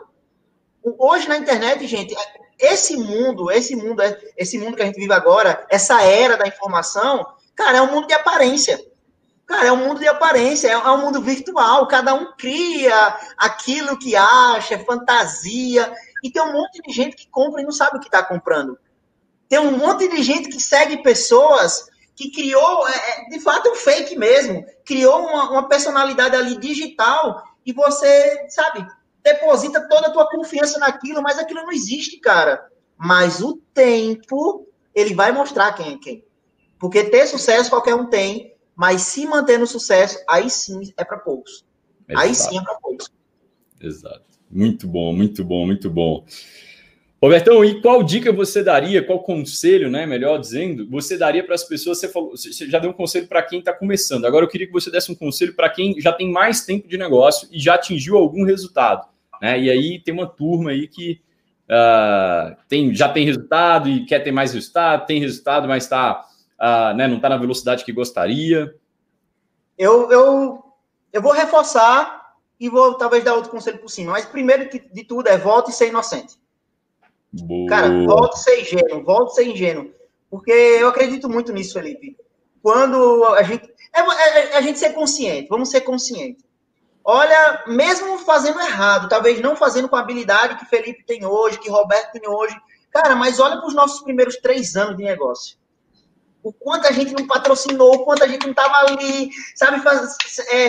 [0.84, 2.14] Hoje na internet, gente,
[2.60, 4.02] esse mundo, esse mundo,
[4.38, 7.26] esse mundo que a gente vive agora, essa era da informação,
[7.56, 8.80] cara, é um mundo de aparência.
[9.54, 11.86] Cara, é um mundo de aparência, é um mundo virtual.
[11.86, 15.94] Cada um cria aquilo que acha, é fantasia.
[16.24, 18.80] E tem um monte de gente que compra e não sabe o que está comprando.
[19.48, 23.76] Tem um monte de gente que segue pessoas que criou, é, é, de fato, um
[23.76, 24.66] fake mesmo.
[24.84, 28.88] Criou uma, uma personalidade ali digital e você, sabe,
[29.22, 32.66] deposita toda a tua confiança naquilo, mas aquilo não existe, cara.
[32.98, 36.26] Mas o tempo, ele vai mostrar quem é quem.
[36.80, 41.18] Porque ter sucesso qualquer um tem, mas se manter no sucesso, aí sim é para
[41.18, 41.66] poucos.
[42.08, 42.28] Exato.
[42.28, 43.12] Aí sim é para poucos.
[43.80, 44.24] Exato.
[44.50, 46.26] Muito bom, muito bom, muito bom.
[47.24, 51.64] Robertão, e qual dica você daria, qual conselho, né, melhor dizendo, você daria para as
[51.64, 52.00] pessoas?
[52.00, 54.26] Você, falou, você já deu um conselho para quem está começando.
[54.26, 56.98] Agora eu queria que você desse um conselho para quem já tem mais tempo de
[56.98, 59.08] negócio e já atingiu algum resultado.
[59.42, 59.58] Né?
[59.58, 61.22] E aí tem uma turma aí que
[61.70, 66.26] uh, tem, já tem resultado e quer ter mais resultado, tem resultado, mas tá,
[66.96, 68.74] né, não está na velocidade que gostaria.
[69.78, 70.64] Eu, eu,
[71.12, 74.14] eu vou reforçar e vou talvez dar outro conselho por cima.
[74.14, 76.36] Mas primeiro de tudo é volte e ser inocente.
[77.32, 77.68] Boa.
[77.68, 79.92] Cara, volte ser ingênuo, volte ser ingênuo.
[80.30, 82.18] Porque eu acredito muito nisso, Felipe.
[82.62, 83.72] Quando a gente.
[83.94, 86.44] É, é, é a gente ser consciente, vamos ser conscientes.
[87.04, 91.70] Olha, mesmo fazendo errado, talvez não fazendo com a habilidade que Felipe tem hoje, que
[91.70, 92.56] Roberto tem hoje.
[92.90, 95.58] Cara, mas olha para os nossos primeiros três anos de negócio.
[96.44, 99.82] O quanto a gente não patrocinou, o quanto a gente não estava ali, sabe?
[99.82, 100.18] Faz,
[100.50, 100.68] é,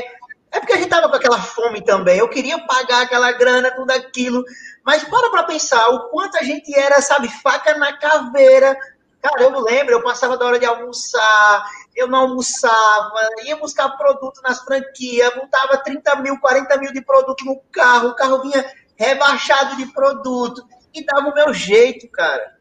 [0.53, 2.19] é porque a gente estava com aquela fome também.
[2.19, 4.45] Eu queria pagar aquela grana, tudo aquilo.
[4.85, 8.77] Mas para para pensar o quanto a gente era, sabe, faca na caveira.
[9.21, 14.41] Cara, eu lembro, eu passava da hora de almoçar, eu não almoçava, ia buscar produto
[14.43, 18.65] nas franquias, botava 30 mil, 40 mil de produto no carro, o carro vinha
[18.97, 22.55] rebaixado de produto, e dava o meu jeito, cara.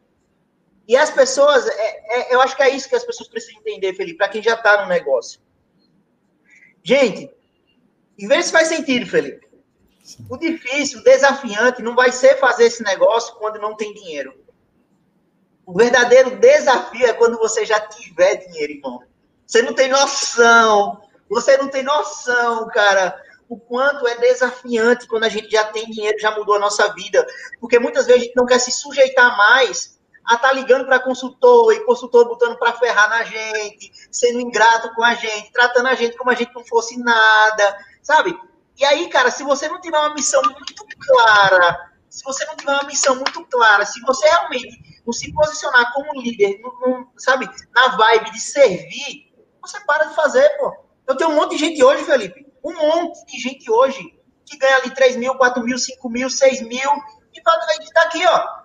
[0.86, 3.94] E as pessoas, é, é, eu acho que é isso que as pessoas precisam entender,
[3.94, 5.40] Felipe, para quem já está no negócio.
[6.82, 7.30] Gente,
[8.18, 9.48] e vê se faz sentido, Felipe.
[10.28, 14.34] O difícil, o desafiante, não vai ser fazer esse negócio quando não tem dinheiro.
[15.64, 19.02] O verdadeiro desafio é quando você já tiver dinheiro, irmão.
[19.46, 21.00] Você não tem noção.
[21.30, 26.18] Você não tem noção, cara, o quanto é desafiante quando a gente já tem dinheiro,
[26.18, 27.26] já mudou a nossa vida.
[27.58, 31.72] Porque muitas vezes a gente não quer se sujeitar mais a tá ligando para consultor
[31.72, 36.16] e consultor botando para ferrar na gente, sendo ingrato com a gente, tratando a gente
[36.16, 38.38] como a gente não fosse nada, sabe?
[38.76, 42.72] E aí, cara, se você não tiver uma missão muito clara, se você não tiver
[42.72, 47.48] uma missão muito clara, se você realmente não se posicionar como líder, não, não, sabe,
[47.74, 50.74] na vibe de servir, você para de fazer, pô.
[51.06, 54.76] Eu tenho um monte de gente hoje, Felipe, um monte de gente hoje que ganha
[54.76, 56.90] ali 3 mil, 4 mil, 5 mil, 6 mil,
[57.32, 58.63] e tá aqui, ó,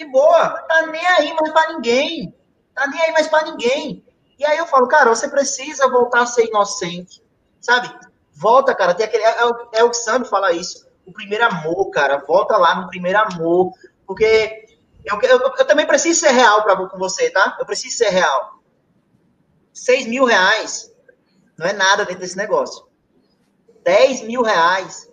[0.00, 2.34] de boa, tá nem aí mais pra ninguém,
[2.74, 4.02] tá nem aí mais pra ninguém.
[4.38, 7.22] E aí eu falo, cara, você precisa voltar a ser inocente,
[7.60, 7.94] sabe?
[8.32, 12.24] Volta, cara, tem aquele, é, é, é o Sandro fala isso, o primeiro amor, cara,
[12.26, 13.74] volta lá no primeiro amor,
[14.06, 17.58] porque eu, eu, eu também preciso ser real pra, com você, tá?
[17.60, 18.58] Eu preciso ser real.
[19.74, 20.90] 6 mil reais
[21.58, 22.86] não é nada dentro desse negócio.
[23.84, 25.09] 10 mil reais.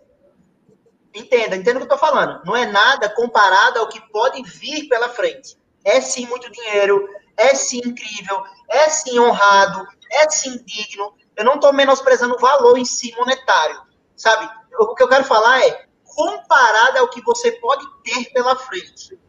[1.18, 2.44] Entenda, entenda o que eu tô falando.
[2.46, 5.58] Não é nada comparado ao que pode vir pela frente.
[5.84, 11.16] É sim muito dinheiro, é sim incrível, é sim honrado, é sim digno.
[11.36, 13.82] Eu não estou menosprezando o valor em si monetário,
[14.16, 14.48] sabe?
[14.80, 19.20] O que eu quero falar é comparado ao que você pode ter pela frente.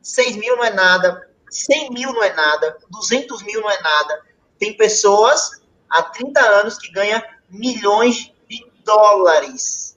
[0.00, 4.22] 6 mil não é nada, 100 mil não é nada, 200 mil não é nada.
[4.58, 9.91] Tem pessoas há 30 anos que ganham milhões de dólares.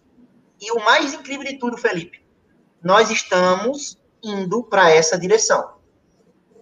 [0.59, 2.25] E o mais incrível de tudo, Felipe,
[2.83, 5.75] nós estamos indo para essa direção.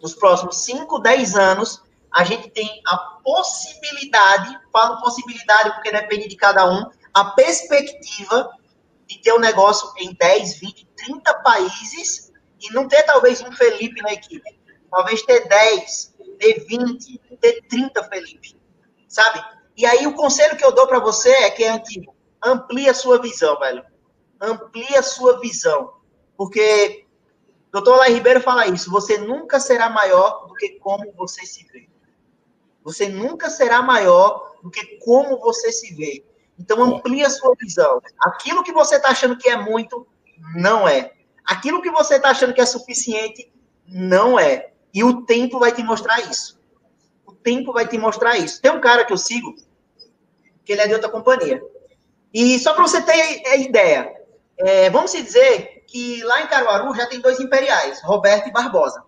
[0.02, 6.36] Nos próximos 5, 10 anos, a gente tem a possibilidade, falo possibilidade porque depende de
[6.36, 8.50] cada um, a perspectiva
[9.08, 14.02] de ter um negócio em 10, 20, 30 países e não ter talvez um Felipe
[14.02, 14.60] na equipe.
[14.90, 18.56] Talvez ter 10, ter 20, ter 30 Felipe.
[19.08, 19.44] Sabe?
[19.76, 22.13] E aí o conselho que eu dou para você é que é antigo.
[22.44, 23.84] Amplie a sua visão, velho.
[24.40, 25.94] Amplie a sua visão.
[26.36, 27.04] Porque
[27.74, 28.92] Doutor Lai Ribeiro fala isso.
[28.92, 31.90] Você nunca será maior do que como você se vê.
[32.84, 36.24] Você nunca será maior do que como você se vê.
[36.60, 38.00] Então amplie a sua visão.
[38.20, 40.06] Aquilo que você está achando que é muito,
[40.56, 41.14] não é.
[41.44, 43.52] Aquilo que você está achando que é suficiente,
[43.88, 44.72] não é.
[44.94, 46.62] E o tempo vai te mostrar isso.
[47.26, 48.62] O tempo vai te mostrar isso.
[48.62, 49.56] Tem um cara que eu sigo,
[50.64, 51.60] que ele é de outra companhia.
[52.34, 54.12] E só para você ter ideia,
[54.58, 59.04] é, vamos dizer que lá em Caruaru já tem dois imperiais, Roberto e Barbosa.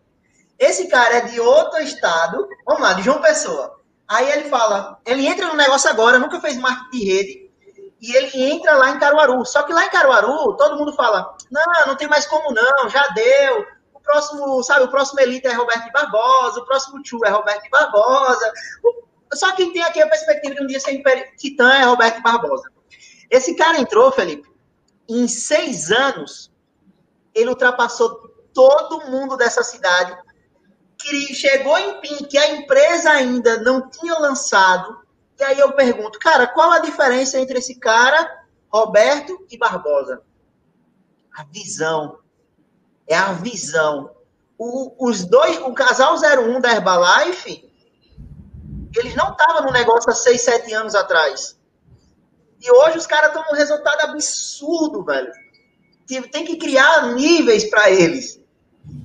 [0.60, 3.80] Esse cara é de outro estado, vamos lá, de João Pessoa.
[4.08, 7.52] Aí ele fala, ele entra no negócio agora, nunca fez marketing de rede,
[8.00, 9.44] e ele entra lá em Caruaru.
[9.46, 13.08] Só que lá em Caruaru, todo mundo fala, não, não tem mais como não, já
[13.10, 13.66] deu.
[13.94, 18.54] O próximo, sabe, o próximo Elite é Roberto Barbosa, o próximo Chu é Roberto Barbosa.
[19.34, 21.02] Só quem tem aqui a perspectiva de um dia ser
[21.38, 22.75] Titã é Roberto Barbosa.
[23.30, 24.50] Esse cara entrou, Felipe,
[25.08, 26.52] em seis anos,
[27.34, 30.18] ele ultrapassou todo mundo dessa cidade,
[31.34, 35.06] chegou em PIN, que a empresa ainda não tinha lançado,
[35.38, 40.22] e aí eu pergunto, cara, qual a diferença entre esse cara, Roberto e Barbosa?
[41.36, 42.20] A visão.
[43.06, 44.16] É a visão.
[44.58, 47.70] O, os dois, o casal 01 da Herbalife,
[48.96, 51.60] eles não estavam no negócio há 6, 7 anos atrás.
[52.62, 55.32] E hoje os caras estão num resultado absurdo, velho.
[56.32, 58.42] Tem que criar níveis para eles.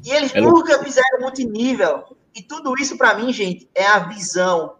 [0.04, 2.16] E eles é nunca fizeram multinível.
[2.34, 4.76] E tudo isso, para mim, gente, é a visão.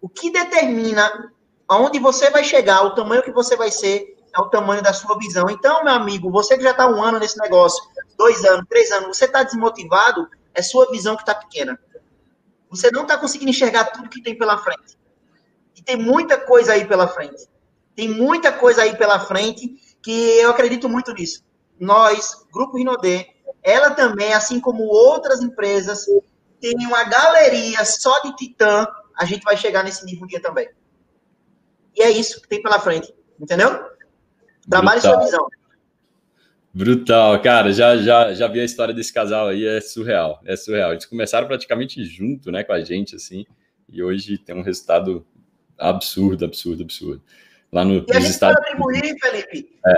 [0.00, 1.32] O que determina
[1.68, 5.18] aonde você vai chegar, o tamanho que você vai ser, é o tamanho da sua
[5.18, 5.48] visão.
[5.48, 7.82] Então, meu amigo, você que já está um ano nesse negócio,
[8.16, 11.78] dois anos, três anos, você está desmotivado, é sua visão que está pequena.
[12.70, 14.98] Você não está conseguindo enxergar tudo que tem pela frente.
[15.76, 17.46] E tem muita coisa aí pela frente.
[17.94, 21.44] Tem muita coisa aí pela frente que eu acredito muito nisso.
[21.78, 23.26] Nós, Grupo Rinodê,
[23.62, 26.06] ela também, assim como outras empresas,
[26.60, 28.86] tem uma galeria só de titã,
[29.16, 30.68] a gente vai chegar nesse nível um dia também.
[31.94, 33.70] E é isso que tem pela frente, entendeu?
[34.68, 35.14] Trabalhe Brutal.
[35.14, 35.48] sua visão.
[36.74, 40.92] Brutal, cara, já, já, já vi a história desse casal aí, é surreal, é surreal.
[40.92, 43.44] Eles começaram praticamente junto, né, com a gente, assim,
[43.88, 45.26] e hoje tem um resultado
[45.78, 47.22] absurdo, absurdo, absurdo
[47.72, 49.94] lá no, e a gente Estados pode atribuir, Felipe, é.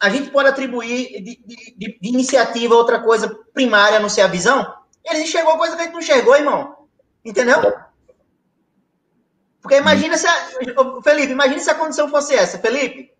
[0.00, 4.74] a gente pode atribuir de, de, de, iniciativa outra coisa primária, não ser a visão?
[5.04, 6.88] Ele enxergou coisa que a gente não enxergou, irmão.
[7.24, 7.60] Entendeu?
[9.60, 13.12] Porque imagina se a, Felipe, imagina se a condição fosse essa, Felipe.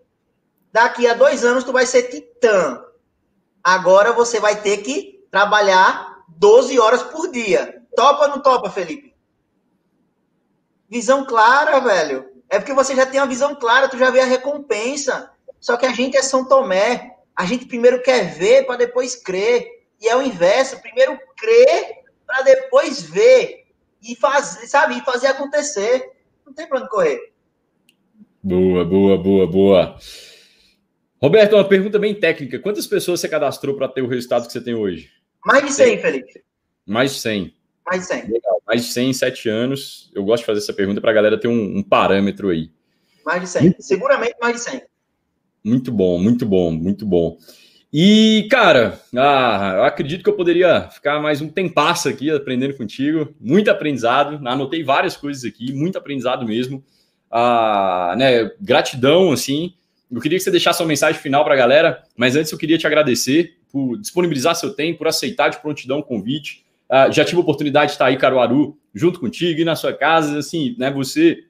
[0.72, 2.82] Daqui a dois anos tu vai ser titã.
[3.62, 7.82] Agora você vai ter que trabalhar 12 horas por dia.
[7.94, 9.14] Topa ou não topa, Felipe?
[10.88, 12.37] Visão clara, velho.
[12.50, 15.30] É porque você já tem uma visão clara, tu já vê a recompensa.
[15.60, 17.16] Só que a gente é São Tomé.
[17.36, 19.66] A gente primeiro quer ver para depois crer.
[20.00, 20.80] E é o inverso.
[20.80, 23.66] Primeiro crer para depois ver.
[24.02, 24.98] E fazer, sabe?
[24.98, 26.10] E fazer acontecer.
[26.46, 27.32] Não tem para onde correr.
[28.42, 29.98] Boa, boa, boa, boa.
[31.20, 32.60] Roberto, uma pergunta bem técnica.
[32.60, 35.10] Quantas pessoas você cadastrou para ter o resultado que você tem hoje?
[35.44, 36.44] Mais de 100, Felipe.
[36.86, 37.57] Mais de 100.
[37.90, 38.30] Mais de 100.
[38.30, 38.62] Legal.
[38.66, 40.10] Mais de 100 em 7 anos.
[40.14, 42.70] Eu gosto de fazer essa pergunta para a galera ter um, um, parâmetro aí.
[43.24, 43.62] Mais de 100.
[43.62, 43.82] Muito...
[43.82, 44.82] Seguramente mais de 100.
[45.64, 47.38] Muito bom, muito bom, muito bom.
[47.90, 53.34] E, cara, ah, eu acredito que eu poderia ficar mais um tempasso aqui aprendendo contigo.
[53.40, 54.46] Muito aprendizado.
[54.46, 56.84] Anotei várias coisas aqui, muito aprendizado mesmo.
[57.30, 59.74] Ah, né, gratidão, assim.
[60.10, 62.78] Eu queria que você deixasse uma mensagem final para a galera, mas antes eu queria
[62.78, 66.64] te agradecer por disponibilizar seu tempo, por aceitar de prontidão o convite.
[66.90, 70.38] Uh, já tive a oportunidade de estar aí, Caruaru, junto contigo e na sua casa.
[70.38, 70.90] Assim, né?
[70.90, 71.44] Você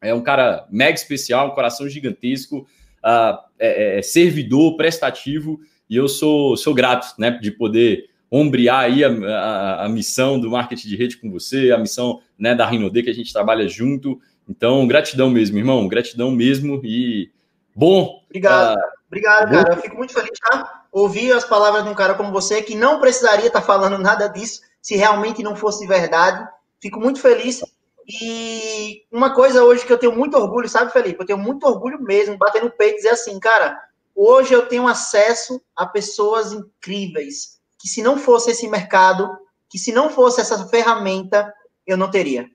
[0.00, 2.66] é um cara mega especial, um coração gigantesco,
[3.04, 9.04] uh, é, é, servidor, prestativo, e eu sou, sou grato, né, de poder ombrear aí
[9.04, 13.02] a, a, a, missão do marketing de rede com você, a missão né, da Rinode
[13.02, 14.20] que a gente trabalha junto.
[14.48, 17.30] Então, gratidão mesmo, irmão, gratidão mesmo e
[17.74, 18.22] bom.
[18.26, 19.56] Obrigado, uh, obrigado, bom.
[19.56, 19.74] cara.
[19.74, 20.84] Eu fico muito feliz, tá?
[20.92, 24.62] Ouvir as palavras de um cara como você que não precisaria estar falando nada disso,
[24.80, 26.46] se realmente não fosse verdade.
[26.80, 27.62] Fico muito feliz.
[28.06, 31.20] E uma coisa hoje que eu tenho muito orgulho, sabe, Felipe?
[31.20, 33.80] Eu tenho muito orgulho mesmo, bater no peito e dizer assim, cara,
[34.14, 39.30] hoje eu tenho acesso a pessoas incríveis, que se não fosse esse mercado,
[39.68, 41.54] que se não fosse essa ferramenta,
[41.86, 42.50] eu não teria.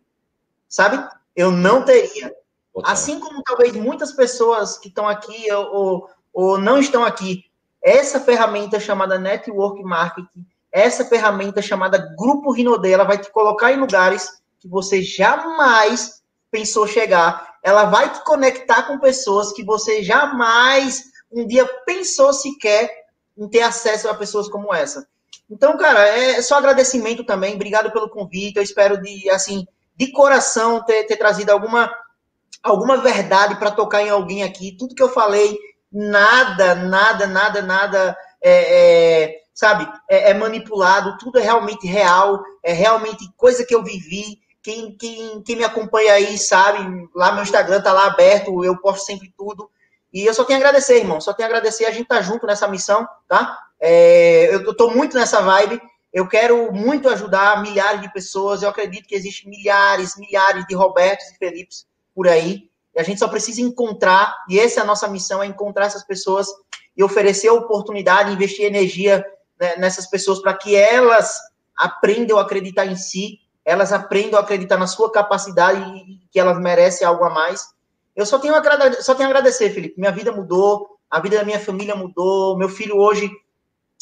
[0.67, 1.07] Sabe?
[1.35, 2.33] Eu não teria.
[2.83, 7.45] Assim como talvez muitas pessoas que estão aqui ou, ou, ou não estão aqui,
[7.81, 10.45] essa ferramenta chamada Network Marketing
[10.75, 14.29] essa ferramenta chamada Grupo Rinode, ela vai te colocar em lugares
[14.59, 16.21] que você jamais
[16.51, 17.55] pensou chegar.
[17.63, 22.91] Ela vai te conectar com pessoas que você jamais um dia pensou sequer
[23.37, 25.07] em ter acesso a pessoas como essa.
[25.49, 27.55] Então, cara, é só agradecimento também.
[27.55, 28.57] Obrigado pelo convite.
[28.57, 29.65] Eu espero de, assim,
[29.95, 31.89] de coração ter, ter trazido alguma,
[32.61, 34.75] alguma verdade para tocar em alguém aqui.
[34.77, 35.57] Tudo que eu falei,
[35.89, 41.17] nada, nada, nada, nada, é, é sabe, é, é manipulado.
[41.17, 42.43] Tudo é realmente real.
[42.61, 44.39] É realmente coisa que eu vivi.
[44.61, 46.79] Quem, quem, quem me acompanha aí sabe,
[47.15, 49.69] lá meu Instagram tá lá aberto, eu posto sempre tudo.
[50.11, 51.21] E eu só tenho a agradecer, irmão.
[51.21, 51.85] Só tenho a agradecer.
[51.85, 53.57] A gente tá junto nessa missão, tá?
[53.79, 55.81] É, eu estou muito nessa vibe.
[56.11, 58.61] Eu quero muito ajudar milhares de pessoas.
[58.61, 62.69] Eu acredito que existem milhares, milhares de Robertos e Felipes por aí.
[62.95, 66.05] E a gente só precisa encontrar, e essa é a nossa missão, é encontrar essas
[66.05, 66.47] pessoas
[66.95, 69.23] e oferecer oportunidade, investir energia
[69.59, 71.37] né, nessas pessoas para que elas
[71.75, 76.59] aprendam a acreditar em si, elas aprendam a acreditar na sua capacidade e que elas
[76.59, 77.73] merecem algo a mais.
[78.15, 78.53] Eu só tenho,
[79.01, 79.99] só tenho a agradecer, Felipe.
[79.99, 82.57] Minha vida mudou, a vida da minha família mudou.
[82.57, 83.29] Meu filho hoje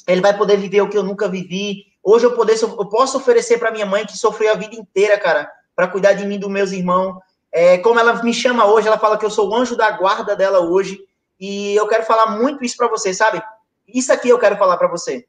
[0.08, 1.86] ele vai poder viver o que eu nunca vivi.
[2.04, 5.50] Hoje eu, poder, eu posso oferecer para minha mãe, que sofreu a vida inteira, cara,
[5.76, 7.18] para cuidar de mim dos meus irmãos.
[7.52, 10.36] É, como ela me chama hoje, ela fala que eu sou o anjo da guarda
[10.36, 11.00] dela hoje.
[11.40, 13.42] E eu quero falar muito isso para você, sabe?
[13.88, 15.26] Isso aqui eu quero falar para você.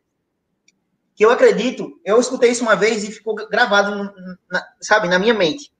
[1.15, 4.13] Que eu acredito, eu escutei isso uma vez e ficou gravado,
[4.51, 5.73] na, sabe, na minha mente.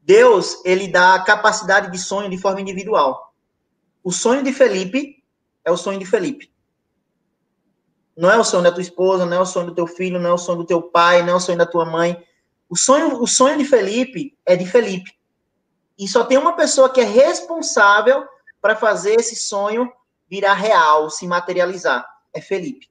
[0.00, 3.34] Deus, ele dá capacidade de sonho de forma individual.
[4.02, 5.22] O sonho de Felipe
[5.64, 6.50] é o sonho de Felipe.
[8.16, 10.30] Não é o sonho da tua esposa, não é o sonho do teu filho, não
[10.30, 12.22] é o sonho do teu pai, não é o sonho da tua mãe.
[12.68, 15.12] O sonho, o sonho de Felipe é de Felipe.
[15.98, 18.24] E só tem uma pessoa que é responsável
[18.60, 19.90] para fazer esse sonho
[20.28, 22.06] virar real, se materializar.
[22.34, 22.90] É Felipe.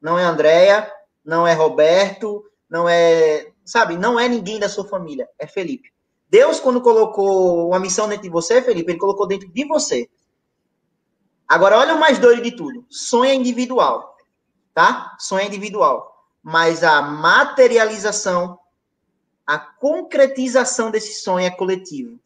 [0.00, 0.90] Não é Andréia,
[1.26, 5.92] não é Roberto, não é, sabe, não é ninguém da sua família, é Felipe.
[6.30, 10.08] Deus, quando colocou uma missão dentro de você, Felipe, ele colocou dentro de você.
[11.46, 14.16] Agora, olha o mais doido de tudo: sonho é individual
[14.76, 15.16] tá?
[15.18, 16.14] Sonho é individual.
[16.42, 18.58] Mas a materialização,
[19.46, 22.20] a concretização desse sonho é coletivo.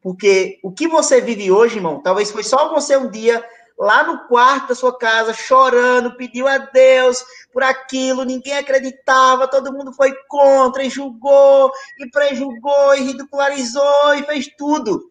[0.00, 3.46] Porque o que você vive hoje, irmão, talvez foi só você um dia
[3.80, 9.72] lá no quarto da sua casa, chorando, pediu a Deus por aquilo, ninguém acreditava, todo
[9.72, 15.10] mundo foi contra, e julgou, e prejulgou, e ridicularizou, e fez tudo.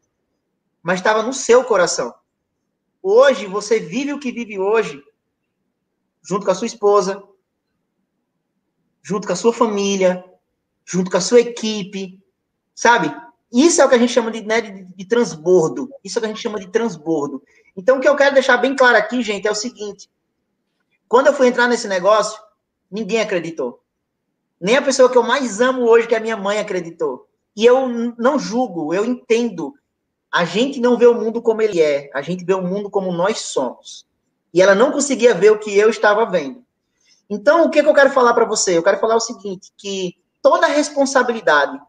[0.83, 2.13] Mas estava no seu coração.
[3.01, 5.03] Hoje, você vive o que vive hoje,
[6.21, 7.23] junto com a sua esposa,
[9.01, 10.23] junto com a sua família,
[10.85, 12.23] junto com a sua equipe,
[12.75, 13.11] sabe?
[13.51, 15.89] Isso é o que a gente chama de, né, de, de, transbordo.
[16.03, 17.41] Isso é o que a gente chama de transbordo.
[17.75, 20.09] Então, o que eu quero deixar bem claro aqui, gente, é o seguinte:
[21.07, 22.39] quando eu fui entrar nesse negócio,
[22.91, 23.81] ninguém acreditou.
[24.61, 27.27] Nem a pessoa que eu mais amo hoje, que é a minha mãe, acreditou.
[27.55, 29.73] E eu não julgo, eu entendo.
[30.31, 33.11] A gente não vê o mundo como ele é, a gente vê o mundo como
[33.11, 34.05] nós somos.
[34.53, 36.63] E ela não conseguia ver o que eu estava vendo.
[37.29, 38.77] Então, o que, que eu quero falar para você?
[38.77, 41.79] Eu quero falar o seguinte, que toda responsabilidade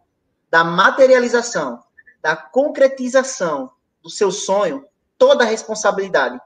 [0.50, 1.82] da materialização,
[2.20, 3.70] da concretização
[4.02, 4.84] do seu sonho,
[5.16, 6.40] toda a responsabilidade,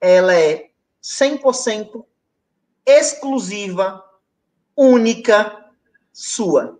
[0.00, 0.70] ela é
[1.02, 2.04] 100%
[2.84, 4.04] exclusiva,
[4.76, 5.70] única,
[6.12, 6.78] sua.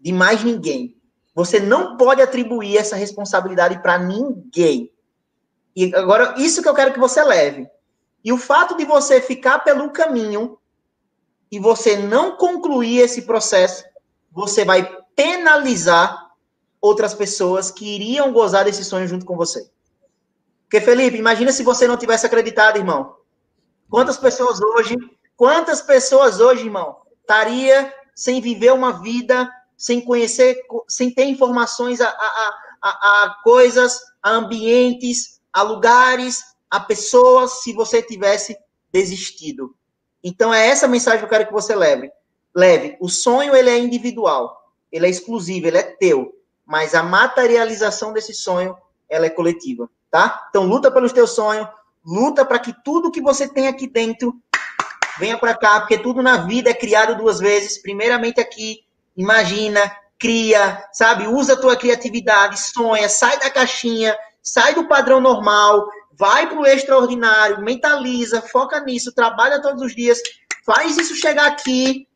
[0.00, 0.96] De mais ninguém.
[1.34, 4.92] Você não pode atribuir essa responsabilidade para ninguém.
[5.76, 7.68] E agora, isso que eu quero que você leve.
[8.24, 10.58] E o fato de você ficar pelo caminho
[11.50, 13.84] e você não concluir esse processo,
[14.30, 16.30] você vai penalizar
[16.80, 19.70] outras pessoas que iriam gozar desse sonho junto com você.
[20.62, 23.16] Porque, Felipe, imagina se você não tivesse acreditado, irmão.
[23.90, 24.96] Quantas pessoas hoje,
[25.36, 30.56] quantas pessoas hoje, irmão, estaria sem viver uma vida, sem conhecer,
[30.88, 37.72] sem ter informações a, a, a, a coisas, a ambientes, a lugares, a pessoa se
[37.72, 38.56] você tivesse
[38.92, 39.74] desistido.
[40.22, 42.10] Então é essa mensagem que eu quero que você leve.
[42.54, 42.96] Leve.
[43.00, 44.60] O sonho ele é individual,
[44.90, 46.32] ele é exclusivo, ele é teu,
[46.66, 48.76] mas a materialização desse sonho
[49.08, 50.46] ela é coletiva, tá?
[50.50, 51.68] Então luta pelos teus sonhos,
[52.04, 54.34] luta para que tudo que você tem aqui dentro
[55.18, 57.78] venha para cá, porque tudo na vida é criado duas vezes.
[57.78, 58.84] Primeiramente aqui,
[59.16, 59.80] imagina,
[60.18, 61.26] cria, sabe?
[61.26, 66.66] Usa a tua criatividade, sonha, sai da caixinha, sai do padrão normal, vai para o
[66.66, 70.20] extraordinário, mentaliza, foca nisso, trabalha todos os dias,
[70.64, 72.06] faz isso chegar aqui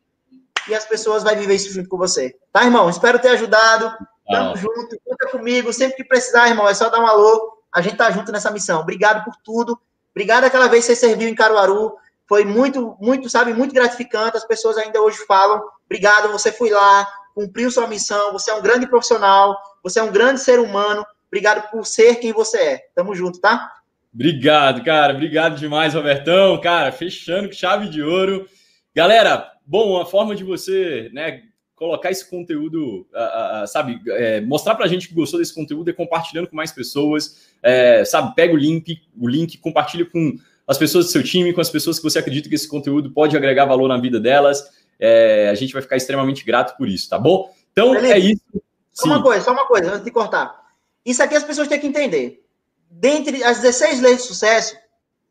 [0.67, 2.35] e as pessoas vão viver isso junto com você.
[2.51, 2.89] Tá, irmão?
[2.89, 3.85] Espero ter ajudado.
[4.29, 4.55] Tamo ah.
[4.55, 5.71] junto, conta comigo.
[5.71, 7.57] Sempre que precisar, irmão, é só dar um alô.
[7.73, 8.81] A gente tá junto nessa missão.
[8.81, 9.79] Obrigado por tudo.
[10.11, 11.93] Obrigado aquela vez que você serviu em Caruaru.
[12.27, 14.37] Foi muito, muito, sabe, muito gratificante.
[14.37, 15.61] As pessoas ainda hoje falam.
[15.85, 18.31] Obrigado, você foi lá, cumpriu sua missão.
[18.31, 19.57] Você é um grande profissional.
[19.83, 21.05] Você é um grande ser humano.
[21.27, 22.81] Obrigado por ser quem você é.
[22.95, 23.71] Tamo junto, tá?
[24.13, 25.13] Obrigado, cara.
[25.13, 26.59] Obrigado demais, Robertão.
[26.61, 28.47] Cara, fechando com chave de ouro.
[28.95, 31.43] Galera, bom, a forma de você, né,
[31.75, 35.89] colocar esse conteúdo, uh, uh, sabe, é, mostrar para a gente que gostou desse conteúdo
[35.89, 40.37] é compartilhando com mais pessoas, é, sabe, pega o link, o link, compartilha com
[40.67, 43.35] as pessoas do seu time, com as pessoas que você acredita que esse conteúdo pode
[43.35, 44.63] agregar valor na vida delas.
[44.97, 47.53] É, a gente vai ficar extremamente grato por isso, tá bom?
[47.71, 48.63] Então Felipe, é isso.
[48.93, 50.63] Só uma coisa, só uma coisa, antes de cortar.
[51.05, 52.43] Isso aqui as pessoas têm que entender.
[52.89, 54.75] Dentre as 16 leis de sucesso,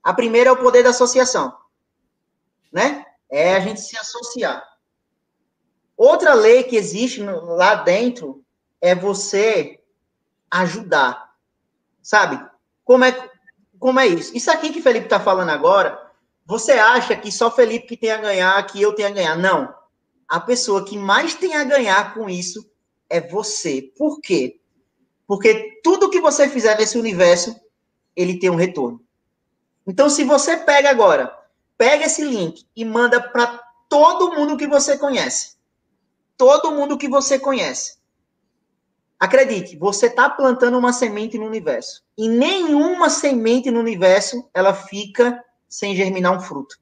[0.02, 1.52] a primeira é o poder da associação.
[2.70, 3.04] Né?
[3.30, 4.64] É a gente se associar.
[5.96, 8.44] Outra lei que existe lá dentro
[8.80, 9.80] é você
[10.50, 11.34] ajudar.
[12.02, 12.44] Sabe?
[12.84, 13.30] Como é,
[13.78, 14.36] como é isso?
[14.36, 16.10] Isso aqui que Felipe está falando agora,
[16.46, 19.36] você acha que só Felipe que tem a ganhar, que eu tenho a ganhar?
[19.36, 19.74] Não.
[20.28, 22.68] A pessoa que mais tem a ganhar com isso
[23.08, 23.82] é você.
[23.96, 24.60] Por quê?
[25.26, 27.58] Porque tudo que você fizer nesse universo,
[28.14, 29.00] ele tem um retorno.
[29.86, 31.34] Então, se você pega agora,
[31.76, 35.54] pega esse link e manda para todo mundo que você conhece.
[36.36, 37.98] Todo mundo que você conhece.
[39.18, 42.02] Acredite, você está plantando uma semente no universo.
[42.18, 46.76] E nenhuma semente no universo ela fica sem germinar um fruto.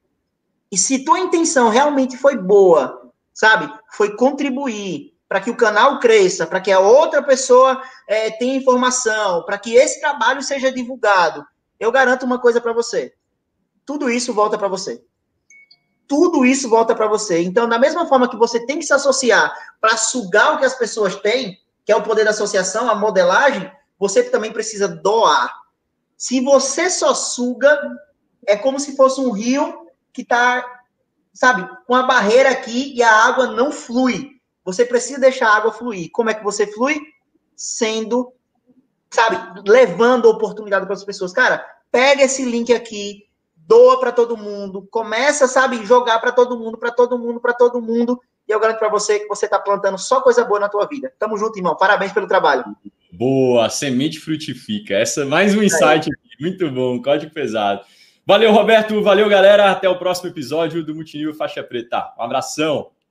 [0.71, 3.71] E se tua intenção realmente foi boa, sabe?
[3.91, 9.43] Foi contribuir para que o canal cresça, para que a outra pessoa é, tenha informação,
[9.45, 11.45] para que esse trabalho seja divulgado,
[11.79, 13.13] eu garanto uma coisa para você:
[13.85, 15.03] tudo isso volta para você.
[16.07, 17.41] Tudo isso volta para você.
[17.41, 20.75] Então, da mesma forma que você tem que se associar para sugar o que as
[20.75, 25.53] pessoas têm, que é o poder da associação, a modelagem, você também precisa doar.
[26.17, 27.79] Se você só suga,
[28.45, 30.65] é como se fosse um rio que está,
[31.33, 34.29] sabe, com a barreira aqui e a água não flui.
[34.63, 36.09] Você precisa deixar a água fluir.
[36.11, 37.01] Como é que você flui?
[37.55, 38.33] Sendo,
[39.09, 41.33] sabe, levando oportunidade para as pessoas.
[41.33, 43.27] Cara, pega esse link aqui,
[43.67, 47.81] doa para todo mundo, começa, sabe, jogar para todo mundo, para todo mundo, para todo
[47.81, 48.19] mundo.
[48.47, 51.11] E eu garanto para você que você está plantando só coisa boa na tua vida.
[51.17, 51.75] Tamo junto, irmão.
[51.77, 52.65] Parabéns pelo trabalho.
[53.11, 54.95] Boa, semente frutifica.
[54.95, 56.41] Essa é mais um insight aqui.
[56.41, 57.81] Muito bom, código pesado.
[58.25, 59.01] Valeu, Roberto.
[59.01, 59.71] Valeu, galera.
[59.71, 62.13] Até o próximo episódio do Multinil Faixa Preta.
[62.17, 62.89] Um abração.